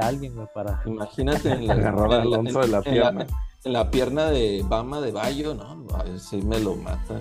a 0.01 0.07
alguien 0.07 0.34
para 0.53 0.82
imagínate 0.86 1.51
en 1.51 1.67
la, 1.67 1.73
agarrar 1.73 2.13
a 2.13 2.21
Alonso 2.21 2.61
de 2.61 2.67
la 2.67 2.82
pierna 2.82 3.28
en 3.65 3.73
la 3.73 3.89
pierna 3.89 4.30
de 4.30 4.63
Bama 4.67 5.01
de 5.01 5.11
Bayo, 5.11 5.55
¿no? 5.55 5.88
sí 6.19 6.39
me 6.43 6.59
lo 6.59 6.76
matan. 6.76 7.19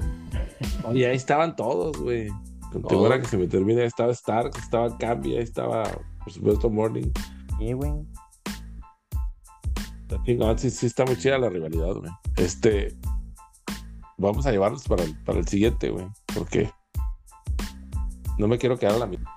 Oye, 0.84 1.07
ahí 1.07 1.16
estaban 1.16 1.57
todos, 1.57 1.96
güey. 1.96 2.28
Con 2.70 2.82
que 3.20 3.28
se 3.28 3.38
me 3.38 3.46
termine, 3.46 3.84
estaba 3.84 4.12
Stark, 4.12 4.52
estaba 4.59 4.96
Cambi, 4.98 5.36
ahí 5.36 5.42
estaba, 5.42 5.84
por 6.22 6.32
supuesto, 6.32 6.68
Morning. 6.68 7.11
Sí, 7.59 7.72
güey. 7.72 7.92
sí, 10.57 10.70
sí 10.70 10.86
está 10.86 11.05
muy 11.07 11.16
chida 11.16 11.38
la 11.38 11.48
rivalidad, 11.48 11.94
güey. 11.94 12.11
Este, 12.36 12.94
vamos 14.18 14.44
a 14.44 14.50
llevarlos 14.50 14.84
para 14.84 15.05
el, 15.05 15.16
para 15.24 15.38
el 15.38 15.48
siguiente, 15.48 15.90
güey. 15.90 16.07
Porque 16.35 16.70
no 18.39 18.49
me 18.49 18.59
quiero 18.59 18.78
quedar 18.78 18.95
a 18.95 18.99
la 18.99 19.07
mitad. 19.07 19.30